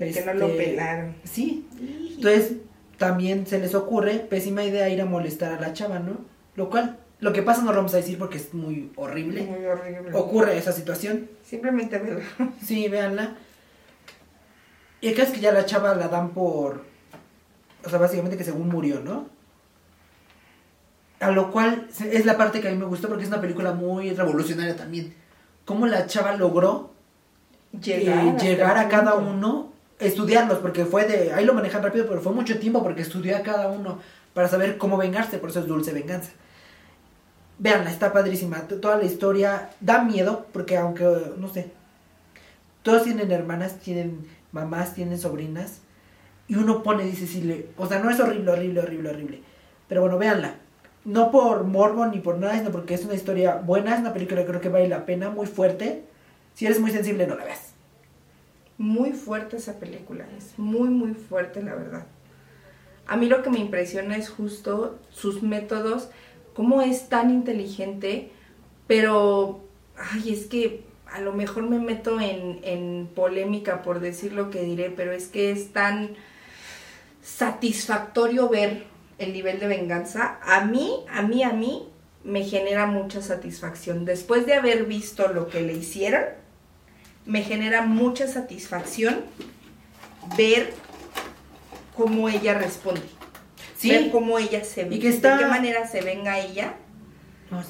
Que 0.00 0.20
no 0.26 0.34
lo 0.34 0.46
Este, 0.48 0.64
pelaron. 0.64 1.14
Sí. 1.22 1.64
Entonces, 2.16 2.54
también 2.96 3.46
se 3.46 3.60
les 3.60 3.76
ocurre, 3.76 4.14
pésima 4.18 4.64
idea, 4.64 4.88
ir 4.88 5.00
a 5.00 5.04
molestar 5.04 5.52
a 5.52 5.60
la 5.60 5.72
chava, 5.74 6.00
¿no? 6.00 6.16
Lo 6.56 6.70
cual, 6.70 6.98
lo 7.20 7.32
que 7.32 7.42
pasa 7.42 7.62
no 7.62 7.70
lo 7.70 7.76
vamos 7.76 7.94
a 7.94 7.98
decir 7.98 8.18
porque 8.18 8.38
es 8.38 8.52
muy 8.52 8.90
horrible. 8.96 9.42
Muy 9.42 9.64
horrible. 9.64 10.10
Ocurre 10.12 10.58
esa 10.58 10.72
situación. 10.72 11.28
Simplemente 11.44 11.98
velo. 11.98 12.18
Sí, 12.64 12.88
véanla. 12.88 13.36
Y 15.00 15.12
acá 15.12 15.22
es 15.22 15.30
que 15.30 15.40
ya 15.40 15.52
la 15.52 15.66
chava 15.66 15.94
la 15.94 16.08
dan 16.08 16.30
por. 16.30 16.84
O 17.84 17.88
sea, 17.88 17.98
básicamente 17.98 18.36
que 18.36 18.44
según 18.44 18.68
murió, 18.68 19.00
¿no? 19.00 19.26
A 21.20 21.30
lo 21.30 21.50
cual 21.50 21.88
es 22.10 22.26
la 22.26 22.36
parte 22.36 22.60
que 22.60 22.68
a 22.68 22.70
mí 22.70 22.76
me 22.76 22.84
gustó 22.84 23.08
porque 23.08 23.24
es 23.24 23.28
una 23.28 23.40
película 23.40 23.72
muy 23.72 24.12
revolucionaria 24.12 24.76
también. 24.76 25.14
Cómo 25.64 25.86
la 25.86 26.06
chava 26.06 26.36
logró 26.36 26.90
Llegar, 27.72 28.26
eh, 28.26 28.36
llegar 28.40 28.78
a 28.78 28.88
cada 28.88 29.16
punto. 29.16 29.30
uno, 29.30 29.72
estudiarlos, 29.98 30.58
porque 30.58 30.84
fue 30.84 31.06
de. 31.06 31.32
Ahí 31.32 31.44
lo 31.44 31.54
manejan 31.54 31.82
rápido, 31.82 32.06
pero 32.08 32.20
fue 32.20 32.32
mucho 32.32 32.58
tiempo 32.58 32.82
porque 32.82 33.02
estudió 33.02 33.36
a 33.36 33.42
cada 33.42 33.68
uno 33.68 33.98
para 34.32 34.48
saber 34.48 34.78
cómo 34.78 34.96
vengarse, 34.96 35.38
por 35.38 35.50
eso 35.50 35.60
es 35.60 35.66
dulce 35.66 35.92
venganza. 35.92 36.30
Veanla, 37.58 37.90
está 37.90 38.12
padrísima. 38.12 38.60
Toda 38.62 38.96
la 38.96 39.04
historia 39.04 39.70
da 39.80 40.02
miedo, 40.02 40.46
porque 40.52 40.76
aunque, 40.76 41.04
no 41.36 41.48
sé, 41.52 41.72
todos 42.82 43.02
tienen 43.02 43.30
hermanas, 43.32 43.80
tienen 43.80 44.26
mamás, 44.52 44.94
tienen 44.94 45.18
sobrinas, 45.18 45.80
y 46.48 46.56
uno 46.56 46.82
pone, 46.82 47.04
dice, 47.04 47.26
sí, 47.26 47.42
le, 47.42 47.68
o 47.76 47.86
sea, 47.86 47.98
no 47.98 48.10
es 48.10 48.18
horrible, 48.18 48.50
horrible, 48.50 48.80
horrible, 48.80 49.10
horrible. 49.10 49.42
Pero 49.86 50.00
bueno, 50.00 50.18
véanla. 50.18 50.54
No 51.04 51.30
por 51.30 51.64
morbo 51.64 52.06
ni 52.06 52.20
por 52.20 52.38
nada, 52.38 52.58
sino 52.58 52.70
porque 52.70 52.94
es 52.94 53.04
una 53.04 53.14
historia 53.14 53.56
buena, 53.56 53.94
es 53.94 54.00
una 54.00 54.12
película 54.12 54.40
que 54.40 54.46
creo 54.48 54.60
que 54.60 54.68
vale 54.68 54.88
la 54.88 55.06
pena, 55.06 55.30
muy 55.30 55.46
fuerte. 55.46 56.04
Si 56.54 56.66
eres 56.66 56.80
muy 56.80 56.90
sensible, 56.90 57.26
no 57.26 57.36
la 57.36 57.44
veas. 57.44 57.72
Muy 58.78 59.12
fuerte 59.12 59.56
esa 59.56 59.78
película, 59.78 60.26
es 60.36 60.58
muy 60.58 60.88
muy 60.88 61.14
fuerte 61.14 61.62
la 61.62 61.74
verdad. 61.74 62.06
A 63.06 63.16
mí 63.16 63.26
lo 63.26 63.42
que 63.42 63.50
me 63.50 63.58
impresiona 63.58 64.16
es 64.16 64.28
justo 64.28 64.98
sus 65.10 65.42
métodos, 65.42 66.10
cómo 66.54 66.82
es 66.82 67.08
tan 67.08 67.30
inteligente, 67.30 68.30
pero, 68.86 69.60
ay, 69.96 70.32
es 70.32 70.46
que 70.46 70.84
a 71.12 71.20
lo 71.20 71.32
mejor 71.32 71.62
me 71.64 71.78
meto 71.78 72.20
en, 72.20 72.60
en 72.62 73.08
polémica 73.14 73.82
por 73.82 74.00
decir 74.00 74.32
lo 74.32 74.50
que 74.50 74.62
diré, 74.62 74.90
pero 74.90 75.12
es 75.12 75.26
que 75.28 75.50
es 75.50 75.72
tan 75.72 76.16
satisfactorio 77.22 78.48
ver 78.48 78.84
el 79.18 79.32
nivel 79.32 79.58
de 79.60 79.66
venganza. 79.68 80.38
A 80.42 80.64
mí, 80.64 81.04
a 81.10 81.22
mí, 81.22 81.42
a 81.42 81.52
mí 81.52 81.88
me 82.24 82.44
genera 82.44 82.86
mucha 82.86 83.22
satisfacción. 83.22 84.04
Después 84.04 84.46
de 84.46 84.54
haber 84.54 84.84
visto 84.84 85.28
lo 85.28 85.48
que 85.48 85.60
le 85.60 85.72
hicieron, 85.74 86.24
me 87.26 87.42
genera 87.42 87.82
mucha 87.82 88.26
satisfacción 88.26 89.20
ver 90.36 90.72
cómo 91.96 92.28
ella 92.28 92.54
responde. 92.54 93.02
Sí. 93.76 93.90
Ver 93.90 94.10
cómo 94.10 94.38
ella 94.38 94.64
se 94.64 94.82
Y 94.90 94.98
que 94.98 95.08
está- 95.08 95.36
de 95.36 95.44
qué 95.44 95.48
manera 95.48 95.86
se 95.86 96.00
venga 96.00 96.38
ella 96.38 96.74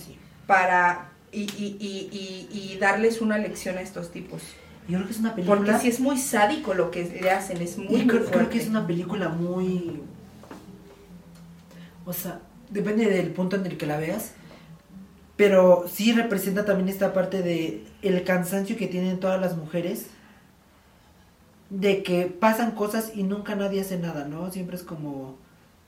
sí. 0.04 0.18
para 0.46 1.07
y, 1.32 1.42
y, 1.42 1.76
y, 1.80 2.48
y, 2.50 2.78
darles 2.78 3.20
una 3.20 3.38
lección 3.38 3.76
a 3.78 3.80
estos 3.80 4.10
tipos. 4.10 4.42
Yo 4.88 4.96
creo 4.96 5.06
que 5.06 5.12
es 5.12 5.18
una 5.18 5.34
película. 5.34 5.56
Porque 5.56 5.78
si 5.78 5.88
es 5.88 6.00
muy 6.00 6.16
sádico 6.18 6.74
lo 6.74 6.90
que 6.90 7.04
le 7.04 7.30
hacen, 7.30 7.60
es 7.60 7.76
muy, 7.76 7.86
y 7.86 8.04
muy 8.04 8.06
creo, 8.06 8.48
que 8.48 8.58
es 8.58 8.68
una 8.68 8.86
película 8.86 9.28
muy. 9.28 10.00
O 12.06 12.12
sea, 12.12 12.40
depende 12.70 13.06
del 13.06 13.30
punto 13.32 13.56
en 13.56 13.66
el 13.66 13.76
que 13.76 13.86
la 13.86 13.98
veas. 13.98 14.32
Pero 15.36 15.86
sí 15.92 16.12
representa 16.12 16.64
también 16.64 16.88
esta 16.88 17.12
parte 17.12 17.42
de 17.42 17.84
el 18.02 18.24
cansancio 18.24 18.76
que 18.76 18.86
tienen 18.86 19.20
todas 19.20 19.40
las 19.40 19.56
mujeres. 19.56 20.06
De 21.70 22.02
que 22.02 22.26
pasan 22.26 22.70
cosas 22.70 23.12
y 23.14 23.22
nunca 23.24 23.54
nadie 23.54 23.82
hace 23.82 23.98
nada, 23.98 24.26
¿no? 24.26 24.50
Siempre 24.50 24.76
es 24.76 24.82
como 24.82 25.36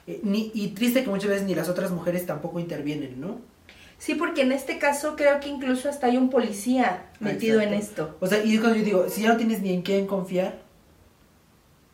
Eh, 0.06 0.20
ni, 0.24 0.50
y 0.54 0.68
triste 0.68 1.04
que 1.04 1.10
muchas 1.10 1.30
veces 1.30 1.46
ni 1.46 1.54
las 1.54 1.68
otras 1.68 1.90
mujeres 1.90 2.26
tampoco 2.26 2.58
intervienen, 2.58 3.20
¿no? 3.20 3.38
Sí, 4.00 4.14
porque 4.14 4.40
en 4.40 4.52
este 4.52 4.78
caso 4.78 5.14
creo 5.14 5.40
que 5.40 5.50
incluso 5.50 5.90
hasta 5.90 6.06
hay 6.06 6.16
un 6.16 6.30
policía 6.30 7.10
metido 7.20 7.60
en 7.60 7.74
esto. 7.74 8.16
O 8.20 8.26
sea, 8.26 8.42
y 8.42 8.54
es 8.54 8.60
cuando 8.60 8.78
yo 8.78 8.84
digo, 8.84 9.08
si 9.10 9.20
ya 9.20 9.28
no 9.28 9.36
tienes 9.36 9.60
ni 9.60 9.74
en 9.74 9.82
quién 9.82 10.06
confiar, 10.06 10.58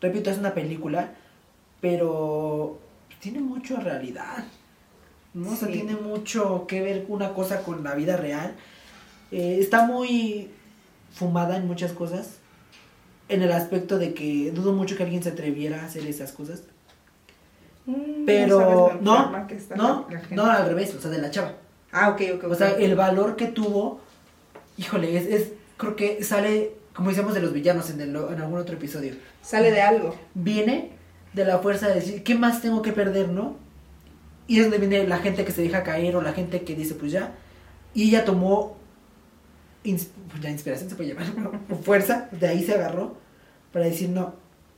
repito, 0.00 0.30
es 0.30 0.38
una 0.38 0.54
película, 0.54 1.14
pero 1.80 2.78
tiene 3.18 3.40
mucho 3.40 3.78
realidad, 3.78 4.44
¿no? 5.34 5.50
O 5.50 5.56
sea, 5.56 5.66
tiene 5.66 5.96
mucho 5.96 6.68
que 6.68 6.80
ver 6.80 7.06
una 7.08 7.34
cosa 7.34 7.64
con 7.64 7.82
la 7.82 7.96
vida 7.96 8.16
real. 8.16 8.54
Eh, 9.32 9.58
está 9.60 9.84
muy 9.84 10.52
fumada 11.12 11.56
en 11.56 11.66
muchas 11.66 11.90
cosas, 11.90 12.38
en 13.28 13.42
el 13.42 13.50
aspecto 13.50 13.98
de 13.98 14.14
que 14.14 14.52
dudo 14.52 14.72
mucho 14.72 14.96
que 14.96 15.02
alguien 15.02 15.24
se 15.24 15.30
atreviera 15.30 15.82
a 15.82 15.86
hacer 15.86 16.06
esas 16.06 16.30
cosas. 16.30 16.62
Mm, 17.86 18.24
Pero 18.26 18.96
no, 19.00 19.44
no 20.30 20.46
al 20.46 20.68
revés, 20.68 20.94
o 20.94 21.00
sea, 21.00 21.10
de 21.10 21.18
la 21.18 21.32
chava. 21.32 21.65
Ah, 21.98 22.10
ok, 22.10 22.22
ok. 22.36 22.44
O 22.50 22.54
sea, 22.54 22.70
el 22.72 22.94
valor 22.94 23.36
que 23.36 23.46
tuvo, 23.46 24.00
híjole, 24.76 25.16
es, 25.16 25.26
es 25.26 25.48
creo 25.76 25.96
que 25.96 26.22
sale, 26.22 26.72
como 26.94 27.08
decíamos 27.08 27.34
de 27.34 27.40
los 27.40 27.52
villanos 27.52 27.88
en, 27.90 28.00
el- 28.00 28.14
en 28.16 28.40
algún 28.40 28.58
otro 28.58 28.76
episodio, 28.76 29.14
Sale 29.42 29.70
de 29.70 29.80
algo. 29.82 30.14
viene 30.34 30.90
de 31.32 31.44
la 31.44 31.58
fuerza 31.58 31.88
de 31.88 31.94
decir, 31.96 32.22
¿qué 32.22 32.34
más 32.34 32.60
tengo 32.62 32.82
que 32.82 32.92
perder, 32.92 33.28
no? 33.28 33.56
Y 34.46 34.58
es 34.58 34.64
donde 34.64 34.78
viene 34.78 35.06
la 35.06 35.18
gente 35.18 35.44
que 35.44 35.52
se 35.52 35.62
deja 35.62 35.82
caer 35.82 36.16
o 36.16 36.22
la 36.22 36.32
gente 36.32 36.62
que 36.62 36.74
dice, 36.74 36.94
pues 36.94 37.12
ya. 37.12 37.32
Y 37.94 38.08
ella 38.08 38.24
tomó, 38.24 38.76
ins- 39.84 40.08
pues 40.30 40.42
ya 40.42 40.50
inspiración 40.50 40.88
se 40.90 40.96
puede 40.96 41.10
llamar, 41.14 41.26
o 41.70 41.74
fuerza, 41.76 42.28
de 42.32 42.46
ahí 42.48 42.64
se 42.64 42.74
agarró 42.74 43.16
para 43.72 43.86
decir, 43.86 44.08
no, 44.10 44.34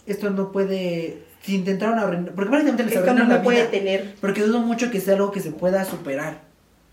esto 0.06 0.30
no 0.30 0.52
puede, 0.52 1.22
si 1.42 1.54
intentaron 1.56 1.98
arruinar, 1.98 2.32
porque 2.34 2.50
prácticamente 2.50 2.84
les 2.84 3.14
no 3.14 3.24
la 3.24 3.42
puede 3.42 3.60
vida. 3.62 3.70
tener. 3.70 4.14
Porque 4.20 4.42
dudo 4.42 4.60
mucho 4.60 4.90
que 4.90 5.00
sea 5.00 5.14
algo 5.14 5.30
que 5.30 5.40
se 5.40 5.50
pueda 5.50 5.84
superar. 5.84 6.47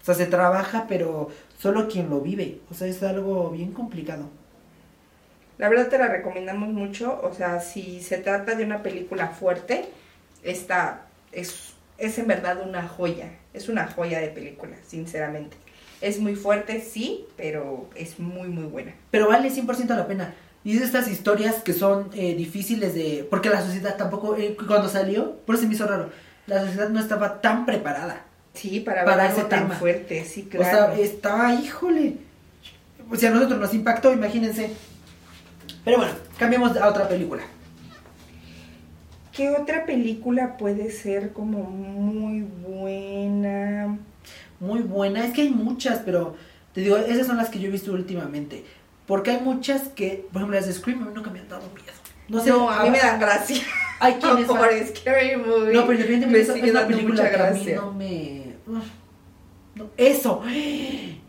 O 0.05 0.13
sea, 0.13 0.13
se 0.13 0.27
trabaja, 0.27 0.85
pero 0.87 1.29
solo 1.57 1.87
quien 1.87 2.11
lo 2.11 2.21
vive. 2.21 2.59
O 2.69 2.75
sea, 2.75 2.87
es 2.87 3.01
algo 3.01 3.49
bien 3.49 3.71
complicado. 3.71 4.29
La 5.57 5.67
verdad 5.67 5.87
te 5.87 5.97
la 5.97 6.07
recomendamos 6.07 6.69
mucho. 6.69 7.19
O 7.23 7.33
sea, 7.33 7.59
si 7.59 8.03
se 8.03 8.19
trata 8.19 8.53
de 8.53 8.63
una 8.63 8.83
película 8.83 9.29
fuerte, 9.29 9.89
esta 10.43 11.07
es, 11.31 11.73
es 11.97 12.19
en 12.19 12.27
verdad 12.27 12.61
una 12.63 12.87
joya. 12.87 13.31
Es 13.51 13.67
una 13.67 13.87
joya 13.87 14.19
de 14.19 14.27
película, 14.27 14.75
sinceramente. 14.85 15.57
Es 16.01 16.19
muy 16.19 16.35
fuerte, 16.35 16.81
sí, 16.81 17.25
pero 17.35 17.89
es 17.95 18.19
muy, 18.19 18.49
muy 18.49 18.65
buena. 18.65 18.93
Pero 19.09 19.27
vale 19.27 19.49
100% 19.49 19.87
la 19.95 20.05
pena. 20.05 20.35
Y 20.63 20.73
es 20.73 20.81
de 20.81 20.85
estas 20.85 21.07
historias 21.07 21.63
que 21.63 21.73
son 21.73 22.11
eh, 22.13 22.35
difíciles 22.35 22.93
de... 22.93 23.25
Porque 23.27 23.49
la 23.49 23.63
sociedad 23.63 23.97
tampoco... 23.97 24.37
eh, 24.37 24.55
cuando 24.67 24.87
salió, 24.87 25.37
por 25.47 25.55
eso 25.55 25.63
se 25.63 25.67
me 25.67 25.73
hizo 25.73 25.87
raro. 25.87 26.11
La 26.45 26.61
sociedad 26.61 26.89
no 26.89 26.99
estaba 26.99 27.41
tan 27.41 27.65
preparada. 27.65 28.24
Sí, 28.55 28.79
para, 28.79 29.03
Para 29.05 29.17
ver 29.17 29.25
algo 29.27 29.39
ese 29.39 29.49
tan 29.49 29.63
tema. 29.63 29.75
fuerte, 29.75 30.25
sí, 30.25 30.47
O 30.57 30.61
sea, 30.63 30.71
claro. 30.71 30.93
estaba, 30.93 31.53
híjole. 31.53 32.15
O 33.11 33.15
sea, 33.15 33.29
a 33.29 33.33
nosotros 33.33 33.59
nos 33.59 33.73
impactó, 33.73 34.11
imagínense. 34.13 34.71
Pero 35.83 35.97
bueno, 35.97 36.13
cambiemos 36.39 36.75
a 36.77 36.87
otra 36.89 37.07
película. 37.07 37.43
¿Qué 39.31 39.49
otra 39.49 39.85
película 39.85 40.57
puede 40.57 40.89
ser 40.91 41.33
como 41.33 41.63
muy 41.63 42.41
buena? 42.41 43.97
muy 44.59 44.79
buena. 44.81 45.25
Es 45.25 45.33
que 45.33 45.41
hay 45.41 45.49
muchas, 45.49 45.99
pero 45.99 46.35
te 46.73 46.81
digo, 46.81 46.95
esas 46.97 47.27
son 47.27 47.37
las 47.37 47.49
que 47.49 47.59
yo 47.59 47.67
he 47.67 47.71
visto 47.71 47.91
últimamente. 47.91 48.63
Porque 49.05 49.31
hay 49.31 49.41
muchas 49.41 49.89
que, 49.89 50.25
por 50.31 50.37
ejemplo, 50.41 50.57
las 50.57 50.65
de 50.67 50.73
Scream 50.73 51.03
a 51.03 51.05
mí 51.07 51.11
nunca 51.13 51.29
me 51.29 51.39
han 51.39 51.49
dado 51.49 51.63
miedo. 51.75 51.91
No 52.29 52.39
sé, 52.41 52.49
no, 52.49 52.69
a 52.71 52.83
mí 52.83 52.89
me 52.89 52.97
dan 52.97 53.19
gracia. 53.19 53.61
Hay 53.99 54.13
quienes 54.13 54.45
Por 54.47 54.59
van- 54.59 54.87
Scary 54.87 55.35
Movie. 55.37 55.73
No, 55.73 55.85
pero 55.85 55.93
independientemente 55.99 56.53
me 56.53 56.67
es 56.67 56.71
una 56.71 56.87
película 56.87 57.23
mucha 57.23 57.29
que 57.29 57.41
a 57.43 57.51
mí 57.51 57.65
no 57.75 57.93
me... 57.93 58.44
Eso. 59.97 60.41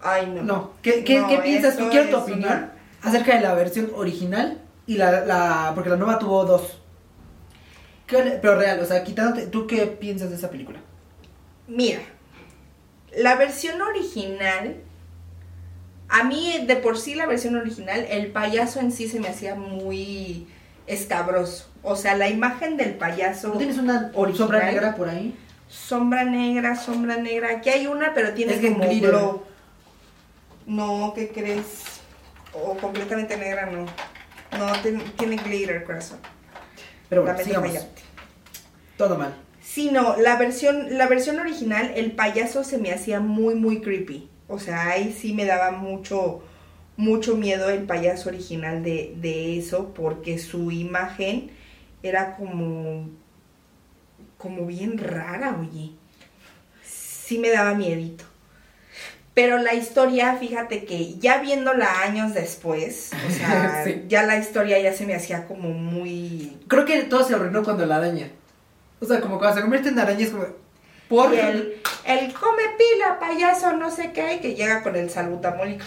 Ay, 0.02 0.26
no. 0.34 0.42
No. 0.42 0.70
¿Qué, 0.82 1.02
qué, 1.04 1.20
No, 1.20 1.28
qué 1.28 1.38
piensas 1.38 1.76
tú? 1.76 1.88
Quiero 1.90 2.10
tu 2.10 2.16
opinión 2.16 2.48
una- 2.50 2.72
acerca 3.02 3.34
de 3.34 3.40
la 3.40 3.54
versión 3.54 3.90
original 3.94 4.60
y 4.86 4.96
la, 4.96 5.24
la... 5.24 5.72
Porque 5.74 5.90
la 5.90 5.96
nueva 5.96 6.18
tuvo 6.18 6.44
dos. 6.44 6.78
¿Qué 8.06 8.24
le- 8.24 8.30
pero 8.32 8.56
real, 8.56 8.78
o 8.80 8.84
sea, 8.86 9.02
quitándote... 9.02 9.46
¿Tú 9.48 9.66
qué 9.66 9.86
piensas 9.86 10.30
de 10.30 10.36
esa 10.36 10.48
película? 10.50 10.78
Mira, 11.66 11.98
la 13.16 13.34
versión 13.34 13.80
original, 13.82 14.76
a 16.08 16.22
mí 16.22 16.64
de 16.66 16.76
por 16.76 16.96
sí 16.98 17.16
la 17.16 17.26
versión 17.26 17.56
original, 17.56 18.06
el 18.08 18.28
payaso 18.30 18.78
en 18.78 18.92
sí 18.92 19.08
se 19.08 19.18
me 19.18 19.26
hacía 19.28 19.56
muy 19.56 20.46
escabroso. 20.86 21.66
O 21.82 21.96
sea, 21.96 22.16
la 22.16 22.28
imagen 22.28 22.76
del 22.76 22.94
payaso, 22.94 23.48
¿No 23.48 23.58
tienes 23.58 23.78
una 23.78 24.12
Original. 24.14 24.36
sombra 24.36 24.64
negra 24.70 24.94
por 24.94 25.08
ahí? 25.08 25.34
Sombra 25.68 26.24
negra, 26.24 26.76
sombra 26.76 27.16
negra. 27.16 27.50
Aquí 27.56 27.68
hay 27.70 27.86
una, 27.86 28.14
pero 28.14 28.32
tiene 28.34 28.54
Es 28.54 28.60
como 28.60 28.86
glitter. 28.88 29.10
glow. 29.10 29.42
No, 30.66 31.12
¿qué 31.14 31.28
crees? 31.28 32.00
O 32.52 32.76
completamente 32.76 33.36
negra, 33.36 33.66
no. 33.66 33.86
No, 34.58 34.72
ten- 34.82 35.02
tiene 35.16 35.36
glitter, 35.36 35.84
corazón. 35.84 36.18
Pero 37.08 37.22
bueno, 37.22 37.38
sigamos. 37.38 37.68
fallarte. 37.68 38.02
Todo 38.96 39.16
mal. 39.18 39.34
Sí, 39.62 39.90
no, 39.92 40.16
la 40.16 40.36
versión, 40.36 40.96
la 40.96 41.06
versión 41.06 41.38
original, 41.38 41.92
el 41.96 42.12
payaso 42.12 42.64
se 42.64 42.78
me 42.78 42.92
hacía 42.92 43.20
muy, 43.20 43.54
muy 43.54 43.80
creepy. 43.80 44.28
O 44.48 44.58
sea, 44.58 44.88
ahí 44.88 45.12
sí 45.12 45.34
me 45.34 45.44
daba 45.44 45.72
mucho, 45.72 46.42
mucho 46.96 47.36
miedo 47.36 47.68
el 47.68 47.82
payaso 47.82 48.28
original 48.30 48.82
de, 48.82 49.12
de 49.16 49.58
eso, 49.58 49.92
porque 49.92 50.38
su 50.38 50.70
imagen 50.70 51.50
era 52.02 52.36
como, 52.36 53.08
como 54.38 54.66
bien 54.66 54.98
rara, 54.98 55.56
oye. 55.60 55.92
Sí 56.84 57.38
me 57.38 57.50
daba 57.50 57.74
miedito. 57.74 58.24
Pero 59.34 59.58
la 59.58 59.74
historia, 59.74 60.36
fíjate 60.36 60.84
que 60.86 61.16
ya 61.18 61.42
viéndola 61.42 62.00
años 62.02 62.32
después, 62.32 63.10
o 63.28 63.30
sea, 63.32 63.82
Sí. 63.84 64.04
ya 64.08 64.22
la 64.22 64.38
historia 64.38 64.78
ya 64.78 64.92
se 64.94 65.04
me 65.06 65.14
hacía 65.14 65.46
como 65.46 65.68
muy 65.70 66.56
Creo 66.68 66.84
que 66.86 67.02
todo 67.02 67.22
se 67.24 67.34
arruinó 67.34 67.62
cuando 67.62 67.84
la 67.84 67.96
araña. 67.96 68.30
O 69.00 69.04
sea, 69.04 69.20
como 69.20 69.38
cuando 69.38 69.56
se 69.56 69.60
convierte 69.62 69.90
en 69.90 69.98
araña 69.98 70.24
es 70.24 70.30
como... 70.30 70.46
¿Por 71.08 71.34
Y 71.34 71.38
el, 71.38 71.74
el 72.06 72.32
come 72.32 72.62
pila, 72.78 73.18
payaso, 73.20 73.74
no 73.74 73.90
sé 73.90 74.12
qué, 74.12 74.34
y 74.36 74.38
que 74.40 74.54
llega 74.54 74.82
con 74.82 74.96
el 74.96 75.10
salbutamol 75.10 75.68
y... 75.70 75.78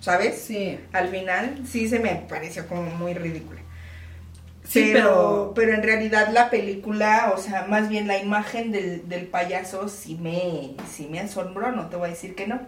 ¿Sabes? 0.00 0.40
Sí. 0.40 0.78
Al 0.92 1.08
final 1.08 1.62
sí 1.70 1.88
se 1.88 1.98
me 1.98 2.24
pareció 2.28 2.66
como 2.68 2.82
muy 2.82 3.12
ridícula. 3.12 3.55
Sí, 4.68 4.90
pero, 4.92 5.52
pero... 5.54 5.54
pero 5.54 5.74
en 5.74 5.82
realidad 5.82 6.28
la 6.32 6.50
película, 6.50 7.32
o 7.34 7.38
sea, 7.38 7.66
más 7.66 7.88
bien 7.88 8.06
la 8.08 8.18
imagen 8.18 8.72
del, 8.72 9.08
del 9.08 9.26
payaso 9.26 9.88
sí 9.88 10.16
me, 10.20 10.74
sí 10.90 11.08
me 11.10 11.20
asombró, 11.20 11.72
no 11.72 11.88
te 11.88 11.96
voy 11.96 12.08
a 12.08 12.10
decir 12.10 12.34
que 12.34 12.46
no. 12.46 12.60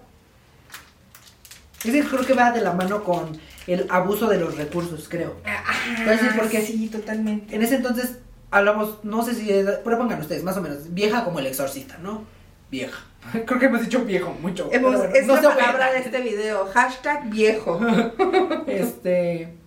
Es 1.85 1.93
que 1.93 2.05
creo 2.05 2.27
que 2.27 2.35
va 2.35 2.51
de 2.51 2.61
la 2.61 2.73
mano 2.73 3.05
con 3.05 3.39
el 3.67 3.87
abuso 3.89 4.29
de 4.29 4.39
los 4.39 4.57
recursos, 4.57 5.09
creo. 5.09 5.37
Te 5.45 6.03
voy 6.03 6.09
a 6.09 6.17
decir 6.17 6.37
por 6.37 6.49
qué. 6.49 6.59
Ah, 6.59 6.63
Sí, 6.67 6.89
totalmente. 6.89 7.55
En 7.55 7.63
ese 7.63 7.77
entonces 7.77 8.19
hablamos, 8.51 9.05
no 9.05 9.23
sé 9.23 9.35
si... 9.35 9.51
Es, 9.51 9.67
pero 9.85 9.99
pongan 9.99 10.21
ustedes, 10.21 10.43
más 10.43 10.57
o 10.57 10.61
menos, 10.61 10.93
vieja 10.93 11.25
como 11.25 11.39
el 11.39 11.47
exorcista, 11.47 11.99
¿no? 11.99 12.25
Vieja. 12.71 12.99
Creo 13.47 13.59
que 13.61 13.67
hemos 13.67 13.83
dicho 13.83 14.05
viejo 14.05 14.35
mucho. 14.41 14.69
Hemos, 14.73 14.97
bueno, 14.97 15.15
es 15.15 15.27
no 15.27 15.41
la 15.41 15.55
palabra 15.55 15.93
de 15.93 15.99
este 15.99 16.21
video, 16.21 16.67
hashtag 16.73 17.31
viejo. 17.31 17.81
Este. 18.67 19.58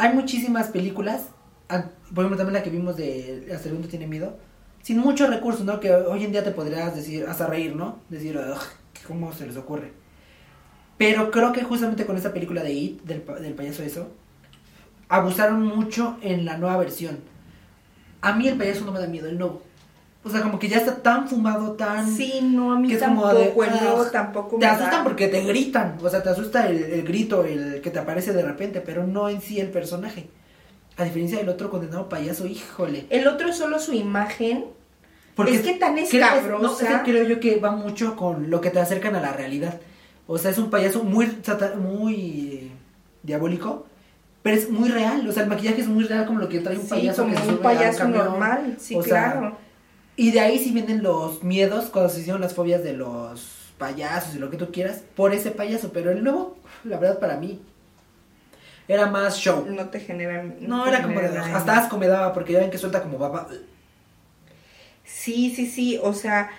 Hay 0.00 0.14
muchísimas 0.14 0.68
películas. 0.68 1.26
Por 1.68 2.24
ejemplo, 2.24 2.38
también 2.38 2.54
la 2.54 2.62
que 2.62 2.70
vimos 2.70 2.96
de 2.96 3.50
Hasta 3.54 3.68
el 3.68 3.76
tiene 3.86 4.06
miedo. 4.06 4.38
Sin 4.80 4.96
muchos 4.96 5.28
recursos, 5.28 5.66
¿no? 5.66 5.78
Que 5.78 5.92
hoy 5.92 6.24
en 6.24 6.32
día 6.32 6.42
te 6.42 6.52
podrías 6.52 6.96
decir, 6.96 7.26
hasta 7.28 7.46
reír, 7.46 7.76
¿no? 7.76 7.98
Decir, 8.08 8.38
"Ugh, 8.38 8.58
¿cómo 9.06 9.30
se 9.34 9.46
les 9.46 9.58
ocurre? 9.58 9.92
Pero 10.96 11.30
creo 11.30 11.52
que 11.52 11.64
justamente 11.64 12.06
con 12.06 12.16
esa 12.16 12.32
película 12.32 12.62
de 12.62 12.72
It, 12.72 13.02
del, 13.02 13.22
del 13.42 13.52
payaso 13.52 13.82
eso, 13.82 14.08
abusaron 15.10 15.62
mucho 15.62 16.16
en 16.22 16.46
la 16.46 16.56
nueva 16.56 16.78
versión. 16.78 17.18
A 18.22 18.32
mí 18.32 18.48
el 18.48 18.56
payaso 18.56 18.86
no 18.86 18.92
me 18.92 19.00
da 19.00 19.06
miedo, 19.06 19.28
el 19.28 19.38
nuevo. 19.38 19.62
O 20.22 20.28
sea, 20.28 20.42
como 20.42 20.58
que 20.58 20.68
ya 20.68 20.76
está 20.78 20.96
tan 20.96 21.26
fumado, 21.28 21.72
tan... 21.72 22.14
Sí, 22.14 22.40
no, 22.42 22.72
a 22.74 22.78
mí 22.78 22.88
que 22.88 22.94
es 22.96 23.02
como 23.02 23.22
tampoco, 23.22 23.62
de, 23.64 23.70
nuevo 23.70 24.00
"Ugh". 24.02 24.10
tampoco 24.12 24.56
Te 24.58 24.66
me 24.66 24.66
asustan 24.66 24.98
da. 24.98 25.02
porque 25.04 25.28
te 25.28 25.40
gritan, 25.44 25.96
o 26.02 26.10
sea, 26.10 26.22
te 26.22 26.28
asusta 26.28 26.68
el, 26.68 26.76
el 26.82 27.02
grito, 27.04 27.44
el 27.44 27.80
que 27.80 27.90
te 27.90 27.98
aparece 28.00 28.34
de 28.34 28.42
repente, 28.42 28.82
pero 28.82 29.06
no 29.06 29.30
en 29.30 29.40
sí 29.40 29.58
el 29.60 29.68
personaje. 29.70 30.28
A 30.98 31.04
diferencia 31.04 31.38
del 31.38 31.48
otro 31.48 31.70
condenado 31.70 32.10
payaso, 32.10 32.46
híjole. 32.46 33.06
El 33.08 33.26
otro 33.28 33.48
es 33.48 33.56
solo 33.56 33.78
su 33.78 33.94
imagen. 33.94 34.66
Porque 35.34 35.54
Es 35.54 35.62
que 35.62 35.72
tan 35.74 35.94
creo- 35.94 36.04
escabrosa. 36.04 36.62
no, 36.90 36.96
es 36.96 37.02
creo 37.02 37.24
yo 37.24 37.40
que 37.40 37.56
va 37.58 37.70
mucho 37.70 38.14
con 38.14 38.50
lo 38.50 38.60
que 38.60 38.68
te 38.68 38.78
acercan 38.80 39.16
a 39.16 39.20
la 39.22 39.32
realidad. 39.32 39.80
O 40.26 40.36
sea, 40.36 40.50
es 40.50 40.58
un 40.58 40.68
payaso 40.68 41.02
muy, 41.02 41.28
muy 41.80 42.70
diabólico, 43.22 43.86
pero 44.42 44.56
es 44.56 44.70
muy 44.70 44.88
real. 44.90 45.26
O 45.26 45.32
sea, 45.32 45.44
el 45.44 45.48
maquillaje 45.48 45.80
es 45.80 45.88
muy 45.88 46.04
real 46.04 46.26
como 46.26 46.40
lo 46.40 46.48
que 46.50 46.60
trae 46.60 46.76
un 46.76 46.82
Sí, 46.82 46.90
payaso 46.90 47.22
como 47.22 47.34
que 47.34 47.48
un 47.48 47.58
payaso 47.58 48.08
normal, 48.08 48.76
sí, 48.78 48.94
O 48.96 49.02
sea, 49.02 49.32
claro. 49.32 49.56
Y 50.20 50.32
de 50.32 50.40
ahí 50.40 50.58
sí 50.58 50.70
vienen 50.72 51.02
los 51.02 51.42
miedos 51.42 51.86
cuando 51.86 52.10
se 52.10 52.20
hicieron 52.20 52.42
las 52.42 52.52
fobias 52.52 52.84
de 52.84 52.92
los 52.92 53.72
payasos 53.78 54.34
y 54.34 54.38
lo 54.38 54.50
que 54.50 54.58
tú 54.58 54.70
quieras 54.70 55.02
por 55.16 55.32
ese 55.32 55.50
payaso. 55.50 55.92
Pero 55.94 56.10
el 56.10 56.22
nuevo, 56.22 56.58
la 56.84 56.98
verdad, 56.98 57.18
para 57.18 57.38
mí, 57.38 57.62
era 58.86 59.06
más 59.06 59.38
show. 59.38 59.64
No 59.66 59.88
te 59.88 59.98
generan. 59.98 60.56
No, 60.60 60.84
te 60.84 60.90
era 60.90 61.02
como 61.02 61.18
de, 61.18 61.38
hasta 61.38 61.78
asco 61.78 61.96
me 61.96 62.06
daba 62.06 62.34
porque 62.34 62.52
ya 62.52 62.58
ven 62.58 62.70
que 62.70 62.76
suelta 62.76 63.00
como 63.00 63.16
baba. 63.16 63.48
Sí, 65.06 65.54
sí, 65.56 65.66
sí, 65.66 65.98
o 66.02 66.12
sea, 66.12 66.50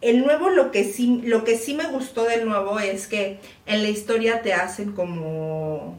el 0.00 0.24
nuevo 0.24 0.48
lo 0.48 0.70
que 0.70 0.84
sí 0.84 1.20
lo 1.22 1.44
que 1.44 1.58
sí 1.58 1.74
me 1.74 1.88
gustó 1.88 2.24
del 2.24 2.48
nuevo 2.48 2.80
es 2.80 3.08
que 3.08 3.40
en 3.66 3.82
la 3.82 3.90
historia 3.90 4.40
te 4.40 4.54
hacen 4.54 4.92
como 4.92 5.98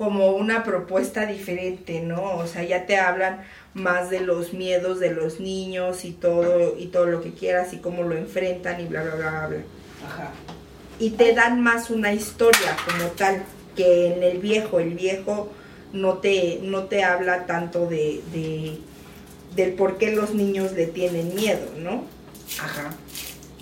como 0.00 0.30
una 0.30 0.64
propuesta 0.64 1.26
diferente, 1.26 2.00
¿no? 2.00 2.38
O 2.38 2.46
sea, 2.46 2.62
ya 2.64 2.86
te 2.86 2.96
hablan 2.96 3.42
más 3.74 4.08
de 4.08 4.20
los 4.20 4.54
miedos 4.54 4.98
de 4.98 5.12
los 5.12 5.40
niños 5.40 6.06
y 6.06 6.12
todo 6.12 6.74
y 6.78 6.86
todo 6.86 7.04
lo 7.04 7.20
que 7.20 7.34
quieras 7.34 7.74
y 7.74 7.80
cómo 7.80 8.02
lo 8.04 8.16
enfrentan 8.16 8.80
y 8.80 8.86
bla 8.86 9.02
bla 9.02 9.14
bla 9.16 9.46
bla. 9.46 9.58
Ajá. 10.06 10.30
Y 10.98 11.10
te 11.10 11.34
dan 11.34 11.60
más 11.60 11.90
una 11.90 12.14
historia 12.14 12.78
como 12.86 13.10
tal 13.10 13.42
que 13.76 14.14
en 14.14 14.22
el 14.22 14.38
viejo, 14.38 14.80
el 14.80 14.94
viejo 14.94 15.50
no 15.92 16.14
te 16.14 16.60
no 16.62 16.84
te 16.84 17.04
habla 17.04 17.44
tanto 17.44 17.86
de, 17.86 18.22
de 18.32 18.78
del 19.54 19.74
por 19.74 19.98
qué 19.98 20.12
los 20.12 20.32
niños 20.32 20.72
le 20.72 20.86
tienen 20.86 21.34
miedo, 21.34 21.66
¿no? 21.76 22.04
Ajá. 22.58 22.94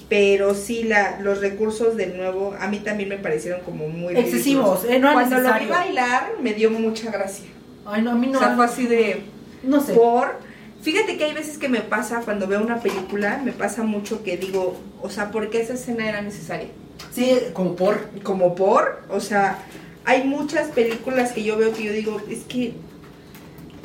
Pero 0.09 0.55
sí, 0.55 0.85
la, 0.85 1.21
los 1.21 1.41
recursos 1.41 1.97
del 1.97 2.17
nuevo, 2.17 2.55
a 2.59 2.69
mí 2.69 2.79
también 2.79 3.11
me 3.11 3.19
parecieron 3.19 3.61
como 3.61 3.89
muy 3.89 4.17
Excesivos, 4.17 4.85
eh, 4.85 4.99
no 4.99 5.13
Cuando 5.13 5.39
lo 5.39 5.55
vi 5.59 5.67
bailar, 5.67 6.33
me 6.41 6.55
dio 6.55 6.71
mucha 6.71 7.11
gracia. 7.11 7.47
Ay, 7.85 8.03
no, 8.03 8.13
a 8.13 8.15
mí 8.15 8.27
no. 8.29 8.39
o 8.39 8.41
sea, 8.41 8.57
fue 8.57 8.65
así 8.65 8.87
de... 8.87 9.23
No 9.63 9.81
sé. 9.81 9.93
Por... 9.93 10.39
Fíjate 10.81 11.19
que 11.19 11.25
hay 11.25 11.35
veces 11.35 11.59
que 11.59 11.69
me 11.69 11.81
pasa, 11.81 12.23
cuando 12.25 12.47
veo 12.47 12.63
una 12.63 12.81
película, 12.81 13.41
me 13.45 13.53
pasa 13.53 13.83
mucho 13.83 14.23
que 14.23 14.37
digo, 14.37 14.81
o 15.03 15.11
sea, 15.11 15.31
¿por 15.31 15.51
qué 15.51 15.61
esa 15.61 15.75
escena 15.75 16.09
era 16.09 16.23
necesaria? 16.23 16.69
Sí, 17.13 17.37
como 17.53 17.75
por. 17.75 18.09
Como 18.23 18.55
por, 18.55 19.03
o 19.11 19.21
sea, 19.21 19.59
hay 20.05 20.25
muchas 20.25 20.69
películas 20.69 21.33
que 21.33 21.43
yo 21.43 21.57
veo 21.57 21.73
que 21.73 21.85
yo 21.85 21.93
digo, 21.93 22.21
es 22.31 22.45
que 22.45 22.75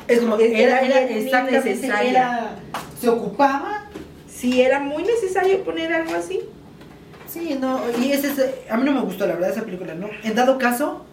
Es 0.06 0.20
como. 0.20 0.36
Era, 0.38 0.80
era 0.80 1.00
era. 1.00 2.02
Era, 2.02 2.56
se 3.00 3.08
ocupaba. 3.08 3.83
Sí 4.34 4.60
era 4.60 4.80
muy 4.80 5.02
necesario 5.02 5.62
poner 5.64 5.92
algo 5.92 6.14
así. 6.14 6.40
Sí, 7.28 7.56
no. 7.60 7.80
Y 8.00 8.12
ese 8.12 8.28
es. 8.28 8.70
A 8.70 8.76
mí 8.76 8.84
no 8.84 8.92
me 8.92 9.00
gustó, 9.00 9.26
la 9.26 9.34
verdad, 9.34 9.50
esa 9.50 9.62
película, 9.64 9.94
¿no? 9.94 10.08
En 10.22 10.34
dado 10.34 10.58
caso. 10.58 11.04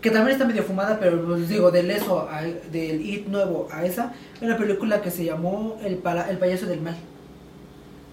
Que 0.00 0.10
también 0.10 0.32
está 0.32 0.44
medio 0.44 0.64
fumada, 0.64 0.98
pero 0.98 1.24
pues 1.24 1.48
digo, 1.48 1.70
del 1.70 1.88
eso, 1.90 2.28
a- 2.28 2.42
del 2.42 3.06
It 3.08 3.28
nuevo 3.28 3.68
a 3.70 3.84
esa, 3.86 4.12
una 4.40 4.56
película 4.56 5.00
que 5.00 5.12
se 5.12 5.24
llamó 5.24 5.78
El, 5.84 5.94
pala- 5.98 6.28
el 6.28 6.38
payaso 6.38 6.66
del 6.66 6.80
mal. 6.80 6.96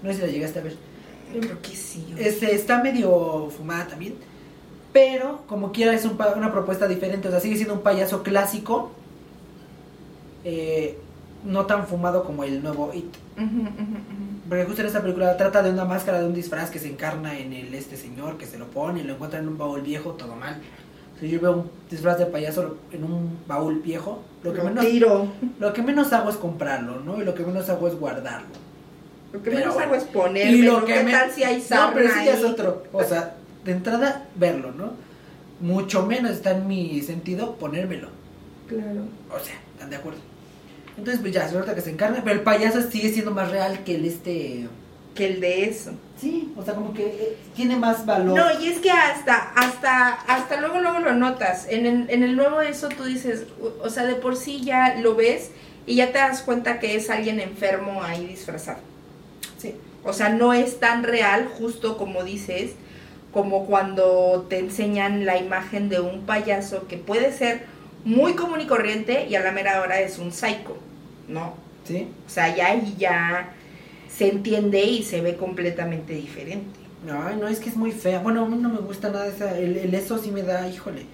No 0.04 0.10
sé 0.12 0.18
si 0.18 0.22
la 0.22 0.28
llegaste 0.28 0.60
a 0.60 0.64
ver. 0.64 0.76
Creo 1.32 1.60
que 1.64 1.76
sí. 1.76 2.14
Este, 2.18 2.54
está 2.54 2.84
medio 2.84 3.50
fumada 3.58 3.88
también. 3.88 4.14
Pero, 4.94 5.42
como 5.48 5.72
quiera, 5.72 5.94
es 5.96 6.06
un 6.06 6.16
una 6.38 6.52
propuesta 6.52 6.88
diferente. 6.88 7.28
O 7.28 7.32
sea, 7.32 7.40
sigue 7.40 7.56
siendo 7.56 7.74
un 7.74 7.82
payaso 7.82 8.22
clásico. 8.22 8.92
eh, 10.44 10.98
no 11.46 11.66
tan 11.66 11.88
fumado 11.88 12.24
como 12.24 12.44
el 12.44 12.62
nuevo 12.62 12.92
It. 12.94 13.14
Porque 14.48 14.66
justo 14.66 14.82
en 14.82 14.88
esta 14.88 15.02
película 15.02 15.38
trata 15.38 15.62
de 15.62 15.70
una 15.72 15.86
máscara 15.86 16.20
de 16.20 16.26
un 16.26 16.34
disfraz 16.34 16.70
que 16.70 16.80
se 16.80 16.90
encarna 16.90 17.38
en 17.38 17.54
el 17.54 17.74
este 17.74 17.96
señor 17.98 18.38
que 18.38 18.46
se 18.46 18.58
lo 18.58 18.68
pone 18.68 19.02
y 19.02 19.04
lo 19.04 19.14
encuentra 19.14 19.40
en 19.40 19.48
un 19.48 19.58
baúl 19.58 19.82
viejo, 19.82 20.12
todo 20.12 20.36
mal. 20.36 20.58
Si 21.20 21.30
yo 21.30 21.40
veo 21.42 21.52
un 21.52 21.72
disfraz 21.90 22.18
de 22.18 22.26
payaso 22.26 22.78
en 22.92 23.04
un 23.04 23.38
baúl 23.48 23.80
viejo, 23.82 24.22
lo 24.44 24.54
que, 24.54 24.60
Lo 24.60 24.64
menos, 24.66 24.86
tiro. 24.86 25.28
lo 25.60 25.74
que 25.74 25.82
menos 25.82 26.12
hago 26.14 26.30
es 26.30 26.38
comprarlo, 26.38 27.02
¿no? 27.02 27.22
Y 27.22 27.26
lo 27.26 27.36
que 27.36 27.44
menos 27.46 27.70
hago 27.70 27.88
es 27.90 27.96
guardarlo. 28.00 28.48
Lo 29.34 29.44
que 29.44 29.52
menos 29.52 29.74
bueno. 29.76 29.88
hago 29.94 29.96
es 29.96 30.04
ponerme. 30.06 30.86
¿Qué 30.86 31.04
me- 31.04 31.12
tal 31.12 31.32
si 31.32 31.44
hay 31.44 31.64
No, 31.70 31.92
pero 31.94 32.10
sí 32.10 32.26
ya 32.26 32.34
es 32.34 32.44
otro. 32.44 32.84
O 32.94 33.04
sea, 33.04 33.36
de 33.66 33.72
entrada, 33.74 34.28
verlo, 34.36 34.72
¿no? 34.72 34.94
Mucho 35.60 36.06
menos 36.06 36.32
está 36.32 36.52
en 36.52 36.68
mi 36.68 37.02
sentido 37.02 37.56
ponérmelo. 37.56 38.08
Claro. 38.68 39.02
O 39.30 39.40
sea, 39.44 39.56
¿están 39.74 39.90
de 39.90 39.98
acuerdo? 39.98 40.20
Entonces, 41.00 41.22
pues 41.22 41.34
ya, 41.34 41.50
nota 41.52 41.74
que 41.74 41.82
se 41.82 41.92
encarna, 41.92 42.22
pero 42.24 42.36
el 42.36 42.44
payaso 42.44 42.82
sigue 42.90 43.10
siendo 43.10 43.32
más 43.32 43.50
real 43.50 43.84
que 43.86 43.96
el 43.96 44.06
este... 44.06 44.68
Que 45.16 45.28
el 45.28 45.42
de 45.42 45.66
eso. 45.66 45.92
Sí, 46.20 46.54
o 46.56 46.64
sea, 46.64 46.76
como 46.76 46.94
que 46.94 47.06
eh, 47.06 47.38
tiene 47.56 47.76
más 47.76 48.06
valor. 48.06 48.38
No, 48.38 48.62
y 48.62 48.68
es 48.68 48.80
que 48.80 48.92
hasta, 48.92 49.36
hasta, 49.54 50.10
hasta 50.14 50.60
luego, 50.62 50.80
luego 50.80 51.00
lo 51.00 51.14
notas. 51.14 51.68
En 51.70 51.86
el, 51.86 52.10
en 52.10 52.24
el 52.24 52.36
nuevo 52.36 52.62
eso 52.62 52.90
tú 52.90 53.06
dices, 53.06 53.46
o 53.82 53.90
sea, 53.90 54.06
de 54.06 54.16
por 54.16 54.36
sí 54.38 54.62
ya 54.62 54.96
lo 54.96 55.16
ves 55.16 55.52
y 55.86 55.96
ya 55.96 56.12
te 56.12 56.20
das 56.20 56.42
cuenta 56.42 56.80
que 56.80 56.96
es 56.96 57.10
alguien 57.10 57.40
enfermo 57.40 58.04
ahí 58.04 58.26
disfrazado. 58.28 58.80
Sí. 59.58 59.76
O 60.04 60.14
sea, 60.14 60.30
no 60.30 60.54
es 60.54 60.80
tan 60.80 61.04
real, 61.04 61.48
justo 61.48 61.98
como 61.98 62.24
dices, 62.24 62.72
como 63.34 63.66
cuando 63.66 64.48
te 64.50 64.60
enseñan 64.60 65.26
la 65.26 65.38
imagen 65.38 65.90
de 65.90 66.00
un 66.00 66.22
payaso 66.26 66.88
que 66.88 66.98
puede 66.98 67.32
ser 67.32 67.64
muy 68.06 68.34
común 68.34 68.62
y 68.62 68.68
corriente 68.68 69.28
y 69.30 69.36
a 69.36 69.42
la 69.42 69.52
mera 69.52 69.82
hora 69.82 70.00
es 70.00 70.20
un 70.20 70.32
psycho, 70.32 70.78
¿no? 71.30 71.56
¿Sí? 71.86 72.08
O 72.28 72.30
sea, 72.30 72.56
ya 72.56 72.68
ahí 72.70 72.96
ya 73.00 73.56
se 74.08 74.30
entiende 74.30 74.84
y 74.84 75.04
se 75.04 75.22
ve 75.22 75.38
completamente 75.38 76.14
diferente. 76.14 76.80
Ay, 77.12 77.38
no, 77.40 77.48
es 77.48 77.60
que 77.60 77.70
es 77.70 77.78
muy 77.78 77.92
fea. 77.94 78.20
Bueno, 78.22 78.44
a 78.46 78.50
mí 78.50 78.58
no 78.58 78.70
me 78.70 78.80
gusta 78.80 79.10
nada 79.10 79.28
esa. 79.28 79.58
El, 79.58 79.78
el 79.78 79.94
eso 79.96 80.18
sí 80.20 80.32
me 80.32 80.44
da, 80.44 80.68
híjole. 80.68 81.08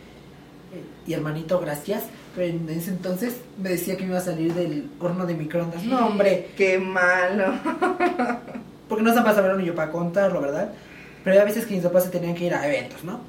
Eh, 0.72 0.86
Y 1.07 1.13
hermanito, 1.13 1.59
gracias. 1.59 2.11
Pero 2.36 2.47
en 2.47 2.70
ese 2.70 2.91
entonces 2.91 3.38
me 3.57 3.70
decía 3.70 3.95
que 3.97 4.03
me 4.03 4.09
iba 4.09 4.18
a 4.20 4.22
salir 4.22 4.53
del 4.53 4.91
horno 4.99 5.26
de 5.26 5.36
microondas. 5.36 5.84
No, 5.84 6.07
hombre. 6.07 6.51
Qué 6.57 6.80
malo. 6.80 7.53
Porque 8.89 9.03
no 9.03 9.09
están 9.09 9.24
para 9.24 9.36
saberlo 9.36 9.57
ni 9.57 9.66
yo 9.66 9.76
para 9.76 9.91
contarlo, 9.91 10.41
¿verdad? 10.41 10.74
Pero 11.24 11.34
había 11.36 11.45
veces 11.45 11.66
que 11.66 11.76
mis 11.76 11.84
papás 11.84 12.03
se 12.05 12.09
tenían 12.11 12.36
que 12.36 12.45
ir 12.45 12.53
a 12.53 12.68
eventos, 12.68 13.03
¿no? 13.03 13.22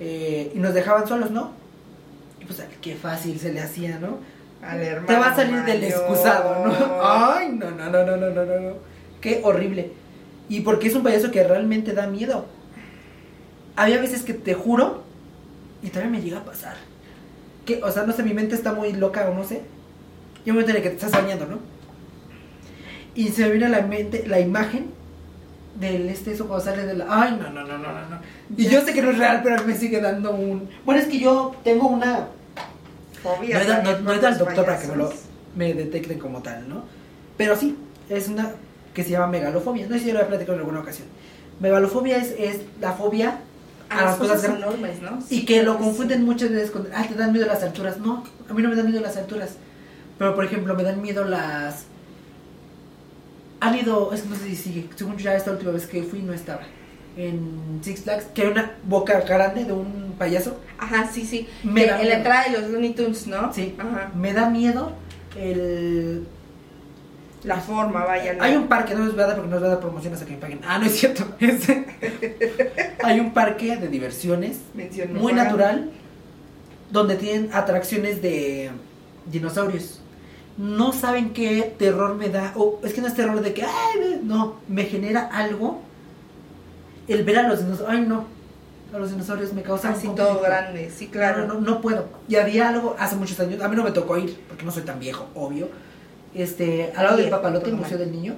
Eh, 0.00 0.52
y 0.54 0.58
nos 0.58 0.74
dejaban 0.74 1.06
solos, 1.06 1.30
¿no? 1.30 1.52
Y 2.40 2.44
pues 2.44 2.62
qué 2.80 2.96
fácil 2.96 3.38
se 3.38 3.52
le 3.52 3.60
hacía, 3.60 3.98
¿no? 3.98 4.18
Te 5.06 5.16
va 5.16 5.30
a 5.30 5.36
salir 5.36 5.62
del 5.64 5.82
excusado, 5.82 6.66
¿no? 6.66 6.74
Ay, 7.02 7.48
no, 7.48 7.70
no, 7.72 7.90
no, 7.90 8.04
no, 8.04 8.16
no, 8.16 8.30
no, 8.30 8.44
no. 8.44 8.74
Qué 9.20 9.40
horrible. 9.42 9.90
Y 10.48 10.60
porque 10.60 10.86
es 10.86 10.94
un 10.94 11.02
payaso 11.02 11.32
que 11.32 11.42
realmente 11.42 11.92
da 11.92 12.06
miedo. 12.06 12.46
Había 13.74 14.00
veces 14.00 14.22
que 14.22 14.34
te 14.34 14.54
juro, 14.54 15.02
y 15.82 15.88
todavía 15.88 16.12
me 16.12 16.22
llega 16.22 16.38
a 16.38 16.44
pasar. 16.44 16.76
Que, 17.66 17.82
o 17.82 17.90
sea, 17.90 18.04
no 18.04 18.12
sé, 18.12 18.22
mi 18.22 18.34
mente 18.34 18.54
está 18.54 18.72
muy 18.72 18.92
loca 18.92 19.28
o 19.28 19.34
no 19.34 19.44
sé. 19.44 19.62
Yo 20.46 20.54
me 20.54 20.60
enteré 20.60 20.80
que 20.80 20.90
te 20.90 20.96
estás 20.96 21.10
bañando, 21.10 21.46
¿no? 21.46 21.58
Y 23.14 23.28
se 23.28 23.42
me 23.42 23.50
viene 23.50 23.66
a 23.66 23.68
la 23.68 23.82
mente 23.82 24.24
la 24.26 24.38
imagen 24.38 24.90
del 25.80 26.08
este 26.08 26.32
eso 26.32 26.46
cuando 26.46 26.64
sale 26.64 26.84
de 26.84 26.94
la. 26.94 27.06
Ay, 27.08 27.36
no, 27.40 27.50
no, 27.50 27.64
no, 27.64 27.78
no, 27.78 27.92
no. 27.92 28.08
no. 28.08 28.20
Y 28.56 28.68
yo 28.68 28.80
sé 28.82 28.92
que 28.92 29.02
no 29.02 29.10
es 29.10 29.18
real, 29.18 29.40
pero 29.42 29.64
me 29.64 29.76
sigue 29.76 30.00
dando 30.00 30.32
un. 30.32 30.68
Bueno, 30.84 31.00
es 31.00 31.08
que 31.08 31.18
yo 31.18 31.56
tengo 31.64 31.88
una 31.88 32.28
Fobia 33.22 33.58
no 33.58 33.64
he, 33.64 33.82
no- 33.82 34.00
no 34.00 34.12
he 34.12 34.16
ido 34.16 34.26
al 34.28 34.38
doctor 34.38 34.64
para 34.64 34.80
que 34.80 34.88
me 34.88 34.96
lo 34.96 35.12
me 35.56 35.74
detecten 35.74 36.18
como 36.18 36.42
tal, 36.42 36.68
¿no? 36.68 36.84
Pero 37.36 37.56
sí, 37.56 37.76
es 38.08 38.28
una 38.28 38.50
que 38.94 39.02
se 39.04 39.10
llama 39.10 39.26
megalofobia. 39.28 39.86
No 39.86 39.94
sé 39.94 40.00
si 40.00 40.06
yo 40.08 40.14
lo 40.14 40.20
he 40.20 40.24
platicado 40.24 40.54
en 40.54 40.60
alguna 40.60 40.80
ocasión. 40.80 41.08
Megalofobia 41.60 42.16
es, 42.18 42.34
es 42.38 42.60
la 42.80 42.92
fobia 42.92 43.38
a 43.90 43.98
Ah, 43.98 44.04
las 44.06 44.16
cosas 44.16 44.42
enormes, 44.44 45.02
¿no? 45.02 45.18
Y 45.28 45.44
que 45.44 45.62
lo 45.62 45.76
confunden 45.78 46.24
muchas 46.24 46.50
veces 46.50 46.70
con, 46.70 46.88
ah, 46.94 47.04
te 47.06 47.14
dan 47.14 47.32
miedo 47.32 47.46
las 47.46 47.62
alturas. 47.62 47.98
No, 47.98 48.24
a 48.48 48.54
mí 48.54 48.62
no 48.62 48.70
me 48.70 48.76
dan 48.76 48.86
miedo 48.86 49.00
las 49.02 49.16
alturas. 49.18 49.50
Pero, 50.18 50.34
por 50.34 50.44
ejemplo, 50.44 50.74
me 50.74 50.82
dan 50.82 51.00
miedo 51.02 51.24
las... 51.24 51.84
Han 53.60 53.78
ido, 53.78 54.12
es 54.12 54.22
que 54.22 54.28
no 54.28 54.36
sé 54.36 54.44
si 54.46 54.56
sigue, 54.56 54.88
según 54.96 55.16
yo 55.16 55.24
ya 55.24 55.36
esta 55.36 55.52
última 55.52 55.70
vez 55.70 55.86
que 55.86 56.02
fui 56.02 56.20
no 56.20 56.32
estaba. 56.32 56.62
En 57.16 57.80
Six 57.82 58.02
Flags, 58.02 58.24
que 58.34 58.42
hay 58.42 58.48
una 58.48 58.72
boca 58.84 59.20
grande 59.20 59.64
de 59.64 59.72
un 59.72 60.14
payaso. 60.18 60.58
Ajá, 60.78 61.08
sí, 61.12 61.26
sí. 61.26 61.48
Me 61.62 61.84
en 61.84 62.08
la 62.08 62.16
entrada 62.16 62.44
de 62.44 62.58
los 62.58 62.70
Looney 62.70 62.94
Tunes, 62.94 63.26
¿no? 63.26 63.52
Sí. 63.52 63.74
Ajá. 63.78 64.10
Me 64.14 64.32
da 64.32 64.48
miedo 64.48 64.92
el... 65.36 66.26
La 67.44 67.56
forma, 67.56 68.04
vaya. 68.04 68.36
Hay 68.40 68.54
un 68.54 68.68
parque, 68.68 68.94
no 68.94 69.04
les 69.04 69.14
voy 69.14 69.24
a 69.24 69.26
dar 69.26 69.36
porque 69.36 69.50
no 69.50 69.56
les 69.56 69.62
voy 69.62 69.68
a 69.68 69.72
dar 69.72 69.80
promoción 69.80 70.14
hasta 70.14 70.24
que 70.24 70.32
me 70.32 70.38
paguen. 70.38 70.60
Ah, 70.64 70.78
no 70.78 70.86
es 70.86 70.92
cierto. 70.92 71.24
Hay 73.02 73.18
un 73.18 73.32
parque 73.32 73.76
de 73.76 73.88
diversiones 73.88 74.58
muy 75.12 75.32
natural 75.32 75.90
donde 76.92 77.16
tienen 77.16 77.50
atracciones 77.52 78.22
de 78.22 78.70
dinosaurios. 79.26 80.00
No 80.56 80.92
saben 80.92 81.30
qué 81.30 81.74
terror 81.78 82.14
me 82.14 82.28
da. 82.28 82.52
O 82.54 82.78
es 82.84 82.92
que 82.92 83.00
no 83.00 83.08
es 83.08 83.14
terror 83.14 83.40
de 83.40 83.52
que, 83.54 83.64
ay, 83.64 83.98
ve", 83.98 84.20
no, 84.22 84.56
me 84.68 84.84
genera 84.84 85.28
algo 85.32 85.80
el 87.08 87.24
ver 87.24 87.38
a 87.38 87.48
los 87.48 87.60
dinosaurios. 87.60 88.00
Ay, 88.00 88.06
no. 88.06 88.26
A 88.94 88.98
los 88.98 89.10
dinosaurios 89.10 89.52
me 89.54 89.62
causa 89.62 89.90
Así 89.90 90.06
todo 90.14 90.40
grande, 90.40 90.90
sí, 90.94 91.08
claro. 91.08 91.46
No, 91.46 91.54
no, 91.54 91.60
no 91.60 91.80
puedo. 91.80 92.06
Y 92.28 92.36
había 92.36 92.68
algo 92.68 92.94
hace 92.98 93.16
muchos 93.16 93.40
años, 93.40 93.60
a 93.62 93.68
mí 93.68 93.74
no 93.76 93.84
me 93.84 93.90
tocó 93.92 94.18
ir, 94.18 94.38
porque 94.48 94.64
no 94.64 94.70
soy 94.70 94.82
tan 94.82 95.00
viejo, 95.00 95.26
obvio. 95.34 95.68
Este, 96.34 96.92
al 96.94 97.04
lado 97.04 97.16
del 97.16 97.30
papalote, 97.30 97.70
el 97.70 97.76
Museo 97.76 97.96
del 97.98 98.12
Niño, 98.12 98.34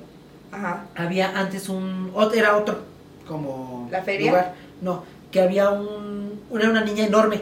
Ajá. 0.53 0.87
había 0.95 1.37
antes 1.39 1.69
un, 1.69 2.13
era 2.35 2.57
otro, 2.57 2.79
como... 3.27 3.89
¿La 3.91 4.03
feria? 4.03 4.31
lugar. 4.31 4.55
No, 4.81 5.03
que 5.33 5.41
había 5.41 5.71
un, 5.71 6.41
era 6.57 6.71
una 6.71 6.85
niña 6.85 7.07
enorme. 7.07 7.41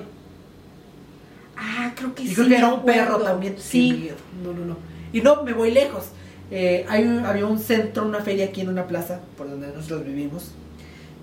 Ah, 1.56 1.92
creo 1.94 2.14
que 2.14 2.22
Y 2.22 2.28
sí. 2.28 2.34
creo 2.34 2.48
que 2.48 2.56
era 2.56 2.68
un 2.72 2.84
perro 2.84 3.18
también. 3.18 3.56
Sí. 3.58 4.10
No, 4.42 4.52
no, 4.52 4.64
no. 4.64 4.76
Y 5.12 5.20
no, 5.20 5.42
me 5.42 5.52
voy 5.52 5.70
lejos. 5.70 6.06
Eh, 6.50 6.84
hay 6.88 7.04
un- 7.04 7.24
había 7.26 7.46
un 7.46 7.58
centro, 7.58 8.04
una 8.06 8.20
feria 8.20 8.46
aquí 8.46 8.62
en 8.62 8.68
una 8.68 8.86
plaza, 8.86 9.20
por 9.36 9.48
donde 9.48 9.68
nosotros 9.68 10.04
vivimos, 10.04 10.52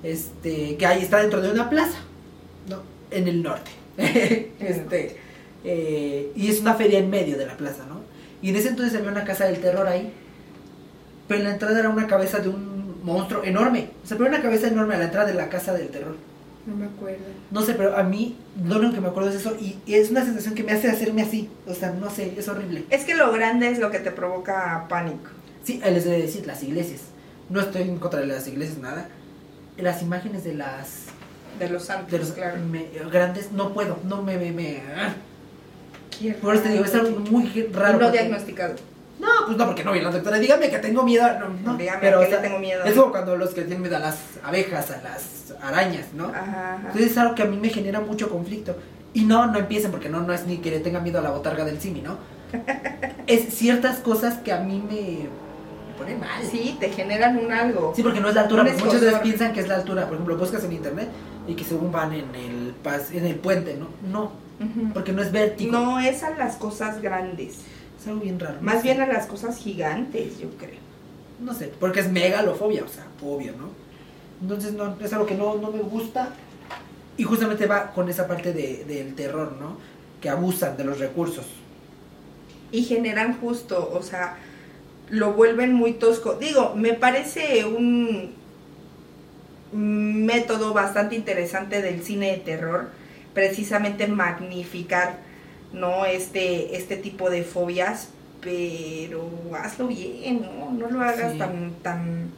este, 0.04 0.78
que 0.78 0.86
ahí 0.86 1.02
está 1.02 1.20
dentro 1.20 1.42
de 1.42 1.52
una 1.52 1.70
plaza, 1.70 2.00
¿no? 2.68 2.78
En 3.12 3.28
el 3.28 3.44
norte. 3.44 3.72
este, 3.98 5.18
eh, 5.64 6.32
y 6.36 6.50
es 6.50 6.62
una 6.62 6.76
feria 6.76 7.00
en 7.00 7.10
medio 7.10 7.38
de 7.38 7.46
la 7.46 7.58
plaza, 7.58 7.86
¿no? 7.88 8.02
Y 8.42 8.50
en 8.50 8.56
ese 8.56 8.70
entonces 8.70 8.98
había 8.98 9.12
una 9.12 9.26
casa 9.26 9.46
del 9.46 9.60
terror 9.60 9.88
ahí. 9.88 10.14
pero 11.28 11.42
en 11.42 11.46
la 11.46 11.54
entrada 11.54 11.80
era 11.80 11.90
una 11.90 12.08
cabeza 12.08 12.40
de 12.40 12.50
un 12.50 13.04
monstruo 13.04 13.44
enorme. 13.44 13.90
O 14.04 14.08
sea, 14.08 14.18
pero 14.18 14.30
una 14.30 14.42
cabeza 14.42 14.68
enorme 14.68 14.96
a 14.96 15.00
la 15.00 15.06
entrada 15.06 15.28
de 15.28 15.34
la 15.34 15.50
casa 15.50 15.74
del 15.74 15.90
terror. 15.90 16.16
No 16.66 16.76
me 16.76 16.86
acuerdo. 16.86 17.26
No 17.52 17.62
sé, 17.62 17.74
pero 17.74 17.98
a 17.98 18.04
mí 18.04 18.38
lo 18.64 18.78
único 18.78 18.94
que 18.94 19.02
me 19.02 19.08
acuerdo 19.08 19.30
es 19.30 19.36
eso 19.36 19.56
y, 19.60 19.78
y 19.86 19.96
es 19.96 20.12
una 20.12 20.24
sensación 20.24 20.56
que 20.56 20.64
me 20.64 20.72
hace 20.72 20.90
hacerme 20.90 21.24
así. 21.24 21.50
O 21.68 21.74
sea, 21.74 21.92
no 21.92 22.10
sé, 22.10 22.34
es 22.38 22.48
horrible. 22.48 22.86
Es 22.90 23.06
que 23.06 23.16
lo 23.16 23.32
grande 23.32 23.70
es 23.70 23.80
lo 23.80 23.92
que 23.92 24.00
te 24.00 24.12
provoca 24.12 24.86
pánico. 24.88 25.30
Sí, 25.64 25.82
les 25.84 26.06
debe 26.06 26.22
decir, 26.22 26.48
las 26.48 26.64
iglesias. 26.64 27.02
No 27.50 27.60
estoy 27.60 27.84
en 27.84 27.98
contra 27.98 28.22
de 28.22 28.28
las 28.28 28.48
iglesias, 28.48 28.78
nada. 28.78 29.10
Las 29.82 30.02
imágenes 30.02 30.44
de 30.44 30.54
las 30.56 31.06
De 31.60 31.70
los 31.70 31.84
santos, 31.86 32.12
de 32.12 32.20
los 32.20 32.32
claro. 32.32 32.58
me- 32.70 32.88
grandes, 33.12 33.52
no 33.52 33.74
puedo, 33.74 33.98
no 34.04 34.22
me, 34.22 34.38
me, 34.38 34.52
me- 34.52 34.82
ah. 34.96 35.14
Por 36.42 36.54
eso 36.56 36.64
te 36.64 36.70
digo, 36.70 36.84
es 36.86 36.94
algo 36.96 37.18
muy 37.20 37.46
raro. 37.74 37.94
No 37.94 38.00
porque- 38.06 38.18
diagnosticado. 38.20 38.76
No, 39.20 39.28
pues 39.46 39.58
no, 39.58 39.66
porque 39.66 39.84
no 39.84 39.92
vi 39.92 40.00
a 40.00 40.04
la 40.04 40.12
doctora. 40.12 40.38
Dígame 40.40 40.70
que 40.70 40.80
tengo 40.80 41.04
miedo. 41.04 41.26
No, 41.40 41.50
no. 41.72 41.78
Dígame 41.78 42.00
pero, 42.00 42.20
que 42.20 42.26
o 42.26 42.30
sea, 42.30 42.38
le 42.42 42.48
tengo 42.48 42.60
miedo. 42.60 42.84
Es 42.86 42.94
como 42.96 43.12
cuando 43.12 43.36
los 43.36 43.50
que 43.50 43.62
tienen 43.64 43.82
miedo 43.82 43.98
a 43.98 44.00
las 44.00 44.18
abejas, 44.44 44.92
a 44.92 45.02
las 45.02 45.54
arañas, 45.62 46.08
¿no? 46.14 46.26
Ajá, 46.30 46.76
ajá. 46.76 46.82
Entonces 46.88 47.12
es 47.12 47.18
algo 47.18 47.36
que 47.36 47.44
a 47.44 47.46
mí 47.46 47.58
me 47.58 47.70
genera 47.70 48.00
mucho 48.00 48.30
conflicto. 48.30 48.78
Y 49.14 49.26
no, 49.26 49.48
no 49.48 49.60
empiecen, 49.60 49.92
porque 49.92 50.08
no, 50.08 50.22
no 50.22 50.32
es 50.34 50.46
ni 50.46 50.58
que 50.60 50.72
le 50.72 50.80
tenga 50.80 51.00
miedo 51.02 51.20
a 51.20 51.22
la 51.22 51.32
botarga 51.32 51.66
del 51.66 51.82
simi, 51.82 52.02
¿no? 52.02 52.18
es 53.28 53.54
ciertas 53.56 53.98
cosas 54.00 54.36
que 54.38 54.54
a 54.54 54.60
mí 54.62 54.82
me, 54.90 55.28
me 56.00 56.06
ponen 56.06 56.20
mal. 56.20 56.44
Sí, 56.50 56.78
te 56.80 56.90
generan 56.90 57.38
un 57.38 57.52
algo. 57.52 57.94
Sí, 57.96 58.04
porque 58.04 58.20
no 58.20 58.30
es 58.30 58.36
la 58.36 58.42
altura, 58.42 58.64
porque 58.64 58.84
muchas 58.84 59.02
veces 59.02 59.20
piensan 59.20 59.54
que 59.54 59.60
es 59.62 59.68
la 59.68 59.76
altura. 59.76 60.06
Por 60.06 60.14
ejemplo, 60.14 60.38
buscas 60.38 60.64
en 60.64 60.74
internet 60.74 61.10
y 61.48 61.56
que 61.56 61.64
según 61.64 61.92
van 61.92 62.14
en 62.14 62.34
el 62.36 62.74
pas, 62.84 63.12
en 63.12 63.26
el 63.26 63.36
puente, 63.36 63.76
¿no? 63.76 63.88
No, 64.10 64.32
porque 64.94 65.12
no 65.12 65.22
es 65.22 65.32
vértigo. 65.32 65.72
No 65.72 66.00
es 66.00 66.24
a 66.24 66.32
las 66.32 66.56
cosas 66.56 67.02
grandes. 67.02 67.60
Es 68.00 68.08
algo 68.08 68.22
bien 68.22 68.40
raro. 68.40 68.58
Más 68.62 68.84
bien 68.84 69.02
a 69.02 69.08
las 69.08 69.26
cosas 69.26 69.58
gigantes, 69.58 70.40
yo 70.40 70.50
creo. 70.58 70.80
No 71.40 71.54
sé, 71.54 71.72
porque 71.80 72.02
es 72.02 72.12
megalofobia, 72.12 72.84
o 72.84 72.88
sea, 72.88 73.06
obvio, 73.22 73.54
¿no? 73.58 73.70
Entonces 74.42 74.74
no, 74.74 74.96
es 75.00 75.12
algo 75.14 75.26
que 75.26 75.36
no, 75.36 75.56
no 75.56 75.72
me 75.72 75.80
gusta. 75.80 76.30
Y 77.18 77.24
justamente 77.24 77.66
va 77.66 77.92
con 77.92 78.10
esa 78.10 78.28
parte 78.28 78.54
de, 78.54 78.86
del 78.86 79.16
terror, 79.16 79.58
¿no? 79.60 79.78
Que 80.22 80.30
abusan 80.30 80.78
de 80.78 80.86
los 80.86 81.00
recursos. 81.00 81.46
Y 82.72 82.84
generan 82.84 83.40
justo, 83.40 83.92
o 83.94 84.04
sea, 84.04 84.38
lo 85.10 85.34
vuelven 85.34 85.74
muy 85.74 85.94
tosco. 85.94 86.34
Digo, 86.36 86.74
me 86.76 86.94
parece 86.94 87.66
un 87.66 88.34
método 89.72 90.74
bastante 90.74 91.16
interesante 91.16 91.82
del 91.82 92.02
cine 92.04 92.32
de 92.32 92.38
terror, 92.38 92.90
precisamente 93.34 94.08
magnificar, 94.08 95.18
¿no? 95.74 96.06
Este, 96.06 96.76
este 96.76 96.98
tipo 96.98 97.30
de 97.30 97.44
fobias, 97.44 98.10
pero 98.42 99.30
hazlo 99.62 99.88
bien, 99.88 100.42
¿no? 100.42 100.72
No 100.72 100.90
lo 100.90 101.02
hagas 101.02 101.34
Sí. 101.34 101.38
tan, 101.38 101.72
tan, 101.84 102.30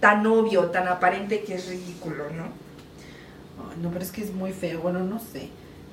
tan 0.00 0.26
obvio, 0.26 0.66
tan 0.66 0.88
aparente 0.88 1.42
que 1.42 1.54
es 1.54 1.68
ridículo, 1.68 2.24
¿no? 2.30 2.44
Ay, 3.70 3.78
no, 3.82 3.90
pero 3.90 4.02
es 4.02 4.10
que 4.10 4.22
es 4.22 4.32
muy 4.32 4.52
feo, 4.52 4.80
bueno, 4.80 5.00
no 5.00 5.18
sé. 5.18 5.48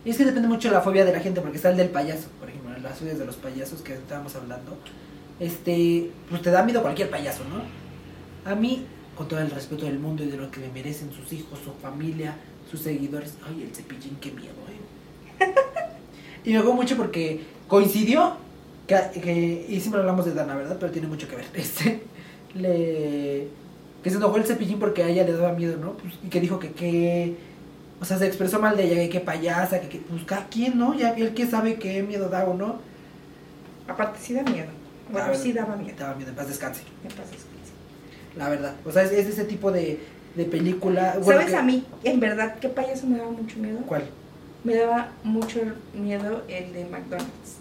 Y 0.05 0.11
es 0.11 0.17
que 0.17 0.23
depende 0.23 0.47
mucho 0.47 0.69
de 0.69 0.75
la 0.75 0.81
fobia 0.81 1.03
de 1.03 1.11
la 1.11 1.19
gente, 1.19 1.41
porque 1.41 1.57
está 1.57 1.69
el 1.69 1.75
del 1.77 1.89
payaso, 1.89 2.29
por 2.39 2.47
ejemplo, 2.47 2.71
las 2.81 2.97
fobias 2.97 3.19
de 3.19 3.25
los 3.25 3.35
payasos 3.35 3.81
que 3.81 3.93
estábamos 3.93 4.35
hablando. 4.35 4.77
Este, 5.39 6.09
pues 6.29 6.41
te 6.41 6.51
da 6.51 6.63
miedo 6.63 6.81
cualquier 6.81 7.09
payaso, 7.09 7.43
¿no? 7.45 7.61
A 8.49 8.55
mí, 8.55 8.85
con 9.15 9.27
todo 9.27 9.39
el 9.39 9.51
respeto 9.51 9.85
del 9.85 9.99
mundo 9.99 10.23
y 10.23 10.27
de 10.27 10.37
lo 10.37 10.49
que 10.49 10.59
me 10.59 10.69
merecen 10.69 11.11
sus 11.11 11.31
hijos, 11.33 11.59
su 11.63 11.71
familia, 11.73 12.35
sus 12.69 12.81
seguidores, 12.81 13.35
ay, 13.47 13.63
el 13.63 13.75
cepillín, 13.75 14.17
qué 14.19 14.31
miedo, 14.31 14.55
¿eh? 15.39 15.45
y 16.43 16.51
me 16.51 16.57
acuerdo 16.57 16.75
mucho 16.75 16.97
porque 16.97 17.41
coincidió 17.67 18.37
que, 18.87 19.65
y 19.67 19.79
siempre 19.79 19.99
hablamos 19.99 20.25
de 20.25 20.33
Dana, 20.33 20.55
¿verdad? 20.55 20.77
Pero 20.79 20.91
tiene 20.91 21.07
mucho 21.07 21.27
que 21.27 21.35
ver. 21.35 21.45
Este, 21.53 22.01
le, 22.55 23.47
que 24.03 24.09
se 24.09 24.17
enojó 24.17 24.37
el 24.37 24.45
cepillín 24.45 24.79
porque 24.79 25.03
a 25.03 25.09
ella 25.09 25.23
le 25.23 25.33
daba 25.33 25.53
miedo, 25.53 25.77
¿no? 25.77 25.93
Pues, 25.93 26.13
y 26.23 26.29
que 26.29 26.39
dijo 26.39 26.59
que, 26.59 26.71
que, 26.71 27.35
o 27.99 28.05
sea, 28.05 28.17
se 28.17 28.25
expresó 28.25 28.59
mal 28.59 28.77
de 28.77 28.85
ella, 28.85 28.95
que, 28.95 29.09
que 29.09 29.19
payasa, 29.19 29.81
que, 29.81 29.89
que, 29.89 29.97
pues 29.99 30.23
cada 30.23 30.47
quien, 30.47 30.77
¿no? 30.77 30.93
Ya 30.93 31.11
él 31.11 31.33
que 31.33 31.45
sabe 31.45 31.75
qué 31.75 32.01
miedo 32.03 32.29
da 32.29 32.45
o 32.45 32.53
no. 32.53 32.79
Aparte 33.87 34.19
sí 34.21 34.33
da 34.33 34.43
miedo. 34.43 34.69
Bueno, 35.11 35.33
sí 35.35 35.53
daba 35.53 35.75
miedo. 35.75 35.95
Daba 35.97 36.15
miedo, 36.15 36.29
en 36.29 36.35
paz 36.35 36.47
descanse, 36.47 36.81
Me 37.03 37.09
pasa 37.09 37.23
eso. 37.35 37.45
la 38.37 38.49
verdad. 38.49 38.73
O 38.85 38.91
sea, 38.91 39.03
es, 39.03 39.11
es 39.11 39.27
ese 39.27 39.43
tipo 39.45 39.71
de, 39.71 39.99
de 40.35 40.45
película. 40.45 41.15
bueno, 41.23 41.39
¿Sabes 41.41 41.53
que- 41.53 41.57
a 41.59 41.63
mí, 41.63 41.83
en 42.03 42.19
verdad, 42.19 42.55
qué 42.59 42.69
payaso 42.69 43.07
me 43.07 43.17
daba 43.17 43.31
mucho 43.31 43.57
miedo? 43.57 43.79
¿Cuál? 43.87 44.03
Me 44.63 44.75
daba 44.75 45.09
mucho 45.23 45.59
miedo 45.93 46.43
el 46.47 46.73
de 46.73 46.85
McDonald's. 46.85 47.57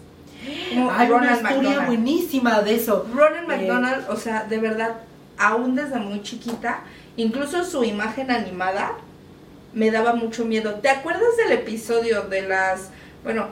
Como 0.69 0.91
Hay 0.91 1.09
una 1.09 1.19
Ronald 1.19 1.35
historia 1.41 1.57
McDonald. 1.69 1.87
buenísima 1.87 2.61
de 2.61 2.75
eso. 2.75 3.07
Ronald 3.13 3.43
Eh, 3.51 3.55
McDonald, 3.57 4.09
o 4.09 4.15
sea, 4.17 4.43
de 4.43 4.59
verdad, 4.59 4.95
aún 5.37 5.75
desde 5.75 5.99
muy 5.99 6.21
chiquita, 6.21 6.81
incluso 7.15 7.63
su 7.63 7.83
imagen 7.83 8.29
animada 8.31 8.91
me 9.73 9.89
daba 9.91 10.13
mucho 10.13 10.45
miedo. 10.45 10.75
¿Te 10.75 10.89
acuerdas 10.89 11.35
del 11.37 11.53
episodio 11.57 12.23
de 12.23 12.41
las, 12.43 12.89
bueno, 13.23 13.47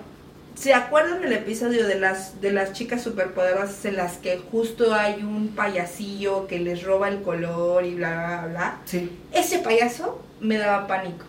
¿se 0.55 0.73
acuerdan 0.73 1.21
del 1.21 1.33
episodio 1.33 1.85
de 1.85 1.99
las 1.99 2.41
de 2.41 2.51
las 2.51 2.73
chicas 2.73 3.03
superpoderosas 3.03 3.85
en 3.85 3.97
las 3.97 4.17
que 4.17 4.37
justo 4.51 4.93
hay 4.93 5.21
un 5.21 5.49
payasillo 5.49 6.47
que 6.47 6.59
les 6.59 6.83
roba 6.83 7.09
el 7.09 7.21
color 7.21 7.85
y 7.85 7.95
bla 7.95 8.11
bla 8.11 8.47
bla? 8.47 8.77
Sí. 8.85 9.11
Ese 9.33 9.59
payaso 9.59 10.21
me 10.39 10.57
daba 10.57 10.87
pánico. 10.87 11.25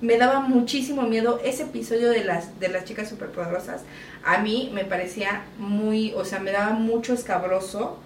Me 0.00 0.18
daba 0.18 0.40
muchísimo 0.40 1.02
miedo 1.02 1.40
ese 1.44 1.62
episodio 1.62 2.10
de 2.10 2.24
las 2.24 2.58
de 2.58 2.68
las 2.68 2.84
chicas 2.84 3.08
superpoderosas. 3.08 3.82
A 4.24 4.38
mí 4.38 4.70
me 4.74 4.84
parecía 4.84 5.44
muy, 5.58 6.12
o 6.16 6.24
sea, 6.24 6.40
me 6.40 6.50
daba 6.50 6.72
mucho 6.72 7.14
escabroso. 7.14 7.98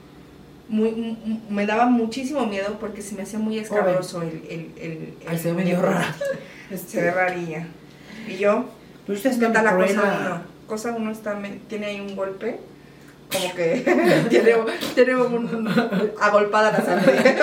Muy, 0.69 1.17
me 1.49 1.65
daba 1.65 1.87
muchísimo 1.87 2.45
miedo 2.45 2.79
porque 2.81 3.01
se 3.01 3.15
me 3.15 3.23
hacía 3.23 3.39
muy 3.39 3.59
escabroso 3.59 4.23
el, 4.23 4.43
el, 4.51 4.73
el, 4.77 5.15
Ay, 5.27 5.37
el 5.37 5.39
se 5.43 5.53
ve 5.53 5.55
medio 5.55 5.81
rara. 5.81 6.15
Se 6.87 7.01
ve 7.01 7.11
rarilla. 7.13 7.69
Y 8.29 8.39
yo, 8.39 8.65
Pero 9.07 9.17
usted 9.17 9.39
¿qué 9.39 9.47
está 9.47 9.63
la 9.63 9.77
cosa 9.77 10.03
uno? 10.03 10.41
Cosa 10.67 10.93
uno 10.93 11.11
está, 11.13 11.39
tiene 11.69 11.87
ahí 11.87 12.01
un 12.01 12.17
golpe. 12.17 12.59
Como 13.33 13.55
que 13.55 13.83
tiene, 14.31 14.55
tiene 14.95 15.17
un, 15.17 15.69
agolpada 16.21 16.73
la 16.73 16.85
sangre. 16.85 17.17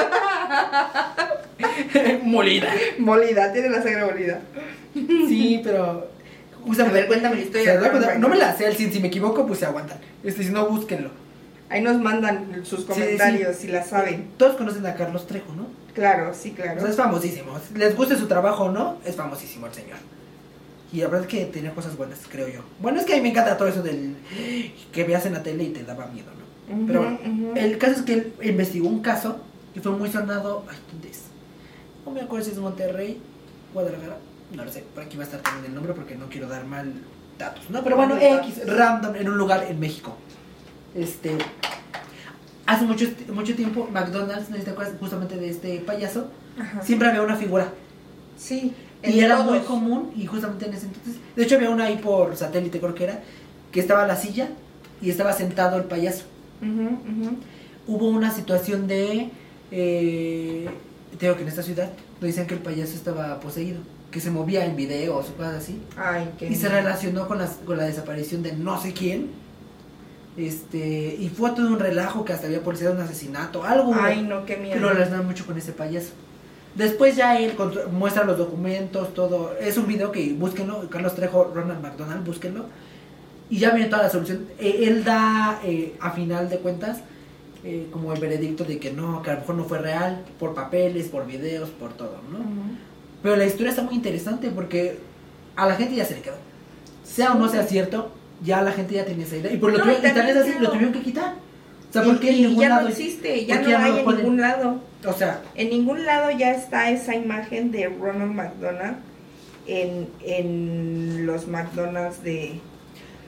Molida. 2.24 2.70
molida, 2.99 3.53
tiene 3.53 3.70
la 3.70 3.82
sangre 3.82 4.05
molida. 4.05 4.41
Sí, 4.93 5.61
pero. 5.64 6.07
A 6.80 6.84
ver, 6.91 7.07
cuéntame 7.07 7.36
la 7.36 7.41
historia 7.41 7.80
cuenta- 7.80 8.18
No 8.18 8.30
me 8.30 8.38
la 8.38 8.55
sé 8.55 8.66
al 8.66 8.76
100, 8.76 8.93
si 8.93 8.99
me 9.01 9.07
equivoco, 9.07 9.45
pues 9.45 9.59
se 9.59 9.66
aguantan. 9.66 9.97
Este, 10.24 10.43
si 10.43 10.49
no, 10.49 10.68
búsquenlo. 10.68 11.09
Ahí 11.70 11.82
nos 11.82 11.99
mandan 11.99 12.61
sus 12.64 12.82
sí. 12.82 12.86
comentarios 12.86 13.57
si 13.57 13.68
la 13.68 13.84
saben. 13.84 14.30
Todos 14.38 14.55
conocen 14.55 14.86
a 14.86 14.95
Carlos 14.95 15.28
Trejo, 15.28 15.53
¿no? 15.55 15.68
Claro, 15.93 16.34
sí, 16.34 16.53
O 16.57 16.61
claro. 16.61 16.82
sea, 16.82 16.89
es 16.89 16.95
famosísimo. 16.95 17.59
Les 17.76 17.95
guste 17.95 18.16
su 18.16 18.28
trabajo 18.28 18.66
o 18.66 18.72
no, 18.72 18.97
es 19.05 19.16
famosísimo 19.16 19.68
el 19.68 19.74
señor. 19.74 19.97
Y 20.93 20.99
la 20.99 21.07
verdad 21.07 21.21
es 21.21 21.27
que 21.27 21.45
tenía 21.45 21.73
cosas 21.73 21.97
buenas, 21.97 22.19
creo 22.31 22.47
yo. 22.47 22.61
Bueno, 22.79 22.99
es 22.99 23.05
que 23.07 23.13
a 23.13 23.15
mí 23.15 23.23
me 23.23 23.29
encanta 23.29 23.57
todo 23.57 23.67
eso 23.67 23.81
del 23.81 24.15
que 24.91 25.03
veas 25.03 25.25
en 25.25 25.33
la 25.33 25.41
tele 25.41 25.63
y 25.63 25.69
te 25.69 25.83
daba 25.83 26.05
miedo, 26.05 26.27
¿no? 26.37 26.85
Pero 26.85 27.01
bueno, 27.01 27.55
el 27.55 27.79
caso 27.79 27.93
es 27.95 28.01
que 28.03 28.13
él 28.13 28.33
investigó 28.43 28.87
un 28.87 29.01
caso 29.01 29.41
y 29.73 29.79
fue 29.79 29.91
muy 29.93 30.11
sonado. 30.11 30.63
Ay, 30.69 30.77
¿dónde 30.91 31.09
es? 31.09 31.23
No 32.05 32.11
me 32.11 32.21
acuerdo 32.21 32.45
si 32.45 32.51
es 32.51 32.57
Monterrey, 32.59 33.19
Guadalajara. 33.73 34.17
No 34.55 34.65
lo 34.65 34.71
sé, 34.71 34.83
por 34.93 35.03
aquí 35.03 35.17
va 35.17 35.23
a 35.23 35.25
estar 35.25 35.41
también 35.41 35.65
el 35.65 35.73
nombre 35.73 35.93
porque 35.93 36.15
no 36.15 36.27
quiero 36.29 36.47
dar 36.47 36.63
mal 36.63 36.93
datos, 37.39 37.67
¿no? 37.71 37.83
Pero 37.83 37.95
bueno, 37.95 38.15
X, 38.15 38.61
random, 38.67 39.15
en 39.15 39.29
un 39.29 39.37
lugar 39.37 39.65
en 39.67 39.79
México. 39.79 40.15
Este. 40.93 41.39
Hace 42.67 42.85
mucho, 42.85 43.07
mucho 43.33 43.55
tiempo, 43.55 43.89
McDonald's, 43.91 44.51
¿no 44.51 44.57
te 44.57 44.69
acuerdas 44.69 44.93
justamente 44.99 45.37
de 45.37 45.49
este 45.49 45.79
payaso? 45.79 46.29
Ajá. 46.59 46.83
Siempre 46.83 47.07
había 47.07 47.23
una 47.23 47.35
figura. 47.35 47.69
Sí. 48.37 48.73
Y 49.12 49.20
era 49.20 49.38
todos. 49.38 49.49
muy 49.51 49.60
común, 49.60 50.12
y 50.16 50.26
justamente 50.26 50.66
en 50.66 50.74
ese 50.74 50.86
entonces. 50.88 51.16
De 51.36 51.43
hecho, 51.43 51.56
había 51.56 51.70
una 51.70 51.86
ahí 51.86 51.97
por 51.97 52.36
satélite, 52.36 52.80
creo 52.80 52.95
que 52.95 53.04
era, 53.06 53.22
que 53.72 53.80
estaba 53.80 54.08
la 54.08 54.16
silla 54.16 54.49
y 55.01 55.10
estaba 55.10 55.34
sentado 55.34 55.78
el 55.78 55.84
payaso. 55.86 56.24
Hubo 57.88 58.08
una 58.10 58.34
situación 58.34 58.88
de. 58.88 59.30
Eh, 59.72 60.70
te 61.20 61.26
digo 61.26 61.36
que 61.36 61.41
en 61.43 61.47
esta 61.49 61.64
ciudad 61.64 61.89
nos 62.22 62.28
dicen 62.28 62.47
que 62.47 62.54
el 62.54 62.62
payaso 62.62 62.93
estaba 62.93 63.39
poseído, 63.39 63.80
que 64.12 64.22
se 64.22 64.32
movía 64.32 64.66
en 64.66 64.76
videos 64.76 65.30
o 65.30 65.34
cosas 65.34 65.56
así. 65.56 65.82
Ay, 65.97 66.30
qué 66.38 66.47
Y 66.47 66.56
se 66.56 66.70
relacionó 66.70 67.28
con, 67.28 67.39
las, 67.39 67.51
con 67.66 67.78
la 67.78 67.84
desaparición 67.86 68.41
de 68.43 68.54
no 68.54 68.80
sé 68.82 68.93
quién. 68.93 69.28
Este, 70.38 71.16
y 71.20 71.30
fue 71.30 71.51
todo 71.51 71.68
un 71.68 71.80
relajo 71.80 72.26
que 72.26 72.34
hasta 72.34 72.47
había 72.47 72.64
policía 72.64 72.89
de 72.89 72.95
un 72.95 73.01
asesinato, 73.01 73.64
algo 73.64 73.93
Ay, 73.93 74.24
no, 74.24 74.45
qué 74.45 74.56
que 74.56 74.62
miedo. 74.62 74.80
lo 74.80 74.89
relacionaron 74.89 75.28
mucho 75.28 75.45
con 75.45 75.58
ese 75.58 75.74
payaso. 75.74 76.10
Después 76.76 77.15
ya 77.15 77.38
él 77.39 77.53
muestra 77.91 78.24
los 78.24 78.38
documentos, 78.38 79.13
todo. 79.13 79.53
Es 79.59 79.78
un 79.78 79.88
video 79.88 80.11
que 80.11 80.34
búsquenlo, 80.34 80.89
Carlos 80.89 81.13
Trejo, 81.15 81.51
Ronald 81.53 81.82
McDonald, 81.82 82.26
búsquenlo. 82.26 82.65
Y 83.49 83.59
ya 83.59 83.69
viene 83.71 83.89
toda 83.89 84.03
la 84.03 84.09
solución. 84.09 84.47
Eh, 84.57 84.86
él 84.88 85.03
da, 85.03 85.59
eh, 85.63 85.95
a 85.99 86.11
final 86.11 86.49
de 86.49 86.57
cuentas, 86.57 87.01
eh, 87.63 87.88
como 87.91 88.11
el 88.13 88.19
veredicto 88.19 88.63
de 88.63 88.80
que 88.80 88.91
no, 88.91 89.21
que 89.21 89.30
a 89.30 89.34
lo 89.36 89.39
mejor 89.41 89.55
no 89.55 89.65
fue 89.65 89.78
real, 89.80 90.24
por 90.39 90.55
papeles, 90.55 91.07
por 91.09 91.28
videos, 91.28 91.69
por 91.69 91.93
todo, 91.93 92.17
¿no? 92.32 92.39
Pero 93.21 93.36
la 93.36 93.45
historia 93.45 93.69
está 93.69 93.84
muy 93.84 93.93
interesante 93.95 94.49
porque 94.49 94.97
a 95.55 95.67
la 95.67 95.76
gente 95.76 95.95
ya 95.95 96.05
se 96.05 96.15
le 96.15 96.21
quedó. 96.21 96.36
Sea 97.03 97.34
o 97.34 97.38
no 97.39 97.47
sea 97.49 97.63
cierto, 97.63 98.11
ya 98.43 98.61
la 98.63 98.71
gente 98.71 98.95
ya 98.95 99.05
tenía 99.05 99.26
esa 99.26 99.38
idea. 99.38 99.53
Y 99.53 99.57
por 99.57 99.71
lo 99.71 99.78
No, 99.78 99.84
tuvieron, 99.84 100.38
así, 100.38 100.53
lo 100.59 100.71
tuvieron 100.71 100.91
que 100.93 101.01
quitar. 101.01 101.36
O 101.89 101.93
sea, 101.93 102.03
¿por 102.03 102.19
qué 102.19 102.30
en 102.32 102.36
Y- 102.36 102.39
y 102.39 102.47
ningún 102.47 102.63
ya 102.63 102.69
lado? 102.69 102.82
no 102.84 102.88
existe, 102.89 103.45
ya 103.45 103.55
¿por 103.55 103.61
no 103.61 103.65
qué 103.67 103.71
ya 103.71 103.80
no 103.80 103.86
hay 103.86 103.99
en 103.99 104.17
ningún 104.17 104.41
lado. 104.41 104.80
O 105.06 105.14
sea, 105.14 105.41
En 105.56 105.70
ningún 105.70 106.06
lado 106.06 106.32
ya 106.32 106.51
está 106.51 106.89
esa 106.89 107.16
imagen 107.16 107.72
de 107.72 107.88
Ronald 107.89 108.32
McDonald 108.34 108.97
en, 109.68 110.08
en 110.26 111.26
los 111.26 111.47
McDonald's 111.47 112.24
de... 112.24 112.60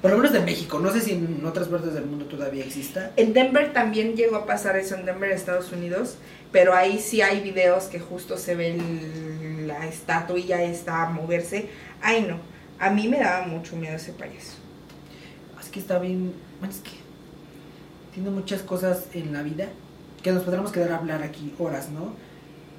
por 0.02 0.12
lo 0.12 0.18
menos 0.18 0.32
de 0.34 0.40
México. 0.42 0.80
No 0.80 0.92
sé 0.92 1.02
si 1.02 1.12
en 1.12 1.46
otras 1.46 1.68
partes 1.68 1.94
del 1.94 2.06
mundo 2.06 2.26
todavía 2.26 2.64
exista. 2.64 3.12
En 3.18 3.34
Denver 3.34 3.74
también 3.74 4.16
llegó 4.16 4.38
a 4.38 4.46
pasar 4.46 4.78
eso, 4.78 4.96
en 4.96 5.06
Denver, 5.06 5.32
Estados 5.32 5.72
Unidos, 5.72 6.16
pero 6.52 6.74
ahí 6.74 7.00
sí 7.00 7.22
hay 7.22 7.42
videos 7.42 7.86
que 7.86 8.00
justo 8.00 8.38
se 8.38 8.56
ve 8.56 8.72
el- 8.76 9.68
la 9.68 9.86
estatuilla 9.88 10.62
esta 10.64 11.04
a 11.04 11.10
moverse. 11.10 11.68
Ay 12.02 12.26
no, 12.28 12.38
a 12.80 12.90
mí 12.90 13.08
me 13.08 13.20
daba 13.20 13.48
mucho 13.48 13.76
miedo 13.76 13.96
ese 13.96 14.12
payaso. 14.14 14.54
Es 15.60 15.70
que 15.70 15.80
está 15.80 15.98
bien. 16.00 16.32
Bueno, 16.60 16.74
es 16.74 16.80
que 16.82 16.92
tiene 18.14 18.30
muchas 18.30 18.62
cosas 18.62 19.06
en 19.14 19.34
la 19.34 19.42
vida 19.42 19.68
que 20.26 20.32
nos 20.32 20.42
podremos 20.42 20.72
quedar 20.72 20.92
a 20.92 20.98
hablar 20.98 21.22
aquí 21.22 21.54
horas, 21.60 21.92
¿no? 21.92 22.14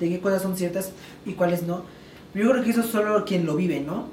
De 0.01 0.09
qué 0.09 0.21
cosas 0.21 0.43
son 0.43 0.57
ciertas 0.57 0.91
y 1.25 1.35
cuáles 1.35 1.63
no. 1.63 1.85
Yo 2.35 2.51
creo 2.51 2.65
que 2.65 2.71
eso 2.71 2.81
es 2.81 2.87
solo 2.87 3.25
quien 3.25 3.47
lo 3.47 3.55
vive, 3.55 3.79
¿no? 3.79 4.09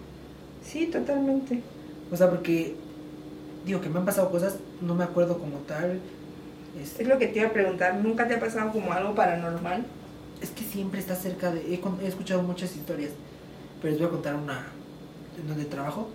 Sí, 0.64 0.86
totalmente. 0.86 1.64
O 2.12 2.16
sea, 2.16 2.30
porque 2.30 2.76
digo 3.66 3.82
que 3.82 3.90
me 3.90 3.98
han 3.98 4.06
pasado 4.06 4.30
cosas, 4.30 4.58
no 4.82 4.94
me 4.94 5.04
acuerdo 5.04 5.40
como 5.40 5.58
tal. 5.68 6.00
Este, 6.80 7.02
Es 7.02 7.10
lo 7.10 7.18
que 7.18 7.26
te 7.26 7.40
iba 7.40 7.48
a 7.48 7.54
preguntar, 7.54 7.96
¿nunca 7.96 8.28
te 8.28 8.36
ha 8.36 8.40
pasado 8.40 8.72
como 8.72 8.94
algo 8.94 9.16
paranormal? 9.16 9.84
es 10.44 10.52
que 10.52 10.64
siempre 10.64 11.00
está 11.00 11.16
cerca 11.16 11.52
de. 11.52 11.74
He, 11.74 12.08
escuchado 12.08 12.44
muchas 12.44 12.76
historias, 12.76 13.12
pero 13.82 13.94
les 13.94 14.00
voy 14.00 14.10
a 14.10 14.12
contar 14.12 14.36
una 14.36 14.68
en 15.40 15.48
donde 15.48 15.66
trabajo. 15.66 16.10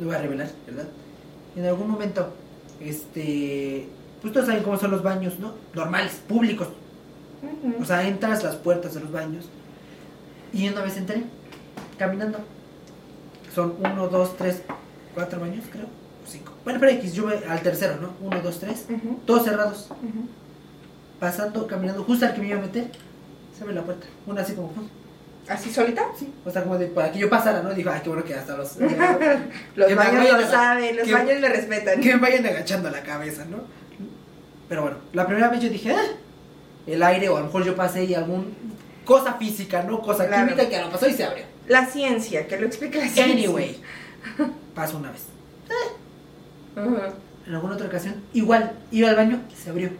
Lo 0.00 0.06
voy 0.06 0.16
a 0.16 0.18
revelar, 0.18 0.50
¿verdad? 0.66 0.88
En 1.54 1.66
algún 1.66 1.88
momento, 1.88 2.32
este. 2.80 3.86
Pues 4.20 4.32
todos 4.32 4.46
saben 4.46 4.62
cómo 4.62 4.78
son 4.78 4.90
los 4.90 5.02
baños, 5.02 5.38
¿no? 5.38 5.54
Normales, 5.74 6.20
públicos. 6.26 6.68
O 7.80 7.84
sea, 7.84 8.06
entras 8.06 8.42
las 8.42 8.56
puertas 8.56 8.94
de 8.94 9.00
los 9.00 9.12
baños. 9.12 9.48
Y 10.52 10.68
una 10.68 10.82
vez 10.82 10.96
entré, 10.96 11.24
caminando. 11.98 12.38
Son 13.54 13.74
uno, 13.78 14.08
dos, 14.08 14.36
tres, 14.36 14.62
cuatro 15.14 15.40
baños, 15.40 15.64
creo. 15.70 15.86
Cinco. 16.26 16.52
Bueno, 16.64 16.80
pero 16.80 16.92
X, 16.92 17.14
yo 17.14 17.24
voy 17.24 17.34
al 17.48 17.60
tercero, 17.60 17.96
¿no? 18.00 18.12
Uno, 18.20 18.40
dos, 18.42 18.58
tres. 18.58 18.86
Todos 19.24 19.44
cerrados. 19.44 19.88
Pasando, 21.20 21.66
caminando, 21.66 22.04
justo 22.04 22.26
al 22.26 22.34
que 22.34 22.40
me 22.40 22.48
iba 22.48 22.58
a 22.58 22.62
meter, 22.62 22.90
se 23.56 23.62
abre 23.62 23.74
la 23.74 23.82
puerta. 23.82 24.06
Una 24.26 24.42
así 24.42 24.54
como. 24.54 24.72
¿Así 25.48 25.72
solita? 25.72 26.02
Sí, 26.18 26.30
o 26.44 26.50
sea, 26.50 26.62
como 26.62 26.76
de 26.76 26.86
para 26.88 27.10
que 27.10 27.18
yo 27.18 27.30
pasara, 27.30 27.62
¿no? 27.62 27.72
Dijo, 27.72 27.88
ay, 27.90 28.00
qué 28.02 28.08
bueno 28.10 28.24
que 28.24 28.34
hasta 28.34 28.56
los. 28.56 28.76
Los 29.76 29.94
baños 29.94 30.40
lo 30.40 30.46
saben, 30.46 30.96
los 30.96 31.10
baños 31.10 31.40
me 31.40 31.48
respetan. 31.48 32.00
que 32.00 32.14
me 32.14 32.20
vayan 32.20 32.44
agachando 32.44 32.90
la 32.90 33.02
cabeza, 33.02 33.46
¿no? 33.46 33.58
Pero 34.68 34.82
bueno, 34.82 34.96
la 35.12 35.26
primera 35.26 35.48
vez 35.48 35.60
yo 35.62 35.68
dije, 35.70 35.92
ah, 35.92 36.04
el 36.86 37.02
aire, 37.02 37.28
o 37.28 37.36
a 37.36 37.40
lo 37.40 37.46
mejor 37.46 37.64
yo 37.64 37.74
pasé 37.76 38.04
y 38.04 38.14
algún. 38.14 38.54
Cosa 39.04 39.34
física, 39.34 39.82
¿no? 39.84 40.00
Cosa 40.02 40.26
Claro. 40.26 40.48
química 40.48 40.68
que 40.68 40.76
a 40.76 40.84
lo 40.84 40.90
pasó 40.90 41.08
y 41.08 41.14
se 41.14 41.24
abrió. 41.24 41.44
La 41.66 41.86
ciencia, 41.86 42.46
que 42.46 42.58
lo 42.58 42.66
explique 42.66 42.98
la 42.98 43.08
ciencia. 43.08 43.24
Anyway, 43.34 43.80
pasó 44.74 44.98
una 44.98 45.10
vez. 45.10 45.22
Ajá. 46.76 47.12
En 47.46 47.54
alguna 47.54 47.74
otra 47.74 47.86
ocasión, 47.86 48.16
igual, 48.34 48.72
iba 48.90 49.08
al 49.08 49.16
baño 49.16 49.40
y 49.50 49.56
se 49.56 49.70
abrió. 49.70 49.90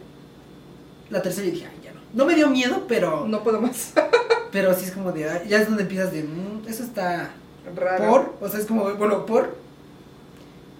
La 1.11 1.23
tercera 1.23 1.47
y 1.47 1.53
dije, 1.53 1.67
ay, 1.71 1.81
ya 1.83 1.93
no. 1.93 2.01
No 2.13 2.27
me 2.27 2.35
dio 2.35 2.49
miedo, 2.51 2.85
pero. 2.87 3.27
No 3.27 3.43
puedo 3.43 3.61
más. 3.61 3.93
Pero 4.51 4.75
sí 4.75 4.87
es 4.87 4.93
como 4.93 5.13
de. 5.13 5.29
ay, 5.29 5.43
Ya 5.47 5.59
es 5.59 5.67
donde 5.69 5.83
empiezas 5.83 6.11
de. 6.11 6.23
"Mm, 6.23 6.63
eso 6.67 6.83
está. 6.83 7.29
Raro. 7.77 8.09
¿Por? 8.09 8.37
O 8.41 8.49
sea, 8.51 8.59
es 8.59 8.65
como, 8.65 8.95
bueno, 8.95 9.27
¿por? 9.27 9.59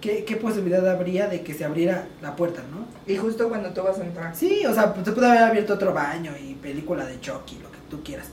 ¿Qué, 0.01 0.23
¿Qué 0.23 0.35
posibilidad 0.37 0.87
habría 0.89 1.27
de 1.27 1.41
que 1.41 1.53
se 1.53 1.65
abriera 1.65 2.07
la 2.21 2.35
puerta, 2.35 2.61
no? 2.71 2.85
Y 3.11 3.17
justo 3.17 3.49
cuando 3.49 3.69
tú 3.71 3.83
vas 3.83 3.99
a 3.99 4.03
entrar. 4.05 4.35
Sí, 4.35 4.65
o 4.65 4.73
sea, 4.73 4.93
pues, 4.93 5.05
se 5.05 5.11
puede 5.11 5.27
haber 5.27 5.43
abierto 5.43 5.73
otro 5.73 5.93
baño 5.93 6.31
y 6.37 6.53
película 6.55 7.05
de 7.05 7.19
Chucky, 7.19 7.57
lo 7.61 7.69
que 7.71 7.77
tú 7.89 8.01
quieras. 8.03 8.27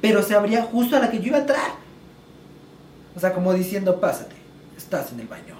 Pero 0.00 0.22
se 0.22 0.34
abría 0.34 0.62
justo 0.64 0.96
a 0.96 1.00
la 1.00 1.10
que 1.10 1.18
yo 1.20 1.26
iba 1.28 1.36
a 1.38 1.40
entrar. 1.42 1.70
O 3.14 3.20
sea, 3.20 3.32
como 3.32 3.52
diciendo, 3.52 4.00
pásate, 4.00 4.34
estás 4.76 5.12
en 5.12 5.20
el 5.20 5.28
baño 5.28 5.54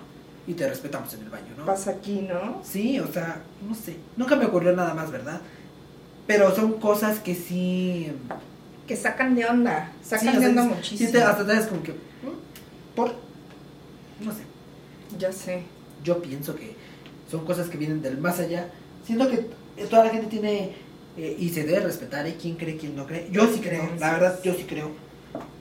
y 0.47 0.55
te 0.55 0.69
respetamos 0.69 1.13
en 1.15 1.23
el 1.23 1.29
baño, 1.31 1.55
¿no? 1.57 1.67
Pasa 1.67 1.91
aquí, 1.93 2.23
¿no? 2.23 2.61
Sí, 2.65 2.99
o 2.99 3.07
sea, 3.13 3.43
no 3.69 3.75
sé. 3.75 3.97
Nunca 4.17 4.35
me 4.37 4.47
ocurrió 4.47 4.75
nada 4.75 4.95
más, 4.95 5.11
¿verdad? 5.11 5.41
Pero 6.27 6.55
son 6.55 6.75
cosas 6.75 7.19
que 7.19 7.35
sí. 7.35 8.11
Que 8.87 8.97
sacan 8.97 9.35
de 9.35 9.45
onda. 9.47 9.93
Sacan 10.03 10.21
sí, 10.21 10.29
o 10.29 10.33
de 10.33 10.41
sea, 10.41 10.49
onda 10.51 10.63
sí 10.63 10.69
muchísimo. 10.77 11.11
te- 11.13 11.23
hasta 11.23 11.47
te 11.47 11.55
das 11.55 11.67
como 11.67 11.83
que. 11.83 11.95
¿Por? 12.97 13.15
No 14.21 14.33
sé. 14.33 14.43
Ya 15.19 15.33
sé. 15.33 15.63
Yo 16.05 16.23
pienso 16.23 16.55
que 16.55 16.75
son 17.31 17.45
cosas 17.45 17.69
que 17.69 17.79
vienen 17.79 18.03
del 18.03 18.19
más 18.19 18.39
allá. 18.39 18.69
Siento 19.05 19.29
que 19.31 19.47
toda 19.87 20.05
la 20.05 20.11
gente 20.11 20.29
tiene. 20.29 20.73
eh, 21.17 21.37
y 21.39 21.49
se 21.51 21.65
debe 21.65 21.81
respetar, 21.81 22.27
¿eh? 22.27 22.37
¿Quién 22.41 22.57
cree, 22.57 22.77
quién 22.77 22.95
no 22.97 23.07
cree? 23.07 23.29
Yo 23.31 23.47
sí 23.53 23.61
creo, 23.61 23.89
la 23.99 24.13
verdad, 24.13 24.41
yo 24.43 24.55
sí 24.55 24.65
creo. 24.65 24.91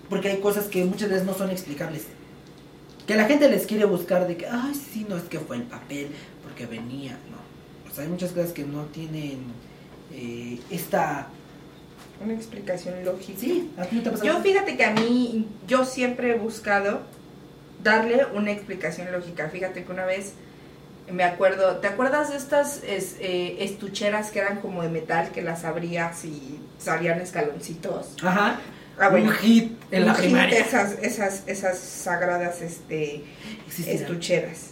Porque 0.09 0.29
hay 0.29 0.37
cosas 0.39 0.65
que 0.65 0.83
muchas 0.85 1.09
veces 1.09 1.25
no 1.25 1.33
son 1.33 1.49
explicables. 1.49 2.03
Que 3.05 3.15
la 3.15 3.25
gente 3.25 3.49
les 3.49 3.65
quiere 3.65 3.85
buscar 3.85 4.27
de 4.27 4.37
que, 4.37 4.45
ay, 4.47 4.73
sí, 4.75 5.05
no 5.09 5.17
es 5.17 5.23
que 5.23 5.39
fue 5.39 5.57
el 5.57 5.63
papel, 5.63 6.09
porque 6.43 6.65
venía. 6.65 7.17
No. 7.31 7.91
O 7.91 7.93
sea, 7.93 8.03
hay 8.03 8.09
muchas 8.09 8.31
cosas 8.31 8.51
que 8.51 8.63
no 8.63 8.83
tienen 8.85 9.39
eh, 10.13 10.59
esta. 10.69 11.27
Una 12.23 12.33
explicación 12.33 13.03
lógica. 13.05 13.39
Sí, 13.39 13.71
¿a 13.77 13.85
ti 13.85 13.99
te 13.99 14.09
ha 14.09 14.11
pasado? 14.11 14.27
Yo 14.31 14.41
fíjate 14.41 14.75
que 14.77 14.83
a 14.85 14.91
mí, 14.93 15.47
yo 15.67 15.85
siempre 15.85 16.35
he 16.35 16.37
buscado 16.37 17.01
darle 17.83 18.25
una 18.33 18.51
explicación 18.51 19.11
lógica. 19.11 19.49
Fíjate 19.49 19.83
que 19.83 19.91
una 19.91 20.05
vez 20.05 20.33
me 21.11 21.23
acuerdo, 21.23 21.77
¿te 21.77 21.87
acuerdas 21.87 22.29
de 22.29 22.37
estas 22.37 22.83
es- 22.83 23.15
eh, 23.19 23.57
estucheras 23.61 24.29
que 24.31 24.39
eran 24.39 24.59
como 24.59 24.83
de 24.83 24.89
metal 24.89 25.31
que 25.31 25.41
las 25.41 25.65
abrías 25.65 26.23
y 26.25 26.59
salían 26.77 27.19
escaloncitos? 27.19 28.15
Ajá. 28.23 28.59
Ah, 28.99 29.09
bueno. 29.09 29.29
Un 29.29 29.35
hit 29.37 29.71
en 29.91 30.05
la 30.05 30.11
Un 30.11 30.17
hit 30.17 30.25
primaria. 30.25 30.59
Esas, 30.59 30.97
esas, 31.01 31.43
esas 31.47 31.79
sagradas 31.79 32.61
este, 32.61 33.23
estucheras. 33.87 34.71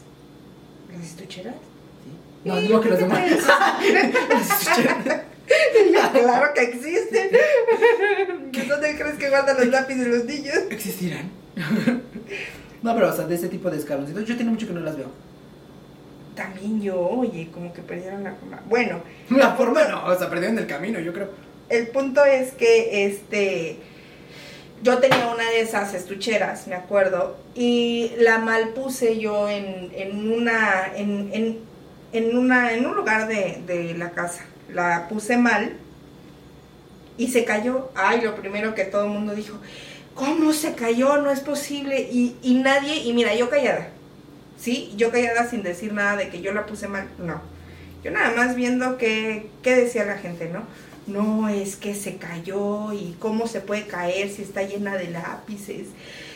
¿Las 0.93 1.05
estucheras? 1.07 1.55
Sí. 1.55 2.11
No, 2.49 2.57
digo 2.59 2.81
que 2.81 2.89
los 2.89 2.99
¿qué 2.99 3.05
demás. 3.05 3.23
te 5.73 6.19
claro 6.19 6.53
que 6.53 6.61
existen. 6.61 7.29
¿Dónde 8.67 8.95
crees 8.97 9.15
que 9.15 9.29
guardan 9.29 9.57
los 9.57 9.67
lápices 9.67 10.07
los 10.07 10.25
niños? 10.25 10.57
¿Existirán? 10.69 11.31
No, 12.81 12.93
pero, 12.95 13.09
o 13.09 13.13
sea, 13.13 13.25
de 13.25 13.35
ese 13.35 13.49
tipo 13.49 13.69
de 13.69 13.77
escaloncitos, 13.77 14.25
yo 14.25 14.35
tiene 14.35 14.51
mucho 14.51 14.67
que 14.67 14.73
no 14.73 14.79
las 14.81 14.97
veo. 14.97 15.11
También 16.35 16.81
yo, 16.81 16.99
oye, 16.99 17.49
como 17.51 17.73
que 17.73 17.81
perdieron 17.81 18.23
la 18.23 18.35
forma. 18.35 18.61
Bueno, 18.67 19.01
La 19.29 19.55
forma 19.55 19.83
no, 19.85 20.05
o 20.05 20.15
sea, 20.17 20.29
perdieron 20.29 20.57
el 20.59 20.67
camino, 20.67 20.99
yo 20.99 21.11
creo. 21.13 21.29
el 21.69 21.87
punto 21.89 22.23
es 22.25 22.53
que 22.53 23.05
este 23.07 23.79
yo 24.83 24.99
tenía 24.99 25.27
una 25.33 25.49
de 25.49 25.61
esas 25.61 25.93
estucheras, 25.95 26.67
me 26.67 26.75
acuerdo, 26.75 27.37
y 27.55 28.11
la 28.19 28.37
malpuse 28.37 29.17
yo 29.19 29.49
en, 29.49 29.91
en 29.95 30.31
una 30.31 30.91
en, 30.95 31.29
en, 31.33 31.59
en 32.13 32.37
una 32.37 32.73
en 32.73 32.85
un 32.85 32.95
lugar 32.95 33.27
de, 33.27 33.63
de 33.65 33.95
la 33.97 34.11
casa. 34.11 34.45
La 34.71 35.07
puse 35.09 35.37
mal 35.37 35.77
y 37.17 37.27
se 37.29 37.43
cayó. 37.45 37.89
Ay, 37.95 38.21
lo 38.21 38.35
primero 38.35 38.75
que 38.75 38.85
todo 38.85 39.05
el 39.05 39.09
mundo 39.11 39.33
dijo, 39.33 39.57
¿cómo 40.17 40.51
se 40.51 40.73
cayó? 40.73 41.17
No 41.17 41.31
es 41.31 41.39
posible. 41.39 42.01
Y, 42.11 42.35
y 42.41 42.55
nadie, 42.55 43.03
y 43.03 43.13
mira, 43.13 43.33
yo 43.35 43.49
callada. 43.49 43.89
¿Sí? 44.59 44.93
Yo 44.97 45.11
callada 45.11 45.49
sin 45.49 45.63
decir 45.63 45.93
nada 45.93 46.17
de 46.17 46.29
que 46.29 46.41
yo 46.41 46.53
la 46.53 46.65
puse 46.65 46.87
mal. 46.87 47.07
No. 47.19 47.39
Yo 48.03 48.11
nada 48.11 48.31
más 48.35 48.55
viendo 48.55 48.97
qué, 48.97 49.49
qué 49.61 49.75
decía 49.75 50.03
la 50.05 50.17
gente, 50.17 50.49
¿no? 50.49 50.63
No, 51.07 51.47
es 51.47 51.77
que 51.77 51.95
se 51.95 52.17
cayó 52.17 52.91
y 52.91 53.15
cómo 53.19 53.47
se 53.47 53.61
puede 53.61 53.87
caer 53.87 54.29
si 54.29 54.41
está 54.41 54.63
llena 54.63 54.97
de 54.97 55.09
lápices. 55.09 55.87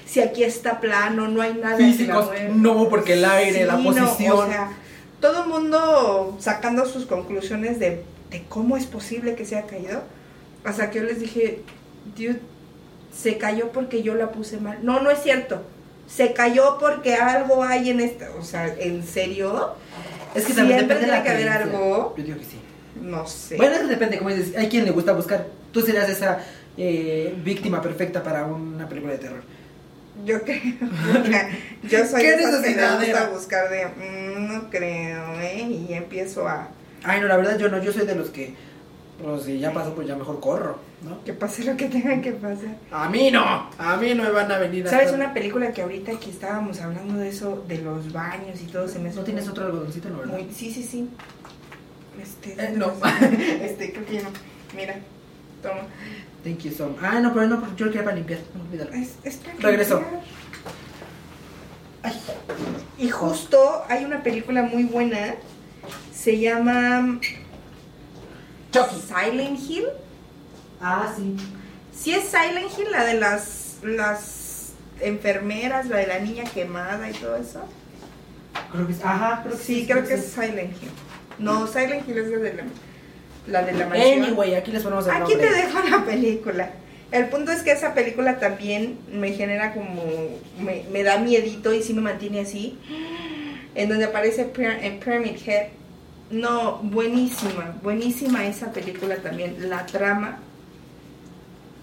Si 0.06 0.22
aquí 0.22 0.44
está 0.44 0.80
plano, 0.80 1.28
no 1.28 1.42
hay 1.42 1.54
nada 1.56 1.78
Físicos, 1.78 2.30
no, 2.54 2.88
porque 2.90 3.14
el 3.14 3.26
aire, 3.26 3.66
la 3.66 3.78
no, 3.78 3.84
posición. 3.84 4.38
o 4.38 4.48
sea, 4.48 4.72
todo 5.20 5.44
el 5.44 5.50
mundo 5.50 6.38
sacando 6.40 6.86
sus 6.86 7.06
conclusiones 7.06 7.80
de, 7.80 8.04
de 8.30 8.44
cómo 8.48 8.78
es 8.78 8.86
posible 8.86 9.36
que 9.36 9.46
se 9.46 9.58
haya 9.58 9.68
caído. 9.68 10.04
Hasta 10.64 10.90
que 10.90 11.00
yo 11.00 11.06
les 11.06 11.20
dije, 11.20 11.62
dude, 12.16 12.40
se 13.14 13.38
cayó 13.38 13.72
porque 13.72 14.04
yo 14.04 14.16
la 14.16 14.32
puse 14.32 14.58
mal. 14.58 14.80
No, 14.82 15.00
no 15.02 15.12
es 15.12 15.22
cierto. 15.22 15.62
Se 16.08 16.34
cayó 16.34 16.78
porque 16.80 17.16
algo 17.16 17.64
hay 17.64 17.90
en 17.90 18.00
esta. 18.00 18.30
O 18.40 18.44
sea, 18.44 18.68
¿en 18.80 19.04
serio? 19.06 19.76
es 20.36 20.46
que 20.46 20.54
también 20.54 20.80
depende 20.80 21.06
de 21.06 21.12
la 21.12 21.24
tiene 21.24 21.40
que 21.40 21.50
haber 21.50 21.64
algo. 21.64 22.14
Yo 22.18 22.24
digo 22.24 22.38
que 22.38 22.46
sí. 22.46 22.60
No 23.02 23.26
sé. 23.28 23.58
Bueno, 23.58 23.76
eso 23.76 23.88
depende, 23.88 24.18
como 24.18 24.30
dices, 24.30 24.56
hay 24.56 24.68
quien 24.70 24.86
le 24.86 24.92
gusta 24.92 25.14
buscar. 25.14 25.48
Tú 25.72 25.82
serías 25.82 26.10
esa 26.10 26.40
eh, 26.78 27.34
víctima 27.44 27.82
perfecta 27.82 28.22
para 28.24 28.46
una 28.46 28.88
película 28.88 29.14
de 29.14 29.20
terror. 29.20 29.44
Yo 30.26 30.42
creo. 30.44 30.60
Yo 31.84 32.06
soy 32.06 32.22
¿Qué 32.22 32.32
de 32.32 32.44
esas 32.44 32.62
que 32.62 32.70
necesidad 32.70 33.00
me 33.00 33.06
gusta 33.06 33.30
buscar 33.30 33.70
de. 33.70 33.86
"Mm, 33.86 34.48
no 34.54 34.70
creo, 34.70 35.40
¿eh? 35.40 35.62
Y 35.90 35.94
empiezo 35.94 36.48
a. 36.48 36.70
Ay, 37.04 37.22
no, 37.22 37.28
la 37.28 37.38
verdad 37.38 37.58
yo 37.58 37.70
no, 37.70 37.82
yo 37.82 37.92
soy 37.92 38.06
de 38.06 38.16
los 38.16 38.30
que 38.30 38.54
Pues 39.24 39.44
si 39.44 39.60
ya 39.60 39.72
pasó, 39.72 39.94
pues 39.94 40.08
ya 40.08 40.16
mejor 40.16 40.40
corro, 40.40 40.80
¿no? 41.04 41.24
Que 41.24 41.34
pase 41.34 41.64
lo 41.64 41.78
que 41.78 41.88
tenga 41.90 42.20
que 42.22 42.32
pasar. 42.32 42.76
A 42.92 43.08
mí 43.10 43.30
no, 43.32 43.44
a 43.78 43.98
mí 43.98 44.14
no 44.16 44.24
me 44.24 44.32
van 44.32 44.52
a 44.52 44.58
venir 44.58 44.88
a 44.88 44.90
¿Sabes 44.90 45.12
una 45.12 45.34
película 45.34 45.72
que 45.74 45.82
ahorita 45.84 46.14
que 46.20 46.30
estábamos 46.30 46.80
hablando 46.82 47.16
de 47.16 47.30
eso, 47.30 47.64
de 47.68 47.78
los 47.80 48.12
baños 48.12 48.60
y 48.62 48.66
todo, 48.66 48.88
se 48.88 49.00
me 49.00 49.10
¿No 49.12 49.24
tienes 49.24 49.48
otro 49.48 49.66
algodoncito, 49.66 50.10
no, 50.10 50.20
verdad? 50.20 50.34
muy- 50.34 50.50
Sí, 50.54 50.72
sí, 50.74 50.84
sí. 50.84 51.10
Este, 52.22 52.54
Eh, 52.54 52.74
no. 52.76 52.94
Este, 53.62 53.92
creo 53.94 54.06
que 54.06 54.14
ya 54.16 54.24
no. 54.24 54.30
Mira, 54.76 54.96
toma. 55.62 55.82
Thank 56.44 56.60
you 56.64 56.72
so 56.72 56.88
much. 56.88 56.98
Ah, 57.04 57.20
no, 57.20 57.34
pero 57.34 57.48
no, 57.48 57.60
porque 57.60 57.76
yo 57.76 57.86
lo 57.86 57.92
quería 57.92 58.04
para 58.06 58.16
limpiar. 58.18 58.40
No, 58.56 58.64
olvídalo. 58.64 58.92
Es, 58.94 59.16
es 59.24 59.36
para 59.38 59.58
Regreso. 59.60 60.00
limpiar. 60.00 60.22
Ay. 62.04 62.14
Y 62.98 63.10
justo 63.10 63.84
hay 63.88 64.04
una 64.06 64.24
película 64.24 64.64
muy 64.64 64.84
buena. 64.86 65.36
Se 66.14 66.40
llama 66.40 67.20
Chucky. 68.72 69.02
Silent 69.02 69.60
Hill. 69.60 69.86
Ah, 70.82 71.14
sí. 71.16 71.36
Sí 71.94 72.14
es 72.14 72.26
Silent 72.26 72.72
Hill, 72.78 72.92
la 72.92 73.06
de 73.06 73.14
las, 73.16 73.78
las 73.84 74.74
enfermeras, 75.00 75.88
la 75.88 75.98
de 75.98 76.08
la 76.08 76.20
niña 76.20 76.44
quemada 76.46 77.10
y 77.10 77.14
todo 77.14 77.36
eso. 77.36 77.62
Creo 78.72 78.88
que 78.88 78.94
es. 78.94 79.04
Ajá, 79.06 79.42
creo 79.44 79.58
que 79.58 79.64
Sí, 79.64 79.86
creo 79.88 80.06
que 80.06 80.14
es 80.16 80.26
Silent 80.26 80.72
Hill. 80.82 80.90
No, 81.40 81.68
Silent 81.68 82.08
Hill 82.08 82.18
es 82.18 82.30
la 82.32 82.38
de 82.38 82.54
la, 82.54 82.64
la 83.48 83.62
de 83.64 83.72
la 83.74 83.88
mansión. 83.88 84.24
Anyway, 84.24 84.56
aquí 84.56 84.72
les 84.72 84.84
ponemos 84.84 85.06
el 85.06 85.12
Aquí 85.12 85.20
nombre. 85.34 85.48
te 85.48 85.54
dejo 85.56 85.80
la 85.90 86.06
película. 86.06 86.72
El 87.12 87.28
punto 87.28 87.52
es 87.52 87.62
que 87.62 87.72
esa 87.74 87.94
película 87.94 88.40
también 88.40 89.00
me 89.12 89.34
genera 89.34 89.74
como. 89.74 90.04
Me, 90.60 90.86
me 90.92 91.04
da 91.04 91.18
miedito 91.18 91.74
y 91.74 91.84
sí 91.84 91.94
me 91.94 92.02
mantiene 92.02 92.40
así. 92.42 92.78
En 93.76 93.90
donde 93.90 94.06
aparece 94.06 94.50
en 94.56 95.00
Pyramid 95.00 95.36
Head. 95.46 95.68
No, 96.32 96.78
buenísima, 96.78 97.76
buenísima 97.84 98.48
esa 98.48 98.72
película 98.72 99.18
también. 99.18 99.70
La 99.70 99.86
trama 99.86 100.40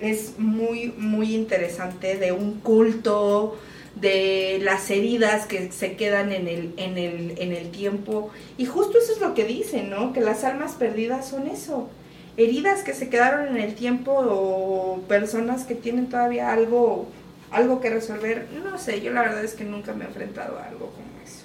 es 0.00 0.38
muy, 0.38 0.94
muy 0.96 1.34
interesante 1.34 2.16
de 2.16 2.32
un 2.32 2.60
culto, 2.60 3.58
de 3.94 4.58
las 4.62 4.90
heridas 4.90 5.46
que 5.46 5.72
se 5.72 5.96
quedan 5.96 6.32
en 6.32 6.48
el, 6.48 6.72
en 6.76 6.96
el, 6.98 7.34
en 7.38 7.52
el 7.52 7.70
tiempo. 7.70 8.30
Y 8.56 8.64
justo 8.64 8.98
eso 8.98 9.12
es 9.12 9.20
lo 9.20 9.34
que 9.34 9.44
dicen, 9.44 9.90
¿no? 9.90 10.12
Que 10.12 10.20
las 10.20 10.44
almas 10.44 10.72
perdidas 10.74 11.28
son 11.28 11.46
eso. 11.46 11.90
Heridas 12.36 12.82
que 12.82 12.94
se 12.94 13.08
quedaron 13.10 13.48
en 13.48 13.62
el 13.62 13.74
tiempo 13.74 14.12
o 14.12 15.00
personas 15.08 15.64
que 15.64 15.74
tienen 15.74 16.08
todavía 16.08 16.52
algo, 16.52 17.08
algo 17.50 17.80
que 17.80 17.90
resolver. 17.90 18.46
No 18.64 18.78
sé, 18.78 19.00
yo 19.02 19.12
la 19.12 19.22
verdad 19.22 19.44
es 19.44 19.54
que 19.54 19.64
nunca 19.64 19.92
me 19.92 20.04
he 20.04 20.06
enfrentado 20.08 20.58
a 20.58 20.66
algo 20.66 20.86
como 20.90 21.08
eso. 21.24 21.44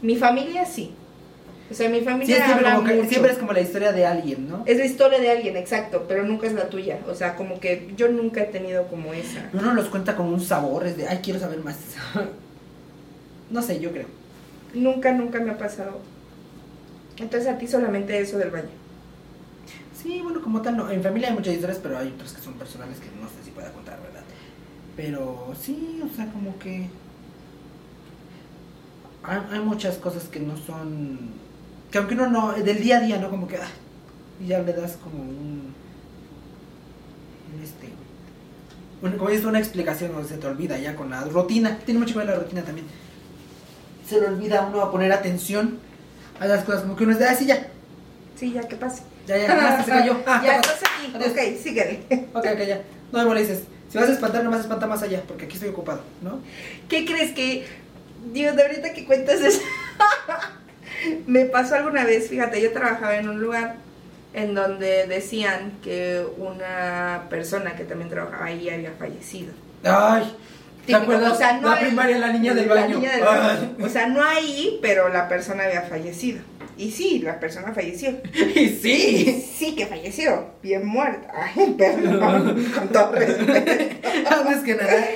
Mi 0.00 0.16
familia 0.16 0.64
sí. 0.64 0.94
O 1.70 1.74
sea, 1.74 1.88
mi 1.88 2.00
familia 2.00 2.36
siempre, 2.44 2.54
habla 2.66 2.74
como 2.76 2.88
que- 2.88 2.94
mucho. 2.96 3.08
siempre 3.10 3.32
es 3.32 3.38
como 3.38 3.52
la 3.52 3.60
historia 3.60 3.92
de 3.92 4.04
alguien, 4.04 4.48
¿no? 4.48 4.64
Es 4.66 4.76
la 4.78 4.84
historia 4.84 5.20
de 5.20 5.30
alguien, 5.30 5.56
exacto, 5.56 6.04
pero 6.08 6.24
nunca 6.24 6.46
es 6.48 6.52
la 6.54 6.68
tuya. 6.68 6.98
O 7.08 7.14
sea, 7.14 7.36
como 7.36 7.60
que 7.60 7.92
yo 7.96 8.08
nunca 8.08 8.40
he 8.42 8.46
tenido 8.46 8.88
como 8.88 9.14
esa. 9.14 9.48
Uno 9.52 9.72
los 9.74 9.86
cuenta 9.86 10.16
con 10.16 10.26
un 10.26 10.40
sabor, 10.40 10.86
es 10.86 10.96
de, 10.96 11.06
ay, 11.06 11.20
quiero 11.22 11.38
saber 11.38 11.60
más. 11.60 11.76
no 13.50 13.62
sé, 13.62 13.78
yo 13.80 13.92
creo. 13.92 14.06
Nunca, 14.74 15.12
nunca 15.12 15.40
me 15.40 15.52
ha 15.52 15.58
pasado. 15.58 16.00
Entonces 17.18 17.48
a 17.48 17.58
ti 17.58 17.66
solamente 17.68 18.18
eso 18.20 18.38
del 18.38 18.50
baño. 18.50 18.68
Sí, 20.00 20.20
bueno, 20.22 20.40
como 20.40 20.62
tal, 20.62 20.76
no. 20.76 20.90
En 20.90 21.02
familia 21.02 21.28
hay 21.28 21.34
muchas 21.34 21.54
historias, 21.54 21.78
pero 21.82 21.98
hay 21.98 22.08
otras 22.08 22.32
que 22.32 22.40
son 22.42 22.54
personales 22.54 22.98
que 22.98 23.06
no 23.20 23.28
sé 23.28 23.44
si 23.44 23.50
pueda 23.50 23.70
contar, 23.72 24.00
¿verdad? 24.02 24.22
Pero 24.96 25.52
sí, 25.60 26.00
o 26.04 26.16
sea, 26.16 26.26
como 26.32 26.58
que. 26.58 26.88
Hay, 29.22 29.38
hay 29.52 29.60
muchas 29.60 29.98
cosas 29.98 30.24
que 30.24 30.40
no 30.40 30.56
son. 30.56 31.18
Que 31.90 31.98
aunque 31.98 32.14
uno 32.14 32.28
no. 32.28 32.52
Del 32.52 32.80
día 32.82 32.98
a 32.98 33.00
día, 33.00 33.18
¿no? 33.18 33.30
Como 33.30 33.46
que. 33.48 33.56
ah, 33.56 33.68
y 34.42 34.46
ya 34.48 34.60
le 34.60 34.72
das 34.72 34.96
como 35.02 35.22
un. 35.22 35.74
un 37.54 37.62
este. 37.62 37.88
un- 39.02 39.18
como 39.18 39.30
dices, 39.30 39.44
una 39.46 39.58
explicación, 39.58 40.14
o 40.14 40.24
se 40.24 40.36
te 40.38 40.46
olvida 40.46 40.78
ya 40.78 40.94
con 40.94 41.10
la 41.10 41.22
rutina. 41.24 41.78
Tiene 41.84 42.00
mucho 42.00 42.12
que 42.14 42.18
ver 42.20 42.28
la 42.28 42.36
rutina 42.36 42.62
también. 42.62 42.86
Se 44.08 44.20
le 44.20 44.26
olvida 44.28 44.60
a 44.62 44.66
uno 44.66 44.80
a 44.82 44.90
poner 44.90 45.12
atención 45.12 45.78
a 46.38 46.46
las 46.46 46.64
cosas, 46.64 46.82
como 46.82 46.96
que 46.96 47.04
uno 47.04 47.12
es 47.12 47.18
de, 47.18 47.26
ah, 47.26 47.34
sí, 47.34 47.46
ya. 47.46 47.68
Sí, 48.36 48.52
ya, 48.52 48.62
¿qué 48.62 48.76
pasa? 48.76 49.02
Ya, 49.26 49.36
ya, 49.36 49.46
ya, 49.48 49.84
se 49.84 49.90
cayó. 49.90 50.16
Ah, 50.26 50.42
ya 50.44 50.56
estás 50.56 50.80
aquí. 50.82 51.12
Adiós. 51.14 51.30
Ok, 51.32 51.62
síguele. 51.62 52.00
Ok, 52.32 52.46
ok, 52.54 52.66
ya. 52.66 52.82
No 53.12 53.18
me 53.18 53.24
molestes. 53.26 53.62
Si 53.90 53.98
vas 53.98 54.08
a 54.08 54.12
espantar, 54.12 54.44
nomás 54.44 54.60
espanta 54.60 54.86
más 54.86 55.02
allá, 55.02 55.22
porque 55.26 55.44
aquí 55.46 55.54
estoy 55.54 55.70
ocupado, 55.70 56.00
¿no? 56.22 56.38
¿Qué 56.88 57.04
crees 57.04 57.32
que, 57.32 57.66
Dios, 58.32 58.54
de 58.54 58.62
ahorita 58.62 58.92
que 58.94 59.04
cuentas 59.04 59.40
eso, 59.40 59.60
me 61.26 61.44
pasó 61.46 61.76
alguna 61.76 62.04
vez, 62.04 62.28
fíjate, 62.28 62.60
yo 62.60 62.72
trabajaba 62.72 63.16
en 63.16 63.28
un 63.28 63.40
lugar 63.40 63.76
en 64.32 64.54
donde 64.54 65.06
decían 65.06 65.72
que 65.82 66.24
una 66.38 67.22
persona 67.30 67.74
que 67.76 67.84
también 67.84 68.10
trabajaba 68.10 68.46
ahí 68.46 68.68
había 68.70 68.92
fallecido. 68.92 69.52
Ay, 69.84 70.32
¿te 70.86 70.94
acuerdas? 70.94 71.32
o 71.32 71.34
sea, 71.36 71.54
no 71.60 71.68
la 71.70 71.76
hay- 71.76 71.86
primaria, 71.86 72.18
la 72.18 72.32
niña 72.32 72.54
del 72.54 72.68
baño. 72.68 72.96
niña 72.98 73.12
del 73.16 73.24
Ay. 73.26 73.38
baño. 73.38 73.86
O 73.86 73.88
sea, 73.88 74.06
no 74.06 74.22
ahí, 74.24 74.78
pero 74.82 75.08
la 75.08 75.28
persona 75.28 75.64
había 75.64 75.82
fallecido. 75.82 76.40
Y 76.80 76.90
sí, 76.90 77.18
la 77.18 77.38
persona 77.38 77.74
falleció. 77.74 78.10
Y 78.54 78.68
sí. 78.70 79.46
Sí 79.54 79.76
que 79.76 79.84
falleció, 79.84 80.46
bien 80.62 80.86
muerta. 80.86 81.30
Ay, 81.34 81.74
perdón, 81.78 82.72
con 82.74 82.88
todo 82.88 83.12
respeto. 83.12 84.08
Antes 84.30 84.62
que 84.64 84.74
nada, 84.76 85.06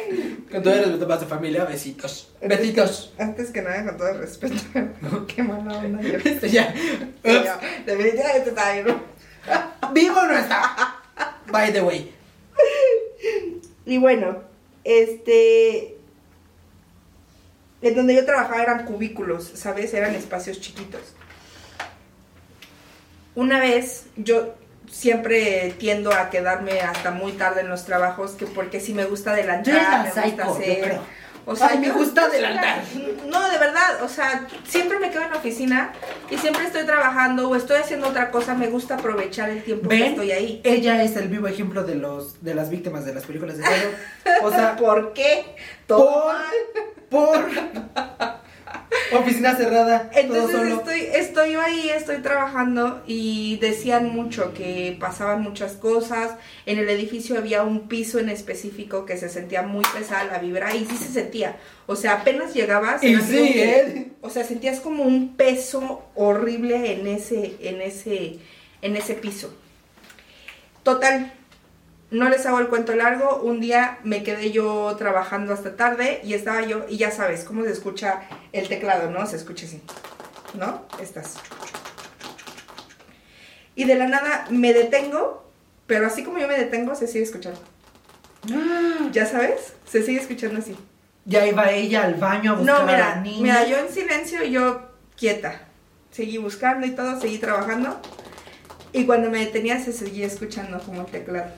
con 0.50 0.62
todo 0.62 0.74
el 0.74 0.80
respeto 0.80 1.08
para 1.08 1.20
su 1.20 1.26
familia, 1.26 1.64
besitos. 1.64 2.34
Besitos. 2.42 3.14
Antes 3.18 3.50
que 3.50 3.62
nada, 3.62 3.82
con 3.86 3.96
todo 3.96 4.08
el 4.10 4.18
respeto. 4.18 4.56
Qué 5.26 5.42
mala 5.42 5.78
onda 5.78 6.02
yo. 6.02 6.18
Este 6.22 6.50
ya. 6.50 6.74
Definitivamente 7.22 8.50
estaba 8.50 8.72
bien. 8.72 8.96
Vivo 9.94 10.20
o 10.20 10.26
no 10.26 10.36
está. 10.36 11.00
By 11.50 11.72
the 11.72 11.80
way. 11.80 12.12
Y 13.86 13.96
bueno, 13.96 14.42
este. 14.84 15.96
En 17.80 17.94
donde 17.94 18.14
yo 18.14 18.26
trabajaba 18.26 18.62
eran 18.62 18.84
cubículos, 18.84 19.50
¿sabes? 19.54 19.94
Eran 19.94 20.14
espacios 20.14 20.60
chiquitos. 20.60 21.14
Una 23.34 23.58
vez 23.60 24.06
yo 24.16 24.54
siempre 24.90 25.74
tiendo 25.78 26.12
a 26.12 26.30
quedarme 26.30 26.80
hasta 26.80 27.10
muy 27.10 27.32
tarde 27.32 27.62
en 27.62 27.68
los 27.68 27.84
trabajos, 27.84 28.32
que 28.32 28.46
porque 28.46 28.80
si 28.80 28.94
me 28.94 29.04
gusta 29.04 29.32
adelantar, 29.32 29.74
la 29.74 29.98
me 30.02 30.22
gusta 30.22 30.44
hacer. 30.44 31.00
O 31.46 31.54
sea, 31.54 31.68
Ay, 31.72 31.78
me 31.78 31.90
gusta 31.90 32.24
adelantar. 32.24 32.82
No, 33.26 33.50
de 33.50 33.58
verdad, 33.58 34.02
o 34.02 34.08
sea, 34.08 34.46
siempre 34.66 34.98
me 34.98 35.10
quedo 35.10 35.22
en 35.22 35.30
la 35.30 35.36
oficina 35.36 35.92
y 36.30 36.38
siempre 36.38 36.64
estoy 36.64 36.86
trabajando 36.86 37.50
o 37.50 37.54
estoy 37.54 37.76
haciendo 37.76 38.08
otra 38.08 38.30
cosa, 38.30 38.54
me 38.54 38.68
gusta 38.68 38.94
aprovechar 38.94 39.50
el 39.50 39.62
tiempo 39.62 39.90
que 39.90 40.06
estoy 40.06 40.32
ahí. 40.32 40.60
Ella 40.64 41.02
es 41.02 41.16
el 41.16 41.28
vivo 41.28 41.46
ejemplo 41.46 41.84
de 41.84 41.96
los 41.96 42.42
de 42.42 42.54
las 42.54 42.70
víctimas 42.70 43.04
de 43.04 43.14
las 43.14 43.24
películas 43.24 43.58
de 43.58 43.64
terror. 43.64 43.94
O 44.42 44.50
sea, 44.50 44.76
¿por 44.78 45.12
qué? 45.12 45.54
Todo 45.86 46.32
por 47.10 47.44
por 47.44 47.50
oficina 49.12 49.56
cerrada, 49.56 50.10
todo 50.10 50.20
Entonces 50.20 50.56
solo. 50.56 50.74
estoy, 50.76 51.00
estoy 51.14 51.52
yo 51.52 51.60
ahí, 51.60 51.88
estoy 51.90 52.18
trabajando 52.18 53.02
y 53.06 53.56
decían 53.60 54.10
mucho 54.10 54.52
que 54.54 54.96
pasaban 54.98 55.42
muchas 55.42 55.72
cosas. 55.72 56.32
En 56.66 56.78
el 56.78 56.88
edificio 56.88 57.38
había 57.38 57.62
un 57.62 57.88
piso 57.88 58.18
en 58.18 58.28
específico 58.28 59.04
que 59.06 59.16
se 59.16 59.28
sentía 59.28 59.62
muy 59.62 59.84
pesada 59.94 60.24
la 60.24 60.38
vibra 60.38 60.74
y 60.74 60.84
sí 60.84 60.96
se 60.96 61.12
sentía. 61.12 61.56
O 61.86 61.96
sea, 61.96 62.14
apenas 62.14 62.54
llegabas. 62.54 63.02
Y 63.02 63.16
sí, 63.16 63.52
que- 63.52 63.64
¿eh? 63.80 64.06
O 64.20 64.30
sea, 64.30 64.44
sentías 64.44 64.80
como 64.80 65.04
un 65.04 65.36
peso 65.36 66.02
horrible 66.14 66.92
en 66.92 67.06
ese, 67.06 67.56
en 67.60 67.80
ese, 67.82 68.38
en 68.82 68.96
ese 68.96 69.14
piso. 69.14 69.54
Total, 70.82 71.32
no 72.14 72.28
les 72.28 72.46
hago 72.46 72.60
el 72.60 72.68
cuento 72.68 72.94
largo. 72.94 73.36
Un 73.42 73.60
día 73.60 73.98
me 74.04 74.22
quedé 74.22 74.50
yo 74.52 74.94
trabajando 74.96 75.52
hasta 75.52 75.76
tarde 75.76 76.20
y 76.24 76.34
estaba 76.34 76.62
yo, 76.62 76.86
y 76.88 76.96
ya 76.96 77.10
sabes 77.10 77.44
cómo 77.44 77.64
se 77.64 77.72
escucha 77.72 78.22
el 78.52 78.68
teclado, 78.68 79.10
¿no? 79.10 79.26
Se 79.26 79.36
escucha 79.36 79.66
así, 79.66 79.82
¿no? 80.54 80.86
Estás. 81.00 81.34
Y 83.74 83.84
de 83.84 83.96
la 83.96 84.06
nada 84.06 84.46
me 84.50 84.72
detengo, 84.72 85.44
pero 85.86 86.06
así 86.06 86.22
como 86.22 86.38
yo 86.38 86.46
me 86.46 86.56
detengo, 86.56 86.94
se 86.94 87.06
sigue 87.08 87.24
escuchando. 87.24 87.60
¿Ya 89.10 89.26
sabes? 89.26 89.72
Se 89.90 90.02
sigue 90.02 90.20
escuchando 90.20 90.58
así. 90.60 90.76
Ya 91.24 91.46
iba 91.46 91.70
ella 91.70 92.04
al 92.04 92.14
baño 92.14 92.52
a 92.52 92.54
buscar 92.56 92.76
No, 92.76 92.82
a 92.82 92.86
la 92.86 92.92
mira, 92.92 93.20
niña. 93.22 93.42
mira, 93.42 93.66
yo 93.66 93.78
en 93.78 93.92
silencio, 93.92 94.44
yo 94.44 94.82
quieta. 95.16 95.62
Seguí 96.10 96.38
buscando 96.38 96.86
y 96.86 96.90
todo, 96.90 97.20
seguí 97.20 97.38
trabajando. 97.38 98.00
Y 98.92 99.06
cuando 99.06 99.30
me 99.30 99.38
detenía 99.40 99.82
se 99.82 99.92
seguía 99.92 100.26
escuchando 100.26 100.78
como 100.80 101.00
el 101.00 101.06
teclado. 101.06 101.50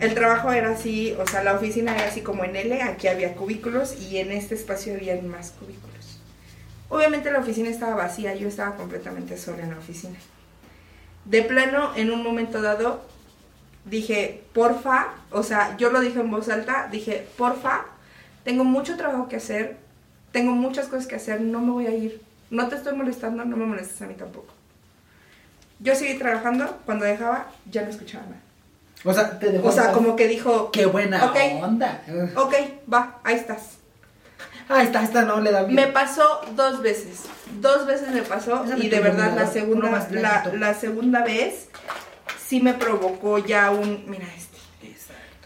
El 0.00 0.14
trabajo 0.14 0.52
era 0.52 0.70
así, 0.70 1.12
o 1.18 1.26
sea, 1.26 1.44
la 1.44 1.54
oficina 1.54 1.94
era 1.94 2.08
así 2.08 2.20
como 2.20 2.44
en 2.44 2.56
L, 2.56 2.82
aquí 2.82 3.08
había 3.08 3.34
cubículos 3.34 4.00
y 4.00 4.18
en 4.18 4.32
este 4.32 4.54
espacio 4.54 4.94
había 4.94 5.20
más 5.22 5.52
cubículos. 5.52 6.20
Obviamente 6.88 7.30
la 7.30 7.40
oficina 7.40 7.68
estaba 7.68 7.94
vacía, 7.94 8.34
yo 8.34 8.48
estaba 8.48 8.76
completamente 8.76 9.36
sola 9.38 9.62
en 9.62 9.70
la 9.70 9.78
oficina. 9.78 10.18
De 11.24 11.42
plano, 11.42 11.92
en 11.96 12.10
un 12.10 12.22
momento 12.22 12.60
dado, 12.60 13.02
dije, 13.84 14.42
porfa, 14.52 15.14
o 15.30 15.42
sea, 15.42 15.76
yo 15.76 15.90
lo 15.90 16.00
dije 16.00 16.20
en 16.20 16.30
voz 16.30 16.48
alta, 16.48 16.88
dije, 16.90 17.26
porfa, 17.38 17.86
tengo 18.42 18.64
mucho 18.64 18.96
trabajo 18.96 19.28
que 19.28 19.36
hacer, 19.36 19.78
tengo 20.32 20.52
muchas 20.52 20.88
cosas 20.88 21.06
que 21.06 21.16
hacer, 21.16 21.40
no 21.40 21.60
me 21.60 21.70
voy 21.70 21.86
a 21.86 21.94
ir. 21.94 22.20
No 22.50 22.68
te 22.68 22.76
estoy 22.76 22.94
molestando, 22.94 23.44
no 23.44 23.56
me 23.56 23.66
molestes 23.66 24.02
a 24.02 24.06
mí 24.06 24.14
tampoco. 24.14 24.52
Yo 25.80 25.94
seguí 25.94 26.18
trabajando, 26.18 26.78
cuando 26.84 27.04
dejaba, 27.04 27.50
ya 27.70 27.82
no 27.82 27.90
escuchaba 27.90 28.24
nada. 28.24 28.40
O 29.04 29.12
sea, 29.12 29.38
te 29.38 29.50
dejó 29.50 29.68
O 29.68 29.72
sea, 29.72 29.82
en 29.84 29.88
paz. 29.88 29.96
como 29.96 30.16
que 30.16 30.26
dijo, 30.28 30.70
Qué 30.72 30.86
buena 30.86 31.24
Ok. 31.26 31.36
onda. 31.62 32.02
ok, 32.36 32.54
va, 32.92 33.18
ahí 33.24 33.36
estás. 33.36 33.78
Ah, 34.68 34.82
esta, 34.82 35.02
esta 35.02 35.22
no 35.22 35.40
le 35.40 35.50
da 35.52 35.62
bien. 35.64 35.74
Me 35.74 35.88
pasó 35.88 36.40
dos 36.56 36.80
veces. 36.82 37.20
Dos 37.60 37.86
veces 37.86 38.08
me 38.12 38.22
pasó 38.22 38.64
Esa 38.64 38.76
me 38.76 38.84
y 38.86 38.88
de 38.88 39.00
verdad 39.00 39.32
miedo, 39.32 39.44
la 39.44 39.50
segunda, 39.50 39.90
más 39.90 40.10
la, 40.10 40.42
lento. 40.44 40.56
la 40.56 40.74
segunda 40.74 41.22
vez 41.22 41.68
sí 42.46 42.60
me 42.60 42.72
provocó 42.74 43.38
ya 43.38 43.70
un, 43.70 44.04
mira 44.08 44.26
este, 44.36 44.58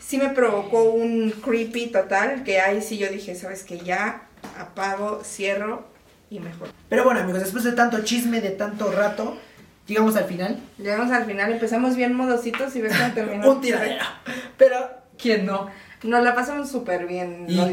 sí 0.00 0.18
me 0.18 0.28
provocó 0.30 0.84
un 0.84 1.30
creepy 1.32 1.88
total 1.88 2.44
que 2.44 2.60
ahí 2.60 2.80
sí 2.80 2.96
yo 2.96 3.08
dije, 3.08 3.34
sabes 3.34 3.64
que 3.64 3.78
ya 3.80 4.22
apago, 4.58 5.22
cierro 5.24 5.84
y 6.30 6.38
mejor. 6.40 6.68
Pero 6.88 7.04
bueno, 7.04 7.20
amigos, 7.20 7.40
después 7.42 7.64
de 7.64 7.72
tanto 7.72 8.00
chisme, 8.04 8.40
de 8.40 8.50
tanto 8.50 8.90
rato, 8.92 9.36
llegamos 9.88 10.14
al 10.16 10.24
final. 10.24 10.58
Llegamos 10.78 11.10
al 11.10 11.24
final, 11.24 11.52
empezamos 11.52 11.96
bien 11.96 12.14
modositos 12.14 12.76
y 12.76 12.80
ves 12.80 12.96
cómo 12.96 13.12
terminó. 13.14 13.50
Un 13.52 13.60
tiradero. 13.60 14.04
Pero, 14.56 14.76
¿quién 15.20 15.44
no? 15.46 15.68
Nos 16.04 16.22
la 16.22 16.32
pasamos 16.32 16.70
súper 16.70 17.06
bien. 17.08 17.46
¿Y 17.48 17.56
lo 17.56 17.66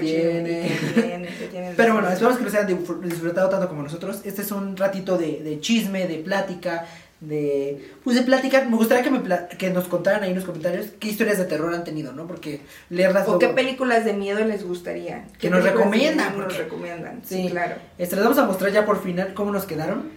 tiene? 0.00 0.66
y 0.66 0.94
qué 0.94 1.02
tiene, 1.02 1.28
qué 1.38 1.46
tiene. 1.48 1.72
Pero 1.76 1.92
bueno, 1.92 2.08
esperamos 2.08 2.38
que 2.38 2.44
los 2.44 2.54
hayan 2.54 2.78
disfrutado 3.02 3.50
tanto 3.50 3.68
como 3.68 3.82
nosotros. 3.82 4.22
Este 4.24 4.40
es 4.40 4.50
un 4.50 4.78
ratito 4.78 5.18
de, 5.18 5.42
de 5.42 5.60
chisme, 5.60 6.06
de 6.06 6.16
plática, 6.16 6.86
de... 7.20 7.90
Pues 8.02 8.16
de 8.16 8.22
plática. 8.22 8.64
Me 8.64 8.76
gustaría 8.76 9.04
que, 9.04 9.10
me 9.10 9.20
pla- 9.20 9.48
que 9.48 9.68
nos 9.68 9.88
contaran 9.88 10.22
ahí 10.22 10.30
en 10.30 10.36
los 10.36 10.46
comentarios 10.46 10.86
qué 10.98 11.08
historias 11.08 11.36
de 11.36 11.44
terror 11.44 11.74
han 11.74 11.84
tenido, 11.84 12.14
¿no? 12.14 12.26
Porque 12.26 12.62
leerlas... 12.88 13.24
¿O 13.24 13.32
luego- 13.32 13.40
qué 13.40 13.48
películas 13.48 14.06
de 14.06 14.14
miedo 14.14 14.42
les 14.42 14.64
gustaría? 14.64 15.24
Que 15.34 15.38
¿Qué 15.40 15.50
nos 15.50 15.62
recomiendan, 15.62 16.32
miedo 16.32 16.44
Nos 16.48 16.56
recomiendan, 16.56 17.20
sí, 17.26 17.42
Sí. 17.42 17.48
claro. 17.50 17.74
Este, 17.98 18.16
les 18.16 18.24
vamos 18.24 18.38
a 18.38 18.46
mostrar 18.46 18.72
ya 18.72 18.86
por 18.86 19.02
final 19.02 19.34
cómo 19.34 19.52
nos 19.52 19.66
quedaron. 19.66 20.15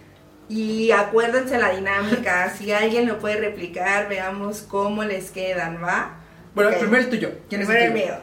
Y 0.50 0.90
acuérdense 0.90 1.56
la 1.58 1.70
dinámica, 1.70 2.52
si 2.58 2.72
alguien 2.72 3.06
lo 3.06 3.18
puede 3.20 3.36
replicar, 3.36 4.08
veamos 4.08 4.62
cómo 4.62 5.04
les 5.04 5.30
quedan, 5.30 5.82
¿va? 5.82 6.16
Bueno, 6.54 6.70
Ok. 6.70 6.78
primero 6.80 7.02
el 7.04 7.08
tuyo. 7.08 7.30
¿Quién 7.48 7.60
Primero 7.62 7.78
es 7.78 7.86
el 7.86 7.92
el 7.92 7.92
tuyo? 8.02 8.04
mío. 8.14 8.22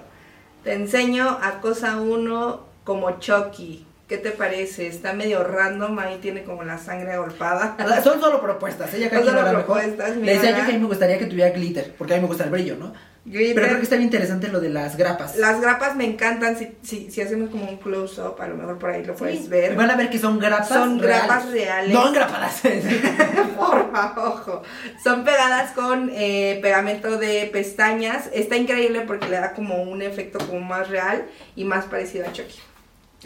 Te 0.64 0.74
enseño 0.74 1.40
a 1.42 1.62
cosa 1.62 1.98
uno 2.02 2.66
como 2.84 3.20
Chucky. 3.20 3.86
¿Qué 4.10 4.18
te 4.18 4.32
parece? 4.32 4.88
Está 4.88 5.14
medio 5.14 5.44
random, 5.44 5.98
ahí 6.00 6.18
tiene 6.22 6.44
como 6.44 6.64
la 6.64 6.78
sangre 6.78 7.14
agolpada. 7.14 7.76
Son 8.04 8.20
solo 8.22 8.42
propuestas, 8.42 8.94
ella 8.94 9.10
quien 9.10 9.26
lo 9.26 9.32
solo 9.32 9.50
propuestas, 9.50 10.16
Le 10.18 10.34
decía 10.34 10.52
yo 10.52 10.56
que 10.66 10.72
a 10.72 10.76
mí 10.76 10.80
me 10.80 10.88
gustaría 10.88 11.18
que 11.18 11.26
tuviera 11.26 11.50
glitter, 11.52 11.94
porque 11.98 12.14
a 12.14 12.18
mí 12.18 12.22
me 12.22 12.28
gusta 12.28 12.44
el 12.46 12.50
brillo, 12.50 12.76
¿no? 12.78 12.94
Glitter. 13.28 13.56
Pero 13.56 13.68
creo 13.68 13.78
que 13.78 13.84
está 13.84 13.96
bien 13.98 14.08
interesante 14.08 14.48
lo 14.48 14.62
de 14.62 14.70
las 14.70 14.96
grapas. 14.96 15.36
Las 15.36 15.60
grapas 15.60 15.96
me 15.98 16.06
encantan, 16.06 16.58
si, 16.58 16.72
si, 16.82 17.12
si 17.12 17.22
hacemos 17.22 17.50
como 17.50 17.70
un 17.70 17.78
close-up, 17.78 18.40
a 18.40 18.48
lo 18.48 18.56
mejor 18.56 18.80
por 18.80 18.90
ahí 18.90 19.04
lo 19.04 19.16
puedes 19.16 19.42
Sí, 19.42 19.48
ver. 19.50 19.76
Van 19.76 19.92
a 19.92 19.98
ver 19.98 20.10
que 20.10 20.18
son 20.18 20.40
grapas 20.40 20.70
Son 20.70 20.98
grapas 20.98 21.52
reales. 21.52 21.94
No 21.94 22.08
engrapadas. 22.08 22.62
Porfa, 23.58 24.14
ojo. 24.18 24.64
Son 25.04 25.26
pegadas 25.26 25.74
con 25.74 26.10
eh, 26.14 26.60
pegamento 26.62 27.18
de 27.18 27.50
pestañas. 27.52 28.30
Está 28.34 28.56
increíble 28.56 29.02
porque 29.02 29.28
le 29.28 29.38
da 29.38 29.54
como 29.54 29.84
un 29.84 30.02
efecto 30.02 30.40
como 30.40 30.62
más 30.62 30.90
real 30.90 31.26
y 31.56 31.66
más 31.66 31.86
parecido 31.86 32.28
a 32.28 32.32
Chucky. 32.32 32.60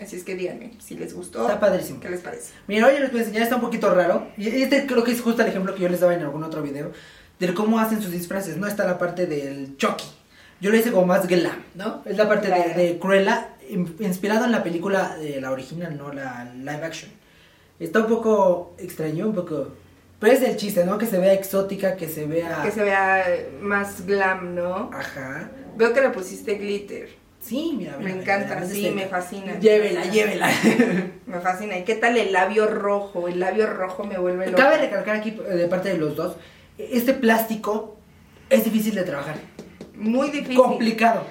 Así 0.01 0.15
es 0.15 0.23
que 0.23 0.35
díganme 0.35 0.71
si 0.79 0.95
les 0.95 1.13
gustó. 1.13 1.43
Está 1.43 1.59
padrísimo. 1.59 1.99
¿Qué 1.99 2.09
les 2.09 2.21
parece? 2.21 2.53
Mira, 2.65 2.87
hoy 2.87 2.97
les 2.97 3.11
voy 3.11 3.19
a 3.19 3.23
enseñar, 3.23 3.43
está 3.43 3.55
un 3.55 3.61
poquito 3.61 3.93
raro. 3.93 4.27
Y 4.37 4.47
este 4.63 4.87
creo 4.87 5.03
que 5.03 5.11
es 5.11 5.21
justo 5.21 5.41
el 5.41 5.49
ejemplo 5.49 5.75
que 5.75 5.81
yo 5.81 5.89
les 5.89 5.99
daba 5.99 6.13
en 6.13 6.21
algún 6.21 6.43
otro 6.43 6.63
video. 6.63 6.91
De 7.41 7.53
cómo 7.53 7.79
hacen 7.79 8.01
sus 8.01 8.11
disfraces, 8.11 8.57
¿no? 8.57 8.67
Está 8.67 8.85
la 8.85 8.97
parte 8.97 9.25
del 9.25 9.75
Chucky. 9.77 10.05
Yo 10.61 10.69
lo 10.69 10.77
hice 10.77 10.91
como 10.91 11.07
más 11.07 11.27
glam, 11.27 11.63
¿no? 11.75 12.03
Es 12.05 12.15
la 12.17 12.27
parte 12.27 12.47
de, 12.49 12.53
Claro. 12.53 12.73
de 12.79 12.99
Cruella, 12.99 13.49
in- 13.69 13.95
inspirado 13.99 14.45
en 14.45 14.51
la 14.51 14.61
película, 14.63 15.17
de 15.17 15.41
la 15.41 15.51
original, 15.51 15.97
no 15.97 16.13
la 16.13 16.45
live 16.55 16.85
action. 16.85 17.11
Está 17.79 17.99
un 18.01 18.07
poco 18.07 18.75
extraño, 18.77 19.27
un 19.27 19.33
poco... 19.35 19.69
Pero 20.19 20.33
es 20.33 20.41
el 20.43 20.55
chiste, 20.55 20.85
¿no? 20.85 20.99
Que 20.99 21.07
se 21.07 21.17
vea 21.17 21.33
exótica, 21.33 21.95
que 21.95 22.07
se 22.07 22.27
vea... 22.27 22.61
Que 22.63 22.69
se 22.69 22.83
vea 22.83 23.25
más 23.59 24.05
glam, 24.05 24.53
¿no? 24.53 24.91
Ajá. 24.93 25.49
Veo 25.77 25.91
que 25.93 26.01
le 26.01 26.09
pusiste 26.11 26.55
glitter. 26.55 27.09
Sí, 27.39 27.73
mira, 27.75 27.95
mira, 27.97 28.13
Me 28.13 28.21
encanta, 28.21 28.53
mira, 28.53 28.67
sí, 28.67 28.91
me 28.91 29.07
fascina. 29.07 29.57
Llévela, 29.59 30.05
llévela. 30.05 30.47
Me 31.25 31.39
fascina. 31.39 31.75
¿Y 31.79 31.83
qué 31.85 31.95
tal 31.95 32.15
el 32.17 32.31
labio 32.33 32.67
rojo? 32.67 33.27
El 33.27 33.39
labio 33.39 33.65
rojo 33.65 34.03
me 34.03 34.19
vuelve 34.19 34.45
loco. 34.45 34.57
Cabe 34.61 34.77
recalcar 34.77 35.15
aquí 35.15 35.35
eh, 35.49 35.55
de 35.55 35.67
parte 35.67 35.89
de 35.89 35.97
los 35.97 36.15
dos, 36.15 36.35
este 36.91 37.13
plástico 37.13 37.97
es 38.49 38.63
difícil 38.65 38.95
de 38.95 39.03
trabajar, 39.03 39.35
Muy 39.95 40.29
difícil. 40.29 40.55
complicado. 40.55 41.23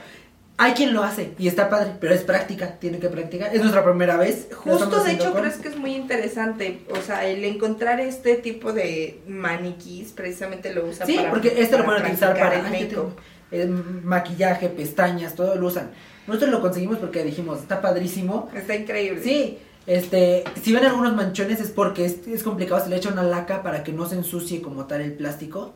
Hay 0.62 0.72
quien 0.74 0.92
lo 0.92 1.02
hace 1.02 1.32
y 1.38 1.48
está 1.48 1.70
padre, 1.70 1.92
pero 2.00 2.12
es 2.14 2.20
práctica, 2.20 2.78
tiene 2.78 2.98
que 2.98 3.08
practicar. 3.08 3.54
Es 3.54 3.60
nuestra 3.62 3.82
primera 3.82 4.18
vez. 4.18 4.48
Justo, 4.54 5.02
de 5.02 5.12
hecho, 5.12 5.32
con- 5.32 5.40
creo 5.42 5.62
que 5.62 5.68
es 5.68 5.76
muy 5.78 5.94
interesante. 5.94 6.82
O 6.90 7.00
sea, 7.00 7.24
el 7.26 7.42
encontrar 7.44 7.98
este 8.00 8.34
tipo 8.36 8.74
de 8.74 9.22
maniquís, 9.26 10.12
precisamente 10.12 10.74
lo 10.74 10.84
usan 10.84 11.06
Sí, 11.06 11.16
para. 11.16 11.30
porque 11.30 11.54
este 11.62 11.78
lo 11.78 11.84
pueden 11.86 12.02
utilizar 12.02 12.38
para 12.38 12.56
el 12.60 12.66
ay, 12.66 12.72
¿qué 12.72 12.84
make-up. 12.84 12.90
tengo? 12.90 13.16
Eh, 13.52 13.66
maquillaje, 14.04 14.68
pestañas, 14.68 15.34
todo 15.34 15.54
lo 15.56 15.66
usan. 15.66 15.92
Nosotros 16.26 16.50
lo 16.50 16.60
conseguimos 16.60 16.98
porque 16.98 17.24
dijimos, 17.24 17.60
está 17.60 17.80
padrísimo. 17.80 18.50
Está 18.54 18.74
increíble. 18.76 19.22
Sí, 19.22 19.58
este, 19.86 20.44
si 20.62 20.72
ven 20.72 20.84
algunos 20.84 21.14
manchones 21.14 21.60
es 21.60 21.70
porque 21.70 22.04
es, 22.04 22.26
es 22.26 22.42
complicado, 22.42 22.82
se 22.82 22.90
le 22.90 22.96
echa 22.96 23.08
una 23.10 23.22
laca 23.22 23.62
para 23.62 23.82
que 23.82 23.92
no 23.92 24.06
se 24.06 24.16
ensucie 24.16 24.60
como 24.62 24.86
tal 24.86 25.00
el 25.00 25.12
plástico, 25.14 25.72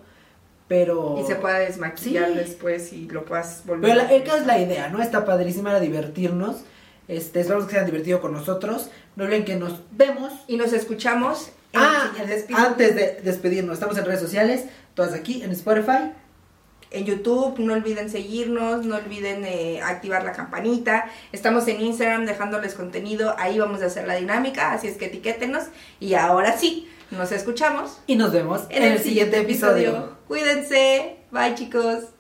pero... 0.69 1.19
Y 1.23 1.27
se 1.27 1.35
pueda 1.37 1.59
desmaquillar 1.59 2.29
Sí. 2.29 2.35
después 2.35 2.93
y 2.93 3.09
lo 3.09 3.25
puedas 3.25 3.63
volver. 3.67 3.91
Pero 3.91 3.95
la, 4.03 4.09
a 4.09 4.13
el 4.15 4.23
caso 4.25 4.37
es 4.39 4.47
la 4.47 4.59
idea, 4.59 4.89
¿no? 4.89 5.03
Está 5.03 5.25
padrísima, 5.25 5.71
era 5.71 5.81
divertirnos. 5.81 6.57
Este, 7.07 7.41
esperamos 7.41 7.67
que 7.67 7.73
se 7.73 7.79
hayan 7.79 7.91
divertido 7.91 8.21
con 8.21 8.33
nosotros. 8.33 8.89
No 9.17 9.25
olviden 9.25 9.45
que 9.45 9.57
nos 9.57 9.81
vemos. 9.93 10.33
Y 10.49 10.57
nos 10.57 10.73
escuchamos 10.73 11.51
Ah, 11.77 12.13
antes 12.55 12.95
de 12.95 13.21
despedirnos, 13.25 13.75
estamos 13.75 13.99
en 13.99 14.05
redes 14.05 14.21
sociales, 14.21 14.65
todas 14.95 15.13
aquí, 15.13 15.43
en 15.43 15.51
Spotify. 15.51 16.13
En 16.95 17.05
YouTube, 17.05 17.59
no 17.59 17.75
olviden 17.75 18.09
seguirnos, 18.09 18.87
no 18.87 18.97
olviden 18.97 19.45
eh, 19.45 19.81
activar 19.83 20.25
la 20.25 20.33
campanita. 20.33 21.11
Estamos 21.33 21.67
en 21.69 21.81
Instagram 21.81 22.25
dejándoles 22.25 22.75
contenido, 22.75 23.35
ahí 23.39 23.59
vamos 23.59 23.83
a 23.83 23.87
hacer 23.87 24.07
la 24.07 24.15
dinámica, 24.15 24.73
así 24.73 24.87
es 24.87 24.97
que 24.97 25.07
etiquétenos. 25.07 25.65
Y 26.01 26.15
ahora 26.15 26.57
sí, 26.57 26.89
nos 27.11 27.33
escuchamos 27.33 28.01
Y 28.07 28.17
nos 28.17 28.33
vemos 28.33 28.63
en, 28.71 28.83
el, 28.83 28.99
siguiente 28.99 29.41
episodio. 29.41 30.17
Cuídense, 30.27 31.17
bye 31.31 31.55
chicos. 31.55 32.14